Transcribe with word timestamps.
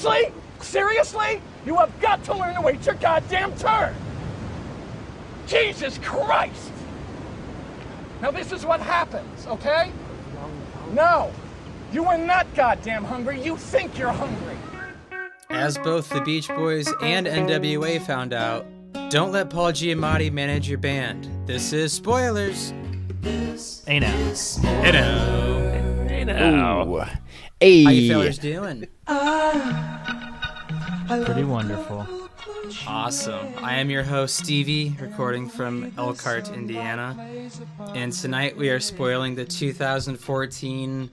Seriously? 0.00 0.32
Seriously? 0.60 1.42
You 1.66 1.76
have 1.76 2.00
got 2.00 2.24
to 2.24 2.34
learn 2.34 2.54
to 2.54 2.62
wait 2.62 2.86
your 2.86 2.94
goddamn 2.94 3.54
turn! 3.56 3.94
Jesus 5.46 5.98
Christ! 5.98 6.72
Now 8.22 8.30
this 8.30 8.50
is 8.50 8.64
what 8.64 8.80
happens, 8.80 9.46
okay? 9.46 9.92
No! 10.92 11.30
You 11.92 12.06
are 12.06 12.16
not 12.16 12.46
goddamn 12.54 13.04
hungry. 13.04 13.42
You 13.42 13.58
think 13.58 13.98
you're 13.98 14.12
hungry. 14.12 14.56
As 15.50 15.76
both 15.76 16.08
the 16.08 16.22
Beach 16.22 16.48
Boys 16.48 16.88
and 17.02 17.26
NWA 17.26 18.00
found 18.00 18.32
out, 18.32 18.64
don't 19.10 19.32
let 19.32 19.50
Paul 19.50 19.72
Giamatti 19.72 20.32
manage 20.32 20.66
your 20.66 20.78
band. 20.78 21.28
This 21.46 21.74
is 21.74 21.92
spoilers. 21.92 22.72
Hey 23.86 23.98
now. 23.98 24.32
Hey 24.62 24.92
now. 24.92 26.08
Hey 26.08 26.24
now. 26.24 26.88
Ooh. 26.88 27.04
Hey. 27.62 27.84
How 27.84 27.90
you 27.90 28.10
fellas 28.10 28.38
doing? 28.38 28.86
Pretty 31.26 31.44
wonderful. 31.44 32.06
Awesome. 32.86 33.52
I 33.58 33.74
am 33.74 33.90
your 33.90 34.02
host, 34.02 34.38
Stevie, 34.38 34.96
recording 34.98 35.46
from 35.46 35.92
Elkhart, 35.98 36.48
Indiana. 36.48 37.14
And 37.94 38.14
tonight 38.14 38.56
we 38.56 38.70
are 38.70 38.80
spoiling 38.80 39.34
the 39.34 39.44
2014 39.44 41.10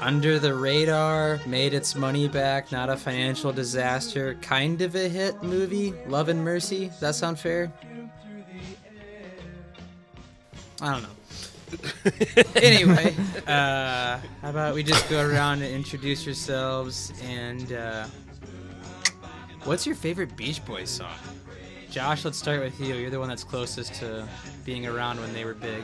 Under 0.00 0.40
the 0.40 0.54
Radar, 0.54 1.38
Made 1.46 1.72
Its 1.72 1.94
Money 1.94 2.26
Back, 2.26 2.72
Not 2.72 2.90
a 2.90 2.96
Financial 2.96 3.52
Disaster, 3.52 4.34
kind 4.42 4.82
of 4.82 4.96
a 4.96 5.08
hit 5.08 5.40
movie, 5.44 5.94
Love 6.08 6.30
and 6.30 6.44
Mercy. 6.44 6.88
Does 6.88 6.98
that 6.98 7.14
sound 7.14 7.38
fair? 7.38 7.72
I 10.80 10.92
don't 10.92 11.02
know. 11.04 11.17
anyway, 12.56 13.14
uh, 13.46 14.18
how 14.42 14.50
about 14.50 14.74
we 14.74 14.82
just 14.82 15.08
go 15.08 15.26
around 15.26 15.62
and 15.62 15.74
introduce 15.74 16.24
yourselves 16.24 17.12
and 17.22 17.72
uh, 17.72 18.06
what's 19.64 19.86
your 19.86 19.96
favorite 19.96 20.36
Beach 20.36 20.64
Boys 20.64 20.90
song? 20.90 21.18
Josh, 21.90 22.24
let's 22.24 22.38
start 22.38 22.60
with 22.60 22.78
you. 22.80 22.94
You're 22.94 23.10
the 23.10 23.18
one 23.18 23.28
that's 23.28 23.44
closest 23.44 23.94
to 23.94 24.28
being 24.64 24.86
around 24.86 25.20
when 25.20 25.32
they 25.32 25.44
were 25.44 25.54
big. 25.54 25.82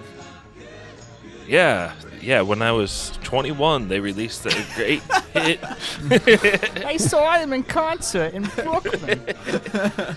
Yeah, 1.46 1.92
yeah. 2.20 2.40
When 2.40 2.62
I 2.62 2.72
was 2.72 3.18
21, 3.22 3.88
they 3.88 4.00
released 4.00 4.46
a 4.46 4.66
great 4.74 5.02
hit. 5.32 5.60
I 6.84 6.96
saw 6.96 7.38
them 7.38 7.52
in 7.52 7.62
concert 7.64 8.34
in 8.34 8.44
Brooklyn. 8.44 9.20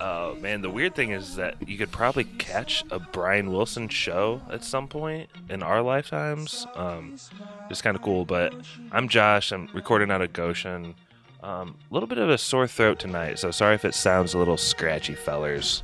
Oh 0.00 0.36
man, 0.36 0.62
the 0.62 0.70
weird 0.70 0.94
thing 0.94 1.10
is 1.10 1.34
that 1.36 1.56
you 1.68 1.76
could 1.76 1.90
probably 1.90 2.24
catch 2.24 2.84
a 2.90 3.00
Brian 3.00 3.50
Wilson 3.52 3.88
show 3.88 4.40
at 4.50 4.62
some 4.62 4.86
point 4.86 5.28
in 5.48 5.62
our 5.62 5.82
lifetimes. 5.82 6.66
Um, 6.76 7.16
it's 7.68 7.82
kind 7.82 7.96
of 7.96 8.02
cool. 8.02 8.24
But 8.24 8.54
I'm 8.92 9.08
Josh. 9.08 9.50
I'm 9.50 9.68
recording 9.74 10.10
out 10.10 10.22
of 10.22 10.32
Goshen. 10.32 10.94
A 11.42 11.48
um, 11.48 11.76
little 11.90 12.08
bit 12.08 12.18
of 12.18 12.30
a 12.30 12.38
sore 12.38 12.66
throat 12.66 12.98
tonight, 12.98 13.38
so 13.38 13.50
sorry 13.50 13.74
if 13.74 13.84
it 13.84 13.94
sounds 13.94 14.34
a 14.34 14.38
little 14.38 14.56
scratchy, 14.56 15.14
fellers. 15.14 15.82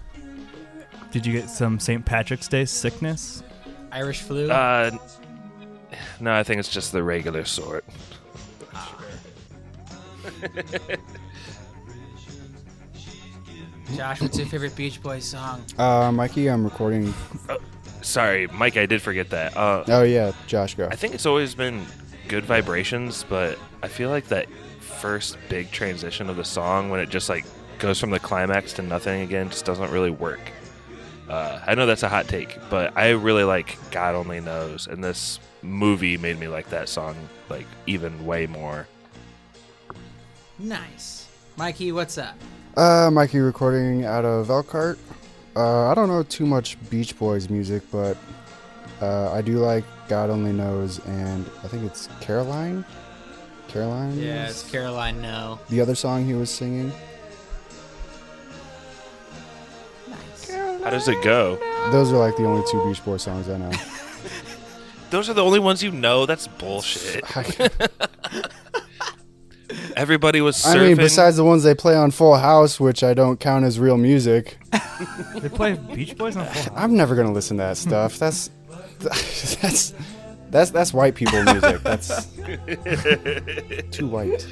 Did 1.12 1.26
you 1.26 1.32
get 1.32 1.48
some 1.48 1.78
St. 1.78 2.04
Patrick's 2.04 2.48
Day 2.48 2.64
sickness? 2.64 3.44
Irish 3.92 4.22
flu. 4.22 4.50
Uh, 4.50 4.90
no, 6.18 6.34
I 6.34 6.42
think 6.42 6.58
it's 6.58 6.68
just 6.68 6.90
the 6.90 7.04
regular 7.04 7.44
sort. 7.44 7.84
Josh, 13.92 14.20
what's 14.20 14.38
your 14.38 14.46
favorite 14.46 14.74
Beach 14.74 15.02
Boys 15.02 15.24
song? 15.24 15.62
Uh, 15.78 16.10
Mikey, 16.10 16.48
I'm 16.48 16.64
recording. 16.64 17.12
Sorry, 18.02 18.46
Mike, 18.48 18.76
I 18.76 18.86
did 18.86 19.00
forget 19.02 19.30
that. 19.30 19.56
Uh, 19.56 19.84
Oh 19.88 20.02
yeah, 20.02 20.32
Josh, 20.46 20.74
go. 20.74 20.88
I 20.90 20.96
think 20.96 21.14
it's 21.14 21.26
always 21.26 21.54
been 21.54 21.84
good 22.28 22.44
vibrations, 22.44 23.24
but 23.28 23.58
I 23.82 23.88
feel 23.88 24.10
like 24.10 24.26
that 24.28 24.48
first 24.80 25.36
big 25.48 25.70
transition 25.70 26.28
of 26.30 26.36
the 26.36 26.44
song 26.44 26.90
when 26.90 27.00
it 27.00 27.08
just 27.08 27.28
like 27.28 27.44
goes 27.78 28.00
from 28.00 28.10
the 28.10 28.18
climax 28.20 28.72
to 28.74 28.82
nothing 28.82 29.20
again 29.22 29.50
just 29.50 29.64
doesn't 29.64 29.90
really 29.90 30.10
work. 30.10 30.40
Uh, 31.28 31.60
I 31.66 31.74
know 31.74 31.86
that's 31.86 32.02
a 32.02 32.08
hot 32.08 32.28
take, 32.28 32.58
but 32.70 32.96
I 32.96 33.10
really 33.10 33.44
like 33.44 33.78
God 33.90 34.14
Only 34.14 34.40
Knows, 34.40 34.86
and 34.86 35.02
this 35.02 35.40
movie 35.62 36.16
made 36.18 36.38
me 36.38 36.48
like 36.48 36.68
that 36.70 36.88
song 36.88 37.16
like 37.48 37.66
even 37.86 38.26
way 38.26 38.46
more. 38.46 38.86
Nice. 40.58 41.28
Mikey, 41.56 41.92
what's 41.92 42.18
up? 42.18 42.36
Uh, 42.76 43.10
Mikey, 43.12 43.38
recording 43.38 44.04
out 44.04 44.24
of 44.24 44.50
Elkhart. 44.50 44.98
Uh, 45.54 45.88
I 45.90 45.94
don't 45.94 46.08
know 46.08 46.22
too 46.24 46.44
much 46.46 46.76
Beach 46.90 47.16
Boys 47.16 47.48
music, 47.48 47.82
but 47.92 48.16
uh, 49.00 49.30
I 49.32 49.42
do 49.42 49.58
like 49.58 49.84
God 50.08 50.30
Only 50.30 50.52
Knows, 50.52 50.98
and 51.06 51.48
I 51.62 51.68
think 51.68 51.84
it's 51.84 52.08
Caroline. 52.20 52.84
Caroline. 53.68 54.18
Yeah, 54.18 54.48
it's 54.48 54.68
Caroline 54.68 55.20
No. 55.20 55.60
the 55.68 55.80
other 55.80 55.94
song 55.94 56.24
he 56.24 56.34
was 56.34 56.50
singing. 56.50 56.92
Nice. 60.08 60.50
How 60.50 60.90
does 60.90 61.06
it 61.08 61.22
go? 61.22 61.56
Those 61.92 62.12
are 62.12 62.16
like 62.16 62.36
the 62.36 62.44
only 62.44 62.64
two 62.70 62.84
Beach 62.84 63.04
Boys 63.04 63.22
songs 63.22 63.48
I 63.48 63.56
know. 63.58 63.70
Those 65.10 65.28
are 65.30 65.34
the 65.34 65.44
only 65.44 65.60
ones 65.60 65.80
you 65.82 65.92
know. 65.92 66.26
That's 66.26 66.48
bullshit. 66.48 67.22
I, 69.96 70.00
Everybody 70.00 70.40
was 70.40 70.64
I 70.64 70.76
mean, 70.78 70.96
besides 70.96 71.36
the 71.36 71.44
ones 71.44 71.62
they 71.62 71.74
play 71.74 71.94
on 71.96 72.10
Full 72.10 72.36
House, 72.36 72.78
which 72.80 73.02
I 73.02 73.14
don't 73.14 73.38
count 73.38 73.64
as 73.64 73.78
real 73.78 73.96
music, 73.96 74.58
They 75.36 75.48
play 75.48 75.74
Beach 75.74 76.16
Boys 76.16 76.36
on 76.36 76.46
Full 76.46 76.62
House. 76.62 76.70
I'm 76.76 76.96
never 76.96 77.14
gonna 77.14 77.32
listen 77.32 77.56
to 77.58 77.62
that 77.62 77.76
stuff. 77.76 78.18
That's 78.18 78.50
that's 78.98 79.94
that's 80.50 80.70
that's 80.70 80.94
white 80.94 81.14
people 81.14 81.42
music. 81.44 81.82
That's 81.82 82.26
too 83.90 84.06
white. 84.08 84.46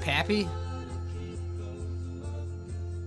Pappy? 0.00 0.48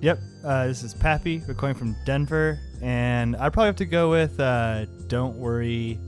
Yep, 0.01 0.19
uh, 0.44 0.68
this 0.68 0.84
is 0.84 0.94
Pappy 0.94 1.39
We're 1.39 1.47
recording 1.47 1.78
from 1.78 1.95
Denver, 2.06 2.59
and 2.81 3.35
I'd 3.35 3.51
probably 3.51 3.68
have 3.68 3.75
to 3.78 3.85
go 3.85 4.09
with 4.09 4.39
uh, 4.39 4.85
"Don't 5.07 5.35
Worry, 5.38 6.00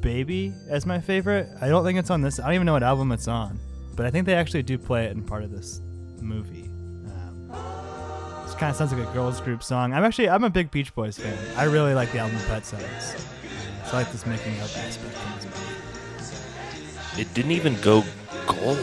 Baby" 0.00 0.54
as 0.68 0.86
my 0.86 1.00
favorite. 1.00 1.48
I 1.60 1.68
don't 1.68 1.84
think 1.84 1.98
it's 1.98 2.10
on 2.10 2.20
this. 2.22 2.38
I 2.38 2.44
don't 2.44 2.54
even 2.54 2.66
know 2.66 2.72
what 2.74 2.82
album 2.82 3.12
it's 3.12 3.28
on, 3.28 3.58
but 3.96 4.06
I 4.06 4.10
think 4.10 4.26
they 4.26 4.34
actually 4.34 4.62
do 4.62 4.78
play 4.78 5.04
it 5.06 5.12
in 5.12 5.22
part 5.22 5.42
of 5.44 5.50
this 5.50 5.80
movie. 6.20 6.64
Um, 7.06 7.48
this 8.44 8.54
kind 8.54 8.70
of 8.70 8.76
sounds 8.76 8.92
like 8.92 9.06
a 9.06 9.12
girls' 9.12 9.40
group 9.40 9.62
song. 9.62 9.92
I'm 9.92 10.04
actually 10.04 10.28
I'm 10.28 10.44
a 10.44 10.50
big 10.50 10.70
Beach 10.70 10.94
Boys 10.94 11.18
fan. 11.18 11.36
I 11.56 11.64
really 11.64 11.94
like 11.94 12.12
the 12.12 12.18
album 12.18 12.38
Pet 12.48 12.64
Sounds, 12.64 12.84
so 13.84 13.92
I 13.92 14.02
like 14.02 14.12
this 14.12 14.26
making 14.26 14.54
up 14.60 14.64
aspect 14.76 15.16
in 15.26 15.34
this 15.36 15.44
movie. 15.44 17.22
It 17.22 17.34
didn't 17.34 17.52
even 17.52 17.80
go 17.80 18.04
gold. 18.46 18.78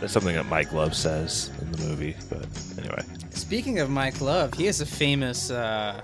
That's 0.00 0.14
something 0.14 0.34
that 0.34 0.46
Mike 0.46 0.72
Love 0.72 0.94
says 0.94 1.50
in 1.60 1.72
the 1.72 1.78
movie, 1.84 2.16
but 2.30 2.46
anyway. 2.78 3.02
Speaking 3.30 3.80
of 3.80 3.90
Mike 3.90 4.20
Love, 4.20 4.54
he 4.54 4.64
has 4.66 4.80
a 4.80 4.86
famous 4.86 5.50
uh, 5.50 6.00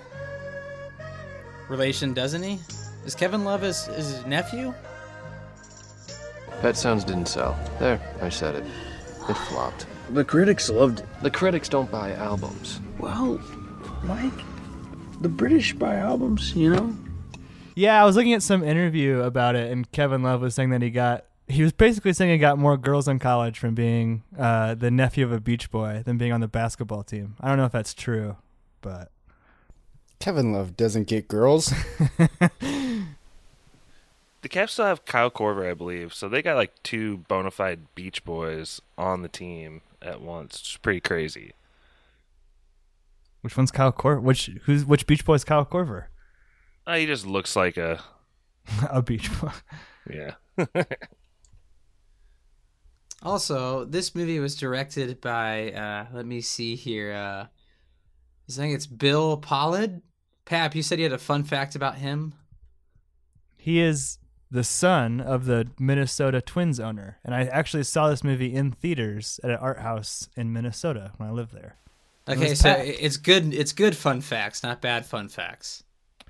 relation, 1.68 2.14
doesn't 2.14 2.42
he? 2.42 2.58
Is 3.04 3.14
Kevin 3.14 3.44
Love 3.44 3.62
his, 3.62 3.86
his 3.86 4.24
nephew? 4.26 4.74
Pet 6.60 6.76
Sounds 6.76 7.04
didn't 7.04 7.26
sell. 7.26 7.58
There, 7.78 8.00
I 8.22 8.28
said 8.28 8.54
it. 8.54 8.64
It 9.28 9.34
flopped. 9.34 9.86
The 10.10 10.24
critics 10.24 10.70
loved 10.70 11.00
it. 11.00 11.06
The 11.22 11.30
critics 11.30 11.68
don't 11.68 11.90
buy 11.90 12.12
albums. 12.12 12.80
Well, 12.98 13.40
Mike, 14.04 14.32
the 15.20 15.28
British 15.28 15.74
buy 15.74 15.96
albums, 15.96 16.54
you 16.54 16.70
know? 16.70 16.96
Yeah, 17.74 18.00
I 18.00 18.06
was 18.06 18.16
looking 18.16 18.32
at 18.32 18.42
some 18.42 18.64
interview 18.64 19.20
about 19.20 19.54
it, 19.54 19.70
and 19.70 19.90
Kevin 19.92 20.22
Love 20.22 20.40
was 20.40 20.54
saying 20.54 20.70
that 20.70 20.82
he 20.82 20.90
got 20.90 21.24
he 21.48 21.62
was 21.62 21.72
basically 21.72 22.12
saying 22.12 22.32
he 22.32 22.38
got 22.38 22.58
more 22.58 22.76
girls 22.76 23.06
in 23.06 23.18
college 23.18 23.58
from 23.58 23.74
being 23.74 24.24
uh, 24.36 24.74
the 24.74 24.90
nephew 24.90 25.24
of 25.24 25.32
a 25.32 25.40
beach 25.40 25.70
boy 25.70 26.02
than 26.04 26.18
being 26.18 26.32
on 26.32 26.40
the 26.40 26.48
basketball 26.48 27.04
team. 27.04 27.36
I 27.40 27.48
don't 27.48 27.56
know 27.56 27.66
if 27.66 27.72
that's 27.72 27.94
true, 27.94 28.36
but 28.80 29.12
Kevin 30.18 30.52
Love 30.52 30.76
doesn't 30.76 31.06
get 31.06 31.28
girls. 31.28 31.72
The 34.42 34.48
Cavs 34.50 34.70
still 34.70 34.84
have 34.84 35.04
Kyle 35.04 35.30
Korver, 35.30 35.68
I 35.68 35.74
believe, 35.74 36.14
so 36.14 36.28
they 36.28 36.40
got 36.40 36.54
like 36.54 36.80
two 36.84 37.16
bona 37.26 37.50
fide 37.50 37.92
Beach 37.96 38.24
Boys 38.24 38.80
on 38.96 39.22
the 39.22 39.28
team 39.28 39.80
at 40.00 40.20
once. 40.20 40.60
It's 40.60 40.76
pretty 40.76 41.00
crazy. 41.00 41.52
which 43.40 43.56
one's 43.56 43.72
Kyle 43.72 43.90
Cor? 43.90 44.20
Which 44.20 44.48
who's 44.64 44.84
which 44.84 45.08
beach 45.08 45.24
boy 45.24 45.34
is 45.34 45.42
Kyle 45.42 45.64
Korver? 45.66 46.04
Uh, 46.86 46.94
he 46.96 47.06
just 47.06 47.26
looks 47.26 47.56
like 47.56 47.76
a 47.76 48.00
a 48.88 49.02
beach 49.02 49.30
boy. 49.40 49.50
yeah. 50.08 50.34
Also, 53.22 53.84
this 53.84 54.14
movie 54.14 54.38
was 54.38 54.54
directed 54.54 55.20
by, 55.20 55.72
uh, 55.72 56.06
let 56.12 56.26
me 56.26 56.40
see 56.40 56.76
here. 56.76 57.12
Uh, 57.12 57.46
I 58.48 58.52
think 58.52 58.74
it's 58.74 58.86
Bill 58.86 59.40
Pohlad. 59.40 60.02
Pap, 60.46 60.74
you 60.74 60.82
said 60.82 60.98
you 60.98 61.04
had 61.04 61.12
a 61.12 61.18
fun 61.18 61.44
fact 61.44 61.74
about 61.74 61.96
him. 61.96 62.32
He 63.56 63.80
is 63.80 64.18
the 64.50 64.64
son 64.64 65.20
of 65.20 65.44
the 65.46 65.66
Minnesota 65.78 66.40
Twins 66.40 66.78
owner, 66.80 67.18
and 67.24 67.34
I 67.34 67.42
actually 67.42 67.82
saw 67.82 68.08
this 68.08 68.22
movie 68.24 68.54
in 68.54 68.70
theaters 68.70 69.40
at 69.42 69.50
an 69.50 69.56
art 69.56 69.80
house 69.80 70.28
in 70.36 70.52
Minnesota 70.52 71.12
when 71.16 71.28
I 71.28 71.32
lived 71.32 71.52
there. 71.52 71.76
Okay, 72.28 72.54
so 72.54 72.74
packed. 72.74 72.88
it's 72.88 73.16
good. 73.16 73.52
It's 73.52 73.72
good 73.72 73.96
fun 73.96 74.20
facts, 74.20 74.62
not 74.62 74.80
bad 74.80 75.04
fun 75.04 75.28
facts. 75.28 75.84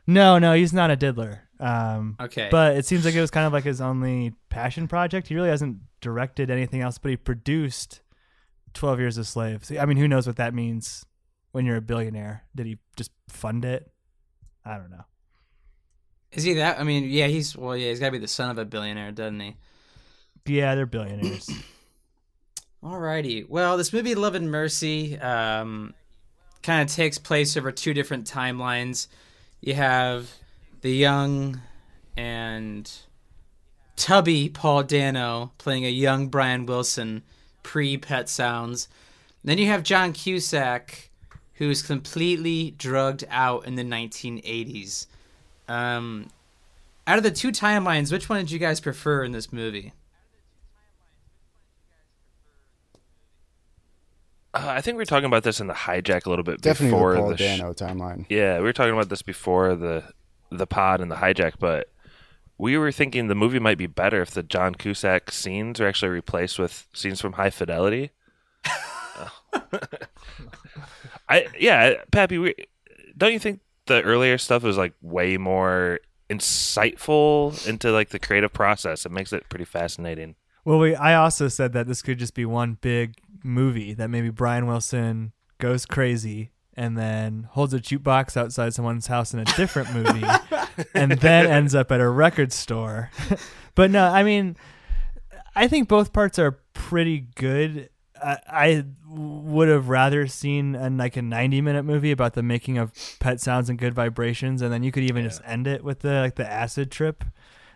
No, 0.06 0.38
no, 0.38 0.54
he's 0.54 0.72
not 0.72 0.90
a 0.90 0.96
diddler. 0.96 1.42
Um, 1.58 2.16
Okay. 2.20 2.48
But 2.50 2.76
it 2.76 2.86
seems 2.86 3.04
like 3.04 3.14
it 3.14 3.20
was 3.20 3.30
kind 3.30 3.46
of 3.46 3.52
like 3.52 3.64
his 3.64 3.80
only 3.80 4.34
passion 4.50 4.88
project. 4.88 5.28
He 5.28 5.34
really 5.34 5.48
hasn't 5.48 5.78
directed 6.00 6.50
anything 6.50 6.80
else, 6.80 6.98
but 6.98 7.10
he 7.10 7.16
produced 7.16 8.00
Twelve 8.72 8.98
Years 8.98 9.18
a 9.18 9.24
Slave. 9.24 9.64
So, 9.64 9.78
I 9.78 9.84
mean, 9.86 9.96
who 9.96 10.08
knows 10.08 10.26
what 10.26 10.36
that 10.36 10.54
means 10.54 11.04
when 11.52 11.64
you're 11.66 11.76
a 11.76 11.82
billionaire? 11.82 12.44
Did 12.54 12.66
he 12.66 12.78
just 12.96 13.10
fund 13.28 13.64
it? 13.64 13.90
I 14.66 14.76
don't 14.76 14.90
know. 14.90 15.04
Is 16.32 16.42
he 16.42 16.54
that? 16.54 16.78
I 16.80 16.82
mean, 16.82 17.04
yeah, 17.04 17.28
he's 17.28 17.56
well, 17.56 17.76
yeah, 17.76 17.88
he's 17.88 18.00
got 18.00 18.06
to 18.06 18.12
be 18.12 18.18
the 18.18 18.28
son 18.28 18.50
of 18.50 18.58
a 18.58 18.64
billionaire, 18.64 19.12
doesn't 19.12 19.40
he? 19.40 19.56
Yeah, 20.44 20.74
they're 20.74 20.86
billionaires. 20.86 21.48
Alrighty. 22.84 23.48
Well, 23.48 23.76
this 23.76 23.92
movie, 23.92 24.14
Love 24.14 24.34
and 24.34 24.50
Mercy, 24.50 25.18
um, 25.18 25.94
kind 26.62 26.88
of 26.88 26.94
takes 26.94 27.18
place 27.18 27.56
over 27.56 27.72
two 27.72 27.94
different 27.94 28.30
timelines. 28.30 29.06
You 29.60 29.74
have 29.74 30.30
the 30.82 30.92
young 30.92 31.60
and 32.16 32.90
tubby 33.96 34.48
Paul 34.48 34.82
Dano 34.82 35.52
playing 35.58 35.86
a 35.86 35.90
young 35.90 36.28
Brian 36.28 36.66
Wilson 36.66 37.22
pre 37.62 37.96
Pet 37.96 38.28
Sounds. 38.28 38.88
Then 39.42 39.58
you 39.58 39.66
have 39.66 39.82
John 39.82 40.12
Cusack, 40.12 41.10
who's 41.56 41.82
completely 41.82 42.74
drugged 42.78 43.24
out 43.30 43.66
in 43.66 43.74
the 43.76 43.82
1980s. 43.82 45.06
Um, 45.68 46.28
out 47.06 47.18
of 47.18 47.24
the 47.24 47.30
two 47.30 47.50
timelines, 47.50 48.12
which 48.12 48.28
one 48.28 48.38
did 48.38 48.50
you 48.50 48.58
guys 48.58 48.80
prefer 48.80 49.24
in 49.24 49.32
this 49.32 49.52
movie? 49.52 49.92
Uh, 54.52 54.68
I 54.68 54.80
think 54.80 54.96
we 54.96 55.02
were 55.02 55.06
talking 55.06 55.26
about 55.26 55.42
this 55.42 55.60
in 55.60 55.66
the 55.66 55.74
hijack 55.74 56.26
a 56.26 56.30
little 56.30 56.42
bit 56.42 56.60
Definitely 56.60 56.92
before 56.96 57.14
the 57.14 57.20
Paul 57.20 57.30
the 57.30 57.36
sh- 57.36 57.40
Dano 57.40 57.72
timeline. 57.72 58.26
Yeah, 58.28 58.56
we 58.58 58.64
were 58.64 58.72
talking 58.72 58.94
about 58.94 59.08
this 59.08 59.22
before 59.22 59.74
the 59.74 60.04
the 60.50 60.66
pod 60.66 61.00
and 61.00 61.10
the 61.10 61.16
hijack, 61.16 61.54
but 61.58 61.90
we 62.56 62.78
were 62.78 62.92
thinking 62.92 63.26
the 63.26 63.34
movie 63.34 63.58
might 63.58 63.76
be 63.76 63.86
better 63.86 64.22
if 64.22 64.30
the 64.30 64.42
John 64.42 64.74
Cusack 64.74 65.30
scenes 65.30 65.80
are 65.80 65.86
actually 65.86 66.08
replaced 66.08 66.58
with 66.58 66.86
scenes 66.94 67.20
from 67.20 67.34
High 67.34 67.50
Fidelity. 67.50 68.12
I 71.28 71.46
yeah, 71.58 71.94
Pappy, 72.10 72.38
we, 72.38 72.54
don't 73.16 73.32
you 73.32 73.38
think 73.38 73.60
the 73.86 74.02
earlier 74.02 74.38
stuff 74.38 74.62
was 74.62 74.76
like 74.76 74.94
way 75.02 75.36
more 75.36 76.00
insightful 76.28 77.66
into 77.66 77.92
like 77.92 78.10
the 78.10 78.18
creative 78.18 78.52
process? 78.52 79.06
It 79.06 79.12
makes 79.12 79.32
it 79.32 79.48
pretty 79.48 79.64
fascinating. 79.64 80.36
Well, 80.64 80.78
we 80.78 80.94
I 80.94 81.14
also 81.14 81.48
said 81.48 81.72
that 81.74 81.86
this 81.86 82.02
could 82.02 82.18
just 82.18 82.34
be 82.34 82.44
one 82.44 82.78
big 82.80 83.14
movie 83.42 83.94
that 83.94 84.08
maybe 84.08 84.30
Brian 84.30 84.66
Wilson 84.66 85.32
goes 85.58 85.86
crazy 85.86 86.50
and 86.74 86.98
then 86.98 87.48
holds 87.52 87.72
a 87.72 87.78
jukebox 87.78 88.36
outside 88.36 88.74
someone's 88.74 89.06
house 89.06 89.32
in 89.32 89.40
a 89.40 89.44
different 89.44 89.94
movie 89.94 90.26
and 90.94 91.12
then 91.12 91.46
ends 91.46 91.74
up 91.74 91.90
at 91.90 92.00
a 92.00 92.08
record 92.08 92.52
store. 92.52 93.10
but 93.74 93.90
no, 93.90 94.08
I 94.08 94.22
mean 94.22 94.56
I 95.54 95.68
think 95.68 95.88
both 95.88 96.12
parts 96.12 96.38
are 96.38 96.58
pretty 96.74 97.20
good. 97.34 97.88
I, 98.22 98.38
I 98.48 98.84
would 99.08 99.68
have 99.68 99.88
rather 99.88 100.26
seen 100.26 100.74
a, 100.74 100.90
like 100.90 101.16
a 101.16 101.22
90 101.22 101.60
minute 101.60 101.84
movie 101.84 102.10
about 102.10 102.34
the 102.34 102.42
making 102.42 102.78
of 102.78 102.92
pet 103.20 103.40
sounds 103.40 103.68
and 103.68 103.78
good 103.78 103.94
vibrations 103.94 104.62
and 104.62 104.72
then 104.72 104.82
you 104.82 104.92
could 104.92 105.04
even 105.04 105.24
just 105.24 105.40
end 105.44 105.66
it 105.66 105.84
with 105.84 106.00
the 106.00 106.20
like 106.20 106.36
the 106.36 106.50
acid 106.50 106.90
trip 106.90 107.24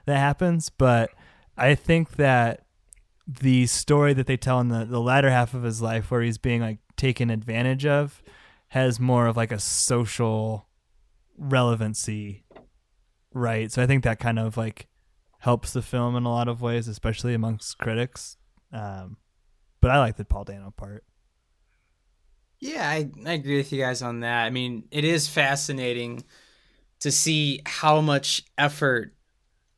that 0.06 0.19
happens. 0.19 0.70
But 0.70 1.10
i 1.56 1.75
think 1.75 2.16
that 2.16 2.64
the 3.26 3.66
story 3.66 4.12
that 4.14 4.26
they 4.26 4.37
tell 4.37 4.60
in 4.60 4.69
the, 4.69 4.84
the 4.84 5.00
latter 5.00 5.31
half 5.31 5.54
of 5.54 5.62
his 5.62 5.81
life 5.81 6.10
where 6.10 6.22
he's 6.22 6.38
being 6.38 6.60
like 6.60 6.78
taken 6.96 7.31
advantage 7.31 7.87
of 7.87 8.22
has 8.69 8.98
more 8.98 9.26
of 9.26 9.37
like 9.37 9.52
a 9.52 9.58
social 9.58 10.66
relevancy 11.38 12.44
right? 13.32 13.70
So 13.70 13.82
i 13.82 13.87
think 13.87 14.04
that 14.04 14.19
kind 14.19 14.38
of 14.38 14.56
like 14.56 14.88
helps 15.40 15.72
the 15.72 15.82
film 15.82 16.16
in 16.16 16.25
a 16.25 16.31
lot 16.31 16.48
of 16.48 16.60
ways 16.60 16.88
especially 16.88 17.34
amongst 17.34 17.78
critics. 17.78 18.37
Um, 18.72 19.16
but 19.81 19.91
i 19.91 19.99
like 19.99 20.17
the 20.17 20.25
paul 20.25 20.44
dano 20.44 20.73
part 20.77 21.05
Yeah, 22.61 22.88
I, 22.88 23.11
I 23.27 23.32
agree 23.32 23.56
with 23.56 23.73
you 23.73 23.81
guys 23.81 24.03
on 24.03 24.21
that. 24.21 24.44
I 24.44 24.50
mean, 24.50 24.85
it 24.91 25.05
is 25.05 25.29
fascinating 25.29 26.25
to 27.00 27.12
see 27.12 27.62
how 27.67 28.00
much 28.00 28.44
effort 28.59 29.15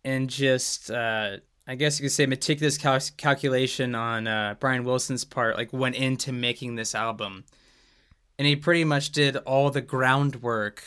and 0.05 0.31
just, 0.31 0.91
uh, 0.91 1.39
I 1.67 1.77
guess 1.77 2.01
you 2.01 2.05
could 2.05 2.13
say, 2.13 2.27
meticulous 2.27 2.79
cal- 2.79 3.01
calculation 3.19 3.95
on 3.95 4.27
uh, 4.29 4.57
Brian 4.61 4.85
Wilson's 4.85 5.25
part, 5.25 5.57
like 5.57 5.73
went 5.73 5.97
into 5.97 6.33
making 6.33 6.77
this 6.77 6.95
album. 6.95 7.45
And 8.39 8.47
he 8.49 8.57
pretty 8.57 8.85
much 8.85 9.13
did 9.13 9.37
all 9.39 9.71
the 9.71 9.81
groundwork 9.83 10.83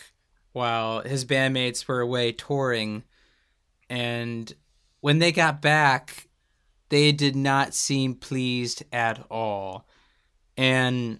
while 0.53 1.01
his 1.01 1.25
bandmates 1.25 1.87
were 1.87 2.01
away 2.01 2.31
touring. 2.31 3.03
And 3.89 4.53
when 5.01 5.19
they 5.19 5.31
got 5.31 5.61
back, 5.61 6.27
they 6.89 7.11
did 7.11 7.35
not 7.35 7.73
seem 7.73 8.15
pleased 8.15 8.83
at 8.91 9.25
all. 9.29 9.87
And 10.57 11.19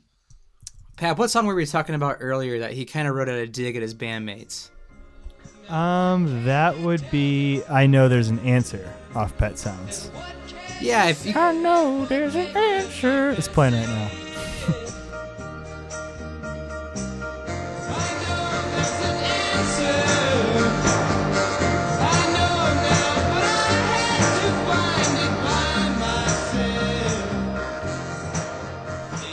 Pat, 0.98 1.18
what 1.18 1.30
song 1.30 1.46
were 1.46 1.56
we 1.56 1.66
talking 1.66 1.96
about 1.96 2.18
earlier 2.20 2.60
that 2.60 2.72
he 2.72 2.86
kind 2.86 3.08
of 3.08 3.16
wrote 3.16 3.28
out 3.30 3.36
a 3.36 3.48
dig 3.48 3.76
at 3.76 3.82
his 3.82 3.94
bandmates? 3.94 4.70
um 5.70 6.44
that 6.46 6.78
would 6.78 7.04
be 7.10 7.64
i 7.70 7.88
know 7.88 8.08
there's 8.08 8.28
an 8.28 8.38
answer 8.42 8.88
off 9.16 9.36
pet 9.36 9.58
sounds 9.58 10.12
Yeah, 10.80 11.08
if 11.08 11.26
you, 11.26 11.34
i 11.36 11.54
know 11.54 12.06
there's 12.06 12.36
an 12.36 12.46
answer 12.56 13.32
it's 13.32 13.48
playing 13.48 13.74
right 13.74 13.88
now 13.88 14.12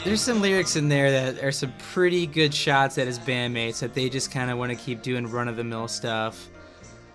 there's 0.03 0.21
some 0.21 0.41
lyrics 0.41 0.75
in 0.75 0.89
there 0.89 1.11
that 1.11 1.43
are 1.43 1.51
some 1.51 1.73
pretty 1.77 2.25
good 2.27 2.53
shots 2.53 2.97
at 2.97 3.07
his 3.07 3.17
bandmates 3.19 3.79
that 3.79 3.93
they 3.93 4.09
just 4.09 4.31
kind 4.31 4.51
of 4.51 4.57
want 4.57 4.69
to 4.71 4.75
keep 4.75 5.01
doing 5.01 5.27
run 5.27 5.47
of 5.47 5.55
the 5.55 5.63
mill 5.63 5.87
stuff 5.87 6.49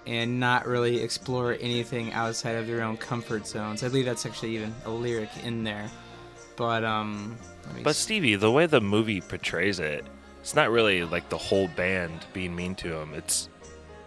and 0.07 0.41
not 0.41 0.67
really 0.67 1.03
explore 1.03 1.57
anything 1.61 2.13
outside 2.15 2.53
of 2.57 2.67
their 2.67 2.83
own 2.83 2.97
comfort 2.97 3.47
zones. 3.47 3.83
I 3.83 3.89
believe 3.89 4.07
that's 4.07 4.25
actually 4.25 4.55
even 4.57 4.75
a 4.87 4.91
lyric 4.91 5.29
in 5.45 5.65
there. 5.65 5.91
But 6.57 6.83
um 6.83 7.37
But 7.85 7.91
s- 7.91 7.99
Stevie, 7.99 8.37
the 8.37 8.51
way 8.51 8.65
the 8.67 8.81
movie 8.81 9.21
portrays 9.21 9.81
it, 9.81 10.07
it's 10.41 10.55
not 10.55 10.71
really 10.71 11.05
like 11.05 11.29
the 11.29 11.37
whole 11.39 11.69
band 11.69 12.25
being 12.33 12.57
mean 12.57 12.75
to 12.77 12.97
him. 12.97 13.13
It's 13.15 13.51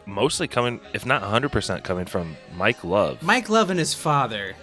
mostly 0.08 0.48
coming, 0.48 0.80
if 0.94 1.06
not 1.06 1.22
100% 1.22 1.84
coming 1.84 2.06
from 2.06 2.36
Mike 2.56 2.84
Love. 2.84 3.22
Mike 3.22 3.48
Love 3.50 3.70
and 3.70 3.78
his 3.80 3.94
father. 3.94 4.56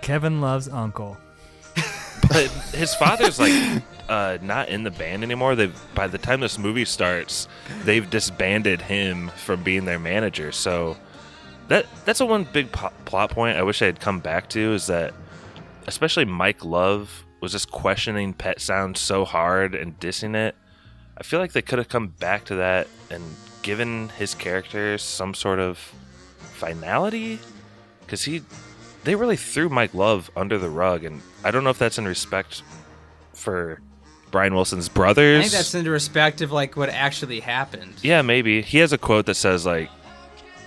kevin 0.00 0.40
loves 0.40 0.68
uncle 0.68 1.16
But 2.28 2.48
his 2.74 2.94
father's 2.94 3.38
like 3.38 3.82
uh, 4.08 4.38
not 4.42 4.68
in 4.68 4.82
the 4.82 4.90
band 4.90 5.22
anymore. 5.22 5.54
They 5.54 5.70
by 5.94 6.06
the 6.06 6.18
time 6.18 6.40
this 6.40 6.58
movie 6.58 6.84
starts, 6.84 7.48
they've 7.84 8.08
disbanded 8.08 8.82
him 8.82 9.30
from 9.36 9.62
being 9.62 9.84
their 9.84 9.98
manager. 9.98 10.52
So 10.52 10.96
that 11.68 11.86
that's 12.04 12.20
a 12.20 12.26
one 12.26 12.44
big 12.44 12.72
po- 12.72 12.92
plot 13.04 13.30
point 13.30 13.56
I 13.56 13.62
wish 13.62 13.82
I 13.82 13.86
had 13.86 14.00
come 14.00 14.20
back 14.20 14.48
to 14.50 14.72
is 14.72 14.86
that 14.86 15.14
especially 15.86 16.24
Mike 16.24 16.64
Love 16.64 17.24
was 17.40 17.52
just 17.52 17.70
questioning 17.70 18.32
Pet 18.32 18.60
Sound 18.60 18.96
so 18.96 19.24
hard 19.24 19.74
and 19.74 19.98
dissing 20.00 20.34
it. 20.34 20.54
I 21.16 21.22
feel 21.22 21.40
like 21.40 21.52
they 21.52 21.62
could 21.62 21.78
have 21.78 21.88
come 21.88 22.08
back 22.08 22.44
to 22.46 22.56
that 22.56 22.88
and 23.10 23.22
given 23.62 24.08
his 24.10 24.34
character 24.34 24.98
some 24.98 25.34
sort 25.34 25.58
of 25.58 25.78
finality 26.38 27.38
because 28.00 28.24
he 28.24 28.42
they 29.08 29.14
really 29.14 29.36
threw 29.36 29.70
Mike 29.70 29.94
Love 29.94 30.30
under 30.36 30.58
the 30.58 30.68
rug, 30.68 31.02
and 31.02 31.22
I 31.42 31.50
don't 31.50 31.64
know 31.64 31.70
if 31.70 31.78
that's 31.78 31.96
in 31.96 32.06
respect 32.06 32.62
for 33.32 33.80
Brian 34.30 34.54
Wilson's 34.54 34.90
brothers. 34.90 35.38
I 35.38 35.40
think 35.40 35.52
that's 35.52 35.74
in 35.74 35.88
respect 35.88 36.42
of 36.42 36.52
like 36.52 36.76
what 36.76 36.90
actually 36.90 37.40
happened. 37.40 37.94
yeah, 38.02 38.20
maybe 38.20 38.60
he 38.60 38.76
has 38.78 38.92
a 38.92 38.98
quote 38.98 39.24
that 39.24 39.36
says 39.36 39.64
like, 39.64 39.88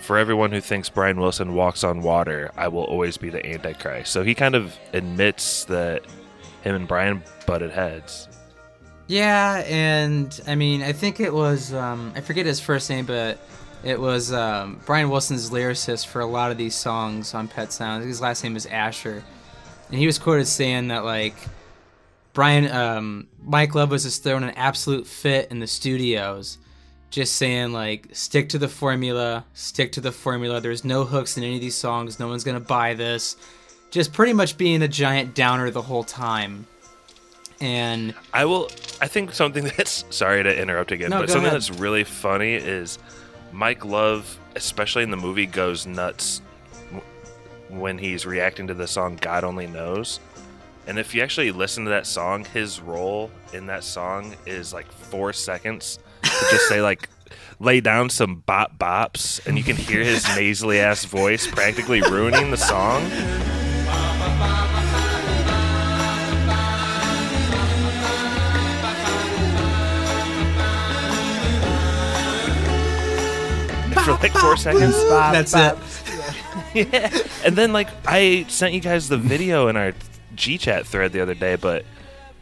"For 0.02 0.18
everyone 0.18 0.52
who 0.52 0.60
thinks 0.60 0.90
Brian 0.90 1.20
Wilson 1.20 1.54
walks 1.54 1.84
on 1.84 2.02
water, 2.02 2.50
I 2.58 2.68
will 2.68 2.86
always 2.86 3.16
be 3.16 3.30
the 3.30 3.46
Antichrist." 3.46 4.12
So 4.12 4.24
he 4.24 4.34
kind 4.34 4.56
of 4.56 4.76
admits 4.92 5.66
that 5.66 6.04
him 6.64 6.74
and 6.74 6.88
Brian 6.88 7.22
butted 7.46 7.70
heads. 7.70 8.28
Yeah, 9.06 9.64
and 9.68 10.42
I 10.48 10.56
mean, 10.56 10.82
I 10.82 10.94
think 10.94 11.20
it 11.20 11.32
was 11.32 11.76
um, 11.76 12.12
I 12.16 12.22
forget 12.22 12.48
his 12.48 12.60
first 12.60 12.90
name, 12.90 13.06
but 13.06 13.38
it 13.84 14.00
was 14.00 14.32
um, 14.32 14.80
Brian 14.86 15.10
Wilson's 15.10 15.50
lyricist 15.50 16.08
for 16.08 16.22
a 16.22 16.26
lot 16.26 16.52
of 16.52 16.58
these 16.58 16.76
songs 16.76 17.34
on 17.34 17.48
Pet 17.48 17.72
Sounds. 17.74 18.06
His 18.06 18.22
last 18.22 18.44
name 18.44 18.56
is 18.56 18.66
Asher, 18.68 19.24
and 19.90 20.00
he 20.00 20.06
was 20.06 20.18
quoted 20.20 20.46
saying 20.46 20.90
that 20.90 21.04
like 21.04 21.36
Brian 22.34 22.70
um, 22.72 23.28
Mike 23.44 23.76
Love 23.76 23.92
was 23.92 24.04
just 24.04 24.24
throwing 24.24 24.44
an 24.44 24.52
absolute 24.52 25.08
fit 25.08 25.50
in 25.52 25.60
the 25.60 25.68
studios, 25.68 26.58
just 27.10 27.36
saying 27.36 27.74
like 27.74 28.08
stick 28.14 28.50
to 28.50 28.58
the 28.60 28.68
formula, 28.70 29.46
stick 29.54 29.92
to 29.94 30.02
the 30.02 30.12
formula. 30.12 30.62
There's 30.62 30.86
no 30.86 31.04
hooks 31.04 31.38
in 31.38 31.44
any 31.44 31.56
of 31.56 31.62
these 31.62 31.76
songs. 31.76 32.20
No 32.20 32.28
one's 32.28 32.44
gonna 32.44 32.60
buy 32.60 32.94
this. 32.94 33.36
Just 33.90 34.14
pretty 34.14 34.32
much 34.34 34.58
being 34.58 34.82
a 34.84 34.88
giant 34.88 35.36
downer 35.36 35.70
the 35.70 35.82
whole 35.82 36.04
time. 36.04 36.66
And 37.60 38.16
I 38.34 38.46
will. 38.46 38.70
I 39.02 39.08
think 39.08 39.34
something 39.34 39.66
that's 39.78 40.06
sorry 40.10 40.44
to 40.44 40.62
interrupt 40.62 40.92
again, 40.92 41.10
No, 41.10 41.20
but 41.20 41.30
something 41.30 41.48
ahead. 41.48 41.56
that's 41.56 41.72
really 41.72 42.04
funny 42.04 42.54
is 42.54 42.98
Mike 43.51 43.86
Love, 43.86 44.39
especially 44.55 45.03
in 45.03 45.12
the 45.12 45.17
movie, 45.17 45.46
goes 45.46 45.86
nuts 45.86 46.41
when 47.70 47.98
he's 47.98 48.25
reacting 48.25 48.67
to 48.67 48.74
the 48.74 48.88
song 48.88 49.17
"God 49.20 49.43
Only 49.43 49.67
Knows." 49.67 50.20
And 50.88 50.98
if 50.98 51.13
you 51.13 51.22
actually 51.22 51.51
listen 51.51 51.84
to 51.86 51.91
that 51.91 52.08
song, 52.08 52.46
his 52.46 52.81
role 52.81 53.29
in 53.53 53.67
that 53.67 53.84
song 53.84 54.36
is 54.46 54.74
like 54.74 54.91
four 54.91 55.31
seconds 55.31 56.00
to 56.24 56.29
just 56.29 56.67
say 56.67 56.81
like 56.81 57.08
lay 57.60 57.79
down 57.79 58.10
some 58.10 58.38
bop 58.46 58.77
bops, 58.77 59.46
and 59.46 59.58
you 59.58 59.63
can 59.63 59.75
hear 59.75 60.03
his 60.03 60.25
nasally 60.36 60.79
ass 60.79 61.05
voice 61.05 61.48
practically 61.48 62.01
ruining 62.01 62.51
the 62.51 62.58
song. 62.58 63.03
For 74.18 74.24
like 74.24 74.34
four 74.34 74.58
seconds. 74.58 74.96
That's 75.06 75.53
it. 75.56 75.77
yeah. 76.74 77.18
And 77.46 77.56
then 77.56 77.74
like 77.74 77.88
I 78.06 78.46
sent 78.50 78.74
you 78.74 78.80
guys 78.80 79.10
the 79.10 79.18
video 79.18 79.68
in 79.68 79.77
our 79.77 79.94
G 80.36 80.58
chat 80.58 80.86
thread 80.86 81.12
the 81.12 81.22
other 81.22 81.34
day, 81.34 81.56
but 81.56 81.86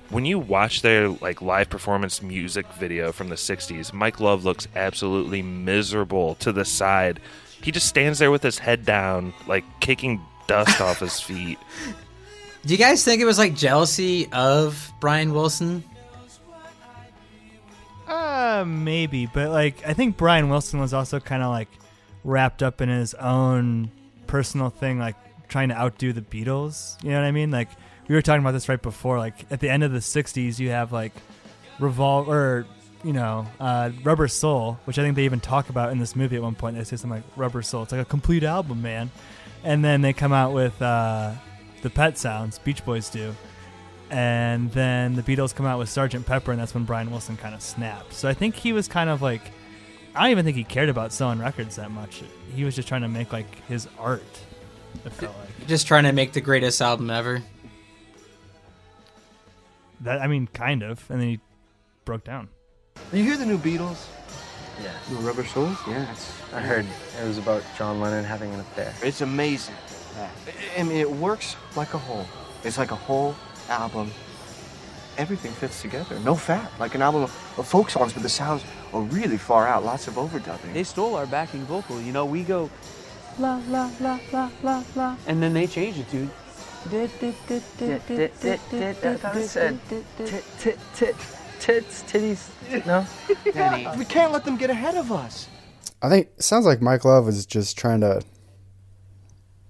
when 0.09 0.25
you 0.25 0.39
watch 0.39 0.81
their 0.81 1.09
like 1.09 1.41
live 1.41 1.69
performance 1.69 2.21
music 2.21 2.65
video 2.73 3.11
from 3.11 3.29
the 3.29 3.35
60s, 3.35 3.93
Mike 3.93 4.19
Love 4.19 4.43
looks 4.43 4.67
absolutely 4.75 5.41
miserable 5.41 6.35
to 6.35 6.51
the 6.51 6.65
side. 6.65 7.19
He 7.61 7.71
just 7.71 7.87
stands 7.87 8.19
there 8.19 8.31
with 8.31 8.43
his 8.43 8.57
head 8.57 8.85
down, 8.85 9.33
like 9.47 9.63
kicking 9.79 10.21
dust 10.47 10.81
off 10.81 10.99
his 10.99 11.19
feet. 11.19 11.59
Do 12.65 12.73
you 12.73 12.77
guys 12.77 13.05
think 13.05 13.21
it 13.21 13.25
was 13.25 13.37
like 13.37 13.55
jealousy 13.55 14.27
of 14.33 14.91
Brian 14.99 15.33
Wilson? 15.33 15.83
Uh, 18.09 18.65
maybe, 18.65 19.27
but 19.27 19.49
like 19.49 19.85
I 19.85 19.93
think 19.93 20.17
Brian 20.17 20.49
Wilson 20.49 20.79
was 20.79 20.93
also 20.93 21.19
kind 21.19 21.43
of 21.43 21.51
like 21.51 21.69
wrapped 22.23 22.63
up 22.63 22.81
in 22.81 22.89
his 22.89 23.13
own 23.13 23.91
personal 24.27 24.69
thing, 24.69 24.99
like 24.99 25.15
trying 25.47 25.69
to 25.69 25.75
outdo 25.75 26.11
the 26.11 26.21
Beatles. 26.21 27.01
You 27.03 27.11
know 27.11 27.21
what 27.21 27.27
I 27.27 27.31
mean? 27.31 27.51
Like 27.51 27.69
we 28.07 28.15
were 28.15 28.21
talking 28.21 28.41
about 28.41 28.51
this 28.51 28.67
right 28.67 28.81
before. 28.81 29.19
Like 29.19 29.45
at 29.51 29.59
the 29.59 29.69
end 29.69 29.83
of 29.83 29.91
the 29.91 29.99
'60s, 29.99 30.57
you 30.59 30.69
have 30.69 30.91
like 30.91 31.13
Revolve 31.79 32.27
or 32.27 32.65
you 33.03 33.13
know 33.13 33.45
uh, 33.59 33.91
Rubber 34.03 34.27
Soul, 34.27 34.79
which 34.85 34.97
I 34.97 35.03
think 35.03 35.15
they 35.15 35.25
even 35.25 35.39
talk 35.39 35.69
about 35.69 35.91
in 35.91 35.99
this 35.99 36.15
movie 36.15 36.35
at 36.35 36.41
one 36.41 36.55
point. 36.55 36.77
They 36.77 36.83
say 36.83 36.97
something 36.97 37.21
like 37.21 37.37
Rubber 37.37 37.61
Soul. 37.61 37.83
It's 37.83 37.91
like 37.91 38.01
a 38.01 38.05
complete 38.05 38.43
album, 38.43 38.81
man. 38.81 39.11
And 39.63 39.85
then 39.85 40.01
they 40.01 40.13
come 40.13 40.33
out 40.33 40.53
with 40.53 40.81
uh, 40.81 41.33
the 41.81 41.89
Pet 41.89 42.17
Sounds, 42.17 42.57
Beach 42.59 42.83
Boys 42.85 43.09
do. 43.09 43.35
And 44.09 44.71
then 44.71 45.15
the 45.15 45.21
Beatles 45.23 45.53
come 45.53 45.65
out 45.65 45.77
with 45.77 45.89
Sergeant 45.89 46.25
Pepper, 46.25 46.51
and 46.51 46.59
that's 46.59 46.73
when 46.73 46.83
Brian 46.83 47.11
Wilson 47.11 47.37
kind 47.37 47.53
of 47.53 47.61
snapped. 47.61 48.13
So 48.13 48.27
I 48.27 48.33
think 48.33 48.55
he 48.55 48.73
was 48.73 48.87
kind 48.87 49.09
of 49.09 49.21
like, 49.21 49.51
I 50.15 50.21
don't 50.23 50.31
even 50.31 50.45
think 50.45 50.57
he 50.57 50.63
cared 50.63 50.89
about 50.89 51.13
selling 51.13 51.39
records 51.39 51.75
that 51.75 51.91
much. 51.91 52.23
He 52.55 52.63
was 52.63 52.75
just 52.75 52.87
trying 52.87 53.01
to 53.03 53.07
make 53.07 53.31
like 53.31 53.63
his 53.67 53.87
art. 53.99 54.23
It 55.05 55.11
felt 55.13 55.35
like 55.37 55.67
Just 55.67 55.85
trying 55.85 56.05
to 56.05 56.11
make 56.11 56.33
the 56.33 56.41
greatest 56.41 56.81
album 56.81 57.11
ever. 57.11 57.43
that. 60.01 60.21
I 60.21 60.27
mean, 60.27 60.47
kind 60.47 60.81
of. 60.83 61.05
And 61.09 61.21
then 61.21 61.27
he 61.29 61.39
broke 62.05 62.23
down. 62.23 62.49
You 63.13 63.23
hear 63.23 63.37
the 63.37 63.45
new 63.45 63.57
Beatles? 63.57 64.05
Yeah. 64.81 64.91
The 65.09 65.15
Rubber 65.17 65.43
Souls? 65.45 65.77
Yeah, 65.87 66.11
it's, 66.11 66.31
I 66.53 66.61
heard 66.61 66.85
it 67.21 67.27
was 67.27 67.37
about 67.37 67.63
John 67.77 67.99
Lennon 67.99 68.23
having 68.23 68.53
an 68.53 68.59
affair. 68.61 68.93
It's 69.03 69.21
amazing. 69.21 69.75
Yeah. 70.17 70.29
I 70.77 70.83
mean, 70.83 70.97
it 70.97 71.09
works 71.09 71.55
like 71.75 71.93
a 71.93 71.97
whole. 71.97 72.25
It's 72.63 72.77
like 72.77 72.91
a 72.91 72.95
whole 72.95 73.35
album. 73.69 74.11
Everything 75.17 75.51
fits 75.51 75.81
together. 75.81 76.19
No 76.19 76.35
fat. 76.35 76.71
Like 76.79 76.95
an 76.95 77.01
album 77.01 77.23
of, 77.23 77.55
of 77.57 77.67
folk 77.67 77.89
songs, 77.89 78.13
but 78.13 78.23
the 78.23 78.29
sounds 78.29 78.63
are 78.93 79.01
really 79.01 79.37
far 79.37 79.67
out. 79.67 79.83
Lots 79.83 80.07
of 80.07 80.15
overdubbing. 80.15 80.73
They 80.73 80.83
stole 80.83 81.15
our 81.15 81.25
backing 81.25 81.61
vocal. 81.65 82.01
You 82.01 82.11
know, 82.11 82.25
we 82.25 82.43
go 82.43 82.69
la 83.37 83.61
la 83.67 83.89
la 83.99 84.19
la 84.31 84.49
la 84.63 84.83
la, 84.95 85.15
and 85.27 85.41
then 85.41 85.53
they 85.53 85.67
change 85.67 85.97
it 85.97 86.09
to. 86.09 86.29
Tits, 91.59 92.03
titties. 92.03 92.85
No? 92.85 93.05
we 93.97 94.05
can't 94.05 94.31
let 94.31 94.45
them 94.45 94.55
get 94.55 94.69
ahead 94.69 94.95
of 94.95 95.11
us. 95.11 95.49
I 96.01 96.07
think 96.07 96.29
it 96.37 96.43
sounds 96.43 96.65
like 96.65 96.81
Mike 96.81 97.03
Love 97.03 97.27
is 97.27 97.45
just 97.45 97.77
trying 97.77 97.99
to 97.99 98.21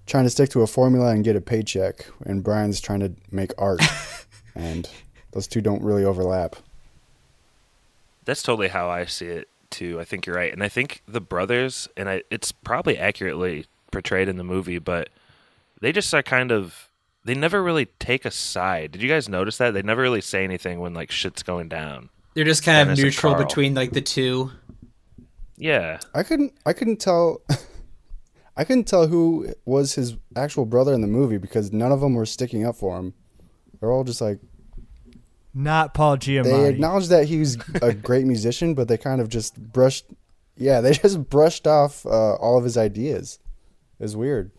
trying 0.10 0.26
to 0.26 0.30
stick 0.30 0.50
to 0.50 0.62
a 0.62 0.68
formula 0.68 1.12
and 1.12 1.24
get 1.24 1.36
a 1.36 1.42
paycheck, 1.42 2.06
and 2.26 2.44
Brian's 2.44 2.82
trying 2.82 3.00
to 3.00 3.14
make 3.32 3.52
art, 3.58 3.82
and 4.56 4.90
those 5.32 5.48
two 5.48 5.62
don't 5.62 5.84
really 5.84 6.04
overlap. 6.04 6.56
That's 8.26 8.44
totally 8.44 8.68
how 8.68 8.90
I 8.90 9.06
see 9.06 9.28
it 9.28 9.48
too. 9.70 10.00
I 10.00 10.04
think 10.04 10.26
you're 10.26 10.36
right, 10.36 10.52
and 10.52 10.64
I 10.64 10.70
think 10.70 11.02
the 11.08 11.22
brothers, 11.22 11.88
and 11.96 12.10
I, 12.10 12.24
it's 12.30 12.52
probably 12.52 12.98
accurately 12.98 13.66
portrayed 13.92 14.28
in 14.28 14.38
the 14.38 14.44
movie, 14.44 14.80
but 14.80 15.10
they 15.80 15.92
just 15.92 16.14
are 16.14 16.24
kind 16.24 16.52
of. 16.52 16.88
They 17.26 17.36
never 17.36 17.62
really 17.62 17.86
take 18.00 18.26
a 18.26 18.32
side. 18.32 18.94
Did 18.94 19.02
you 19.02 19.10
guys 19.10 19.30
notice 19.30 19.58
that 19.58 19.72
they 19.72 19.82
never 19.82 20.02
really 20.02 20.22
say 20.22 20.44
anything 20.44 20.80
when 20.80 20.94
like 20.94 21.12
shit's 21.12 21.44
going 21.44 21.68
down? 21.68 22.10
They're 22.34 22.46
just 22.46 22.64
kind 22.64 22.88
Dennis 22.88 23.00
of 23.00 23.06
neutral 23.06 23.36
between 23.36 23.76
like 23.76 23.92
the 23.92 24.02
two. 24.02 24.52
Yeah, 25.58 26.00
I 26.16 26.24
couldn't 26.24 26.54
I 26.66 26.74
couldn't 26.74 27.02
tell 27.02 27.42
I 28.60 28.66
couldn't 28.66 28.90
tell 28.90 29.08
who 29.08 29.54
was 29.64 29.96
his 29.96 30.18
actual 30.36 30.66
brother 30.66 30.94
in 30.94 31.00
the 31.00 31.08
movie 31.08 31.38
because 31.38 31.72
none 31.72 31.94
of 31.94 32.02
them 32.02 32.14
were 32.14 32.26
sticking 32.26 32.66
up 32.66 32.76
for 32.76 32.98
him. 33.00 33.14
They're 33.80 33.90
all 33.90 34.04
just 34.04 34.20
like 34.20 34.40
Not 35.54 35.94
Paul 35.94 36.18
Giamatti. 36.18 36.44
they 36.44 36.70
acknowledged 36.70 37.10
that 37.10 37.30
he 37.30 37.40
was 37.40 37.58
a 37.82 37.94
great 38.10 38.26
musician, 38.26 38.74
but 38.74 38.90
they 38.90 38.98
kind 38.98 39.22
of 39.22 39.30
just 39.30 39.56
brushed 39.58 40.06
yeah, 40.58 40.82
they 40.82 40.92
just 41.06 41.30
brushed 41.30 41.68
off 41.68 42.06
uh, 42.06 42.36
all 42.36 42.58
of 42.58 42.66
his 42.66 42.78
ideas. 42.78 43.40
It's 43.98 44.16
weird. 44.16 44.52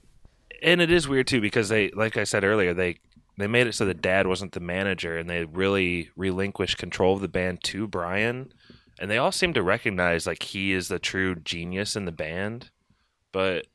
and 0.63 0.81
it 0.81 0.91
is 0.91 1.07
weird 1.07 1.27
too 1.27 1.43
because 1.43 1.69
they, 1.69 1.91
like 1.91 2.17
I 2.17 2.25
said 2.25 2.43
earlier, 2.43 2.73
they 2.73 2.97
they 3.37 3.47
made 3.47 3.67
it 3.67 3.75
so 3.75 3.85
that 3.85 4.01
Dad 4.01 4.27
wasn't 4.27 4.53
the 4.53 4.61
manager, 4.61 5.19
and 5.19 5.29
they 5.29 5.45
really 5.45 6.09
relinquished 6.17 6.79
control 6.79 7.15
of 7.17 7.21
the 7.21 7.29
band 7.29 7.63
to 7.65 7.87
Brian, 7.87 8.53
and 8.99 9.11
they 9.11 9.19
all 9.19 9.33
seem 9.33 9.53
to 9.53 9.63
recognize 9.63 10.27
like 10.27 10.43
he 10.43 10.73
is 10.73 10.89
the 10.89 10.99
true 10.99 11.35
genius 11.35 11.97
in 11.97 12.07
the 12.07 12.13
band, 12.13 12.71
but 13.31 13.67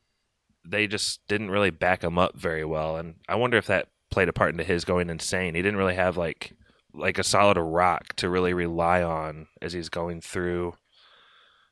they 0.68 0.86
just 0.86 1.20
didn't 1.28 1.50
really 1.50 1.70
back 1.70 2.02
him 2.02 2.18
up 2.18 2.36
very 2.36 2.64
well, 2.64 2.96
and 2.96 3.14
I 3.28 3.36
wonder 3.36 3.56
if 3.56 3.66
that 3.66 3.88
played 4.10 4.28
a 4.28 4.32
part 4.32 4.50
into 4.52 4.64
his 4.64 4.84
going 4.84 5.10
insane. 5.10 5.54
He 5.54 5.62
didn't 5.62 5.78
really 5.78 5.94
have 5.94 6.16
like 6.16 6.52
like 6.94 7.18
a 7.18 7.24
solid 7.24 7.58
rock 7.58 8.14
to 8.16 8.28
really 8.30 8.54
rely 8.54 9.02
on 9.02 9.46
as 9.60 9.72
he's 9.74 9.88
going 9.90 10.20
through 10.20 10.74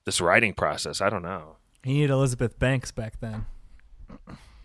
this 0.05 0.21
writing 0.21 0.53
process. 0.53 1.01
I 1.01 1.09
don't 1.09 1.23
know. 1.23 1.57
he 1.83 1.95
needed 1.95 2.11
Elizabeth 2.11 2.59
Banks 2.59 2.93
back 2.93 3.21
then. 3.21 3.47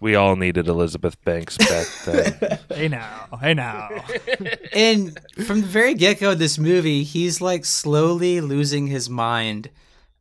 We 0.02 0.16
all 0.16 0.36
needed 0.36 0.68
Elizabeth 0.68 1.22
Banks 1.24 1.58
back 1.58 1.88
then. 2.06 2.60
Hey 2.70 2.88
now, 2.88 3.28
hey 3.42 3.54
now. 3.54 3.90
And 4.74 5.20
from 5.46 5.62
the 5.62 5.68
very 5.68 5.94
get 5.94 6.20
go 6.20 6.32
of 6.32 6.40
this 6.40 6.58
movie, 6.58 7.04
he's 7.04 7.42
like 7.42 7.66
slowly 7.66 8.40
losing 8.42 8.88
his 8.88 9.10
mind. 9.10 9.70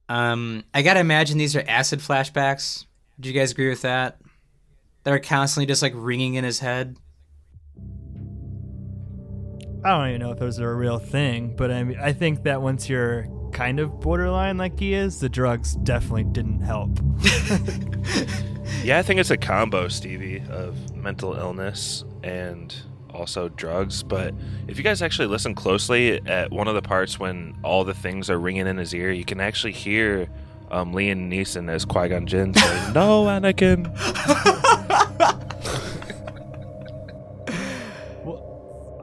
Um, 0.08 0.64
I 0.72 0.82
gotta 0.82 1.00
imagine 1.00 1.38
these 1.38 1.54
are 1.54 1.64
acid 1.68 2.00
flashbacks. 2.00 2.86
Do 3.20 3.28
you 3.28 3.34
guys 3.38 3.52
agree 3.52 3.68
with 3.68 3.82
that? 3.82 4.18
They're 5.04 5.18
constantly 5.18 5.66
just 5.66 5.82
like 5.82 5.92
ringing 5.94 6.34
in 6.34 6.44
his 6.44 6.60
head. 6.60 6.96
I 9.84 9.90
don't 9.90 10.08
even 10.08 10.20
know 10.20 10.32
if 10.32 10.38
those 10.38 10.60
are 10.60 10.70
a 10.70 10.74
real 10.74 10.98
thing, 10.98 11.54
but 11.56 11.70
I 11.70 11.84
mean, 11.84 11.98
I 12.00 12.12
think 12.12 12.42
that 12.42 12.60
once 12.60 12.88
you're 12.88 13.28
kind 13.52 13.80
of 13.80 14.00
borderline 14.00 14.58
like 14.58 14.78
he 14.78 14.92
is, 14.92 15.20
the 15.20 15.28
drugs 15.28 15.76
definitely 15.76 16.24
didn't 16.24 16.60
help. 16.60 16.98
Yeah, 18.84 18.98
I 18.98 19.02
think 19.02 19.18
it's 19.18 19.30
a 19.30 19.36
combo, 19.36 19.88
Stevie, 19.88 20.42
of 20.50 20.94
mental 20.94 21.34
illness 21.34 22.04
and 22.22 22.74
also 23.10 23.48
drugs. 23.48 24.02
But 24.02 24.34
if 24.68 24.78
you 24.78 24.84
guys 24.84 25.02
actually 25.02 25.28
listen 25.28 25.54
closely 25.54 26.24
at 26.26 26.52
one 26.52 26.68
of 26.68 26.74
the 26.74 26.82
parts 26.82 27.18
when 27.18 27.58
all 27.64 27.84
the 27.84 27.92
things 27.92 28.30
are 28.30 28.38
ringing 28.38 28.66
in 28.66 28.76
his 28.76 28.94
ear, 28.94 29.10
you 29.10 29.24
can 29.24 29.40
actually 29.40 29.72
hear 29.72 30.28
um, 30.70 30.92
Liam 30.92 31.28
Neeson 31.30 31.70
as 31.70 31.84
Qui 31.84 32.08
Gon 32.08 32.26
Jinn 32.26 32.54
say, 32.54 32.92
"No, 32.94 33.24
Anakin." 33.24 33.88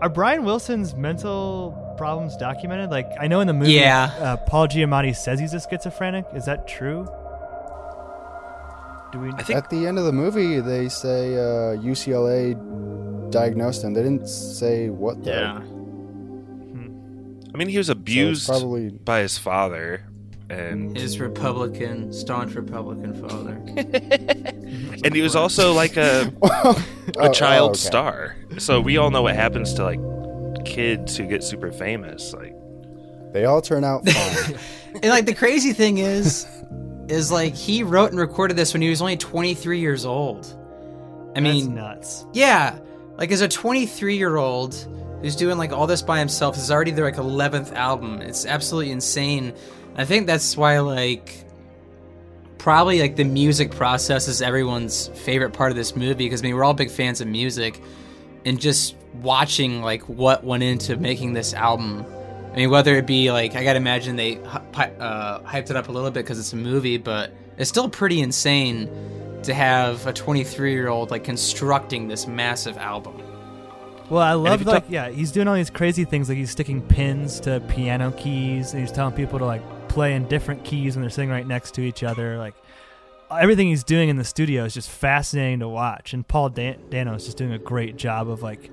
Are 0.01 0.10
Brian 0.10 0.43
Wilson's 0.43 0.93
mental 0.93 1.95
problems 1.98 2.36
documented? 2.38 2.91
Like, 2.91 3.10
I 3.19 3.27
know 3.27 3.39
in 3.39 3.48
the 3.48 3.53
movie, 3.53 3.72
Yeah. 3.74 4.13
uh, 4.19 4.38
Paul 4.38 4.67
Giamatti 4.67 5.15
says 5.15 5.39
he's 5.39 5.53
a 5.53 5.60
schizophrenic. 5.60 6.25
Is 6.36 6.45
that 6.45 6.67
true? 6.67 7.07
Do 9.12 9.19
we? 9.19 9.29
I 9.31 9.43
think 9.43 9.57
At 9.57 9.69
the 9.69 9.88
end 9.88 9.98
of 9.98 10.05
the 10.05 10.12
movie, 10.12 10.60
they 10.60 10.89
say 10.89 11.36
uh, 11.36 11.77
UCLA 11.77 12.53
diagnosed 13.31 13.84
him. 13.84 13.93
They 13.93 14.03
didn't 14.03 14.27
say 14.27 14.89
what. 14.89 15.24
though. 15.24 15.62
I 17.53 17.57
mean 17.57 17.69
he 17.69 17.77
was 17.77 17.88
So 17.88 17.93
abused 17.93 18.48
probably 18.48 18.89
by 18.89 19.22
his 19.22 19.38
father, 19.38 20.05
and 20.49 20.95
His 20.95 21.19
Republican, 21.19 22.13
staunch 22.13 22.53
Republican 22.53 23.13
father. 23.27 23.53
and 25.03 25.15
he 25.15 25.21
was 25.21 25.35
also 25.35 25.73
like 25.73 25.97
a 25.97 26.31
Oh, 26.41 26.85
a 27.17 27.29
oh, 27.29 27.31
child 27.31 27.71
okay. 27.71 27.79
star. 27.79 28.35
So 28.57 28.79
we 28.81 28.97
all 28.97 29.11
know 29.11 29.21
what 29.23 29.35
happens 29.35 29.73
to 29.75 29.83
like 29.83 29.99
kids 30.65 31.15
who 31.17 31.25
get 31.25 31.43
super 31.43 31.71
famous. 31.71 32.33
Like 32.33 32.53
They 33.33 33.45
all 33.45 33.61
turn 33.61 33.83
out 33.83 34.07
fine. 34.09 34.55
And 34.95 35.05
like 35.05 35.25
the 35.25 35.33
crazy 35.35 35.73
thing 35.73 35.97
is, 35.97 36.47
is 37.07 37.31
like 37.31 37.53
he 37.53 37.83
wrote 37.83 38.11
and 38.11 38.19
recorded 38.19 38.55
this 38.57 38.73
when 38.73 38.81
he 38.81 38.89
was 38.89 39.01
only 39.01 39.17
23 39.17 39.79
years 39.79 40.05
old. 40.05 40.45
I 41.35 41.41
That's 41.41 41.43
mean, 41.43 41.75
nuts. 41.75 42.25
yeah, 42.33 42.79
like 43.17 43.31
as 43.31 43.41
a 43.41 43.47
23 43.47 44.15
year 44.17 44.37
old 44.37 44.73
who's 45.21 45.35
doing 45.35 45.57
like 45.57 45.71
all 45.73 45.85
this 45.87 46.01
by 46.01 46.19
himself, 46.19 46.55
this 46.55 46.63
is 46.63 46.71
already 46.71 46.91
their 46.91 47.05
like 47.05 47.15
11th 47.17 47.73
album. 47.73 48.21
It's 48.21 48.45
absolutely 48.45 48.91
insane. 48.91 49.53
I 49.95 50.05
think 50.05 50.27
that's 50.27 50.57
why 50.57 50.79
like 50.79 51.45
probably 52.57 52.99
like 52.99 53.15
the 53.15 53.23
music 53.23 53.71
process 53.71 54.27
is 54.27 54.41
everyone's 54.41 55.07
favorite 55.09 55.51
part 55.51 55.71
of 55.71 55.77
this 55.77 55.95
movie 55.95 56.25
because 56.25 56.41
I 56.41 56.43
mean 56.43 56.55
we're 56.55 56.63
all 56.63 56.73
big 56.73 56.91
fans 56.91 57.21
of 57.21 57.27
music 57.27 57.81
and 58.43 58.59
just 58.59 58.95
watching 59.21 59.81
like 59.81 60.01
what 60.09 60.43
went 60.43 60.63
into 60.63 60.97
making 60.97 61.33
this 61.33 61.53
album. 61.53 62.05
I 62.53 62.57
mean 62.57 62.69
whether 62.69 62.95
it 62.95 63.05
be 63.05 63.31
like 63.31 63.55
I 63.55 63.63
gotta 63.63 63.77
imagine 63.77 64.15
they 64.15 64.37
uh, 64.39 65.39
hyped 65.41 65.69
it 65.69 65.75
up 65.75 65.87
a 65.87 65.91
little 65.91 66.11
bit 66.11 66.23
because 66.25 66.39
it's 66.39 66.53
a 66.53 66.57
movie, 66.57 66.97
but 66.97 67.31
it's 67.57 67.69
still 67.69 67.89
pretty 67.89 68.19
insane 68.19 68.89
to 69.43 69.53
have 69.53 70.05
a 70.07 70.13
23 70.13 70.73
year 70.73 70.87
old 70.89 71.11
like 71.11 71.23
constructing 71.23 72.07
this 72.07 72.27
massive 72.27 72.77
album. 72.77 73.21
Well, 74.09 74.21
I 74.21 74.33
love 74.33 74.59
you 74.59 74.65
like 74.65 74.83
talk- 74.83 74.91
yeah, 74.91 75.09
he's 75.09 75.31
doing 75.31 75.47
all 75.47 75.55
these 75.55 75.69
crazy 75.69 76.03
things 76.03 76.29
like 76.29 76.37
he's 76.37 76.51
sticking 76.51 76.81
pins 76.81 77.39
to 77.41 77.59
piano 77.69 78.11
keys 78.11 78.73
and 78.73 78.81
he's 78.81 78.91
telling 78.91 79.13
people 79.13 79.39
to 79.39 79.45
like 79.45 79.61
play 79.95 80.13
in 80.13 80.27
different 80.27 80.63
keys 80.63 80.95
when 80.95 81.01
they're 81.01 81.09
sitting 81.09 81.31
right 81.31 81.47
next 81.47 81.73
to 81.75 81.81
each 81.81 82.03
other. 82.03 82.37
Like 82.37 82.53
everything 83.31 83.67
he's 83.67 83.83
doing 83.83 84.09
in 84.09 84.17
the 84.17 84.23
studio 84.23 84.65
is 84.65 84.73
just 84.73 84.89
fascinating 84.89 85.59
to 85.59 85.69
watch. 85.69 86.13
And 86.13 86.27
Paul 86.27 86.49
Dan- 86.49 86.79
Dano 86.89 87.15
is 87.15 87.25
just 87.25 87.37
doing 87.37 87.53
a 87.53 87.57
great 87.57 87.95
job 87.95 88.29
of 88.29 88.43
like 88.43 88.69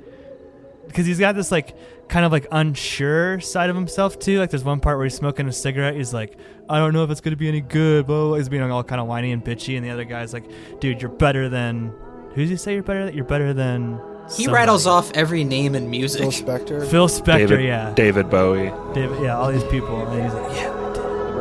because 0.87 1.07
he's 1.07 1.21
got 1.21 1.35
this 1.35 1.51
like 1.53 1.77
kind 2.09 2.27
of 2.27 2.33
like 2.33 2.47
unsure 2.51 3.41
side 3.41 3.71
of 3.71 3.77
himself 3.77 4.19
too. 4.19 4.39
Like 4.41 4.51
there's 4.51 4.65
one 4.65 4.81
part 4.81 4.99
where 4.99 5.05
he's 5.05 5.15
smoking 5.15 5.47
a 5.49 5.53
cigarette. 5.53 5.95
He's 5.95 6.13
like, 6.13 6.37
I 6.69 6.79
don't 6.79 6.93
know 6.93 7.05
if 7.05 7.11
it's 7.11 7.21
gonna 7.21 7.37
be 7.37 7.49
any 7.49 7.61
good. 7.61 8.07
Blah, 8.07 8.17
blah, 8.17 8.29
blah. 8.29 8.37
He's 8.39 8.49
being 8.49 8.63
all 8.63 8.85
kind 8.85 9.01
of 9.01 9.07
whiny 9.07 9.33
and 9.33 9.45
bitchy, 9.45 9.77
and 9.77 9.87
the 9.87 9.91
other 9.91 10.05
guy's 10.05 10.33
like, 10.33 10.45
Dude, 10.81 11.01
you're 11.01 11.11
better 11.11 11.49
than. 11.49 11.95
Who 12.35 12.41
does 12.43 12.51
he 12.51 12.57
say 12.57 12.75
you're 12.75 12.83
better? 12.83 13.07
Than? 13.07 13.15
You're 13.15 13.25
better 13.25 13.55
than. 13.55 14.01
He 14.29 14.45
somebody." 14.45 14.55
rattles 14.55 14.87
off 14.87 15.11
every 15.15 15.45
name 15.45 15.75
in 15.75 15.89
music. 15.91 16.21
Phil 16.21 16.31
Spector. 16.33 16.89
Phil 16.91 17.09
Spector, 17.09 17.49
David, 17.49 17.65
yeah, 17.65 17.93
David 17.95 18.31
Bowie. 18.31 18.73
David, 18.95 19.23
yeah, 19.23 19.37
all 19.39 19.51
these 19.53 19.65
people, 19.65 20.07
and 20.07 20.23
he's 20.23 20.33
like, 20.33 20.57
yeah, 20.57 20.93
Did. 21.33 21.39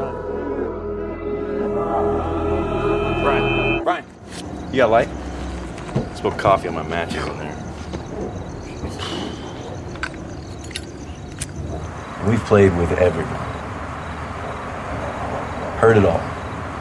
Brian, 3.21 3.83
Brian, 3.83 4.05
you 4.71 4.77
got 4.77 4.87
a 4.87 4.91
light? 4.91 5.09
Spilled 6.15 6.37
coffee 6.37 6.67
on 6.69 6.75
my 6.75 6.83
mattress 6.83 7.25
in 7.27 7.37
there. 7.37 7.57
We've 12.27 12.43
played 12.45 12.75
with 12.77 12.91
everyone. 12.93 13.33
Heard 15.79 15.97
it 15.97 16.05
all. 16.05 16.21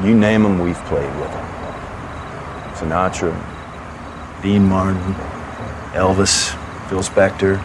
You 0.07 0.15
name 0.15 0.43
them, 0.43 0.59
we've 0.61 0.77
played 0.85 1.13
with 1.19 1.31
them. 1.31 1.47
Sinatra, 2.75 3.33
Dean 4.43 4.65
Martin, 4.65 5.15
Elvis, 5.93 6.55
Phil 6.89 7.01
Spector, 7.01 7.59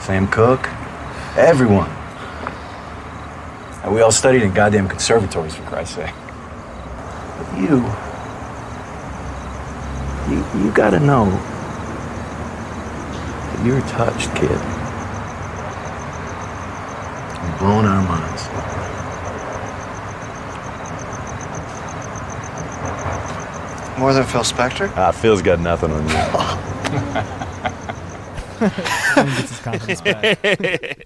Sam 0.00 0.26
Cooke, 0.28 0.68
everyone. 1.36 1.95
And 3.86 3.94
we 3.94 4.00
all 4.00 4.10
studied 4.10 4.42
in 4.42 4.52
goddamn 4.52 4.88
conservatories, 4.88 5.54
for 5.54 5.62
Christ's 5.62 5.94
sake. 5.94 6.14
But 7.38 7.56
you, 7.56 7.76
you, 10.28 10.44
you 10.60 10.72
gotta 10.72 10.98
know 10.98 11.30
that 13.52 13.64
you're 13.64 13.80
touched, 13.82 14.34
kid. 14.34 14.50
You're 17.40 17.58
blowing 17.60 17.86
our 17.86 18.02
minds. 18.02 18.48
More 24.00 24.12
than 24.12 24.24
Phil 24.24 24.42
Spector? 24.42 24.92
Ah, 24.96 25.12
Phil's 25.12 25.42
got 25.42 25.60
nothing 25.60 25.92
on 25.92 26.08
you. 26.08 26.16
And 29.16 29.30
he 29.30 29.36
gets 29.36 29.50
his 29.50 29.60
confidence 29.60 30.00
back. 30.00 31.02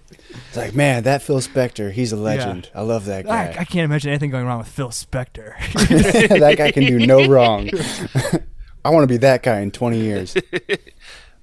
It's 0.51 0.57
like, 0.57 0.75
man, 0.75 1.03
that 1.03 1.21
Phil 1.21 1.39
Spector, 1.39 1.93
he's 1.93 2.11
a 2.11 2.17
legend. 2.17 2.69
I 2.75 2.81
love 2.81 3.05
that 3.05 3.29
I, 3.29 3.55
I 3.59 3.63
can't 3.63 3.85
imagine 3.85 4.09
anything 4.09 4.31
going 4.31 4.45
wrong 4.45 4.57
with 4.57 4.67
Phil 4.67 4.89
Spector. 4.89 5.57
that 6.27 6.57
guy 6.57 6.73
can 6.73 6.83
do 6.83 7.07
no 7.07 7.25
wrong. 7.29 7.69
I 8.83 8.89
want 8.89 9.03
to 9.03 9.07
be 9.07 9.15
that 9.15 9.43
guy 9.43 9.61
in 9.61 9.71
20 9.71 9.97
years. 9.97 10.35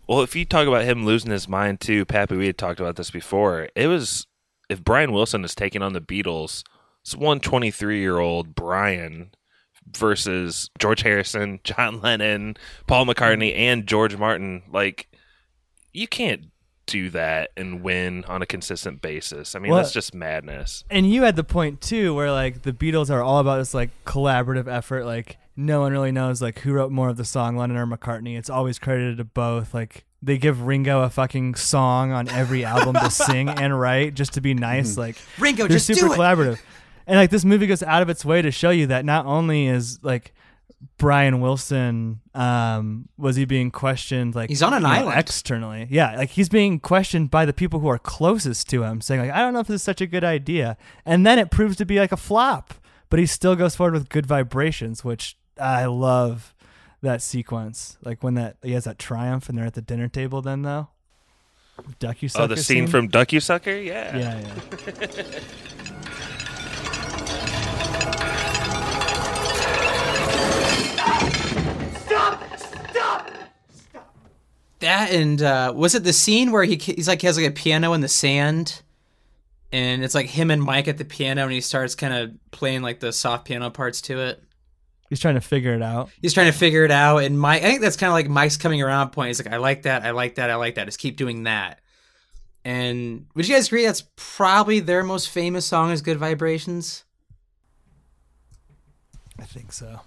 Well, 0.06 0.20
if 0.20 0.36
you 0.36 0.44
talk 0.44 0.68
about 0.68 0.84
him 0.84 1.06
losing 1.06 1.30
his 1.30 1.48
mind 1.48 1.80
too, 1.80 2.04
Pappy, 2.04 2.36
we 2.36 2.48
had 2.48 2.58
talked 2.58 2.80
about 2.80 2.96
this 2.96 3.10
before. 3.10 3.70
It 3.74 3.86
was 3.86 4.26
if 4.68 4.84
Brian 4.84 5.12
Wilson 5.12 5.42
is 5.42 5.54
taking 5.54 5.80
on 5.80 5.94
the 5.94 6.02
Beatles, 6.02 6.62
it's 7.00 7.16
one 7.16 7.40
23 7.40 8.00
year 8.00 8.18
old 8.18 8.54
Brian 8.54 9.30
versus 9.96 10.68
George 10.78 11.00
Harrison, 11.00 11.60
John 11.64 12.02
Lennon, 12.02 12.58
Paul 12.86 13.06
McCartney, 13.06 13.56
and 13.56 13.86
George 13.86 14.18
Martin. 14.18 14.64
Like, 14.70 15.08
you 15.94 16.06
can't 16.06 16.50
do 16.88 17.10
that 17.10 17.50
and 17.56 17.82
win 17.82 18.24
on 18.24 18.42
a 18.42 18.46
consistent 18.46 19.00
basis. 19.02 19.54
I 19.54 19.58
mean, 19.60 19.70
Well- 19.70 19.80
that's 19.80 19.92
just 19.92 20.14
madness. 20.14 20.84
and 20.90 21.08
you 21.10 21.22
had 21.22 21.36
the 21.36 21.44
point 21.44 21.80
too 21.80 22.14
where 22.14 22.32
like 22.32 22.62
the 22.62 22.72
beatles 22.72 23.10
are 23.10 23.22
all 23.22 23.38
about 23.38 23.58
this 23.58 23.74
like 23.74 23.90
collaborative 24.04 24.66
effort 24.66 25.04
like 25.04 25.36
no 25.56 25.80
one 25.80 25.92
really 25.92 26.12
knows 26.12 26.40
like 26.40 26.58
who 26.60 26.72
wrote 26.72 26.90
more 26.90 27.08
of 27.08 27.16
the 27.16 27.24
song 27.24 27.56
lennon 27.56 27.76
or 27.76 27.86
mccartney 27.86 28.38
it's 28.38 28.48
always 28.50 28.78
credited 28.78 29.18
to 29.18 29.24
both 29.24 29.74
like 29.74 30.04
they 30.22 30.38
give 30.38 30.62
ringo 30.66 31.02
a 31.02 31.10
fucking 31.10 31.54
song 31.54 32.12
on 32.12 32.28
every 32.30 32.64
album 32.64 32.94
to 32.94 33.10
sing 33.24 33.48
and 33.48 33.78
write 33.78 34.14
just 34.14 34.32
to 34.32 34.40
be 34.40 34.54
nice 34.54 34.92
mm-hmm. 34.92 35.00
like 35.00 35.16
Ringo, 35.38 35.64
they're 35.68 35.76
just 35.76 35.86
super 35.86 36.08
do 36.08 36.12
it. 36.12 36.16
collaborative 36.16 36.60
and 37.06 37.16
like 37.16 37.30
this 37.30 37.44
movie 37.44 37.66
goes 37.66 37.82
out 37.82 38.02
of 38.02 38.08
its 38.08 38.24
way 38.24 38.40
to 38.42 38.50
show 38.50 38.70
you 38.70 38.86
that 38.88 39.04
not 39.04 39.26
only 39.26 39.66
is 39.66 39.98
like 40.02 40.32
Brian 40.96 41.40
Wilson 41.40 42.20
um 42.34 43.08
was 43.16 43.36
he 43.36 43.44
being 43.44 43.70
questioned 43.70 44.34
like 44.34 44.48
He's 44.48 44.62
on 44.62 44.72
an 44.72 44.82
you 44.82 44.88
know, 44.88 44.94
island. 44.94 45.18
externally 45.18 45.86
yeah 45.90 46.16
like 46.16 46.30
he's 46.30 46.48
being 46.48 46.78
questioned 46.78 47.30
by 47.30 47.44
the 47.44 47.52
people 47.52 47.80
who 47.80 47.88
are 47.88 47.98
closest 47.98 48.68
to 48.70 48.82
him 48.84 49.00
saying 49.00 49.20
like 49.20 49.30
I 49.30 49.40
don't 49.40 49.52
know 49.54 49.60
if 49.60 49.66
this 49.66 49.76
is 49.76 49.82
such 49.82 50.00
a 50.00 50.06
good 50.06 50.24
idea 50.24 50.76
and 51.04 51.26
then 51.26 51.38
it 51.38 51.50
proves 51.50 51.76
to 51.76 51.84
be 51.84 51.98
like 51.98 52.12
a 52.12 52.16
flop 52.16 52.74
but 53.10 53.18
he 53.18 53.26
still 53.26 53.56
goes 53.56 53.74
forward 53.74 53.94
with 53.94 54.08
good 54.08 54.26
vibrations 54.26 55.04
which 55.04 55.36
I 55.60 55.86
love 55.86 56.54
that 57.02 57.22
sequence 57.22 57.96
like 58.04 58.22
when 58.22 58.34
that 58.34 58.56
he 58.62 58.72
has 58.72 58.84
that 58.84 58.98
triumph 58.98 59.48
and 59.48 59.58
they're 59.58 59.66
at 59.66 59.74
the 59.74 59.82
dinner 59.82 60.08
table 60.08 60.42
then 60.42 60.62
though 60.62 60.88
Ducky 62.00 62.26
sucker. 62.26 62.42
Oh, 62.42 62.46
the 62.48 62.56
scene, 62.56 62.88
from 62.88 63.06
Ducky 63.06 63.38
Sucker? 63.38 63.76
Yeah. 63.76 64.16
yeah 64.16 64.40
yeah 64.96 65.40
That 74.80 75.10
and 75.12 75.42
uh, 75.42 75.72
was 75.74 75.94
it 75.94 76.04
the 76.04 76.12
scene 76.12 76.52
where 76.52 76.64
he 76.64 76.76
he's 76.76 77.08
like 77.08 77.20
he 77.20 77.26
has 77.26 77.36
like 77.36 77.46
a 77.46 77.52
piano 77.52 77.94
in 77.94 78.00
the 78.00 78.08
sand, 78.08 78.82
and 79.72 80.04
it's 80.04 80.14
like 80.14 80.26
him 80.26 80.50
and 80.50 80.62
Mike 80.62 80.86
at 80.86 80.98
the 80.98 81.04
piano, 81.04 81.42
and 81.42 81.52
he 81.52 81.60
starts 81.60 81.94
kind 81.94 82.14
of 82.14 82.30
playing 82.52 82.82
like 82.82 83.00
the 83.00 83.12
soft 83.12 83.44
piano 83.44 83.70
parts 83.70 84.00
to 84.02 84.20
it. 84.20 84.42
he's 85.10 85.18
trying 85.18 85.34
to 85.34 85.40
figure 85.40 85.74
it 85.74 85.82
out 85.82 86.10
He's 86.22 86.32
trying 86.32 86.50
to 86.50 86.56
figure 86.56 86.84
it 86.84 86.92
out, 86.92 87.18
and 87.24 87.38
Mike. 87.38 87.62
I 87.62 87.66
think 87.66 87.80
that's 87.80 87.96
kind 87.96 88.08
of 88.08 88.14
like 88.14 88.28
Mike's 88.28 88.56
coming 88.56 88.80
around 88.80 89.10
point. 89.10 89.28
He's 89.28 89.44
like, 89.44 89.52
I 89.52 89.56
like 89.56 89.82
that, 89.82 90.04
I 90.04 90.12
like 90.12 90.36
that, 90.36 90.48
I 90.48 90.54
like 90.54 90.76
that. 90.76 90.84
Just 90.84 91.00
keep 91.00 91.16
doing 91.16 91.42
that. 91.42 91.80
And 92.64 93.26
would 93.34 93.48
you 93.48 93.54
guys 93.54 93.66
agree 93.66 93.84
that's 93.84 94.04
probably 94.14 94.78
their 94.78 95.02
most 95.02 95.28
famous 95.28 95.66
song 95.66 95.90
is 95.90 96.02
"Good 96.02 96.18
Vibrations"? 96.18 97.04
I 99.40 99.44
think 99.44 99.72
so 99.72 100.00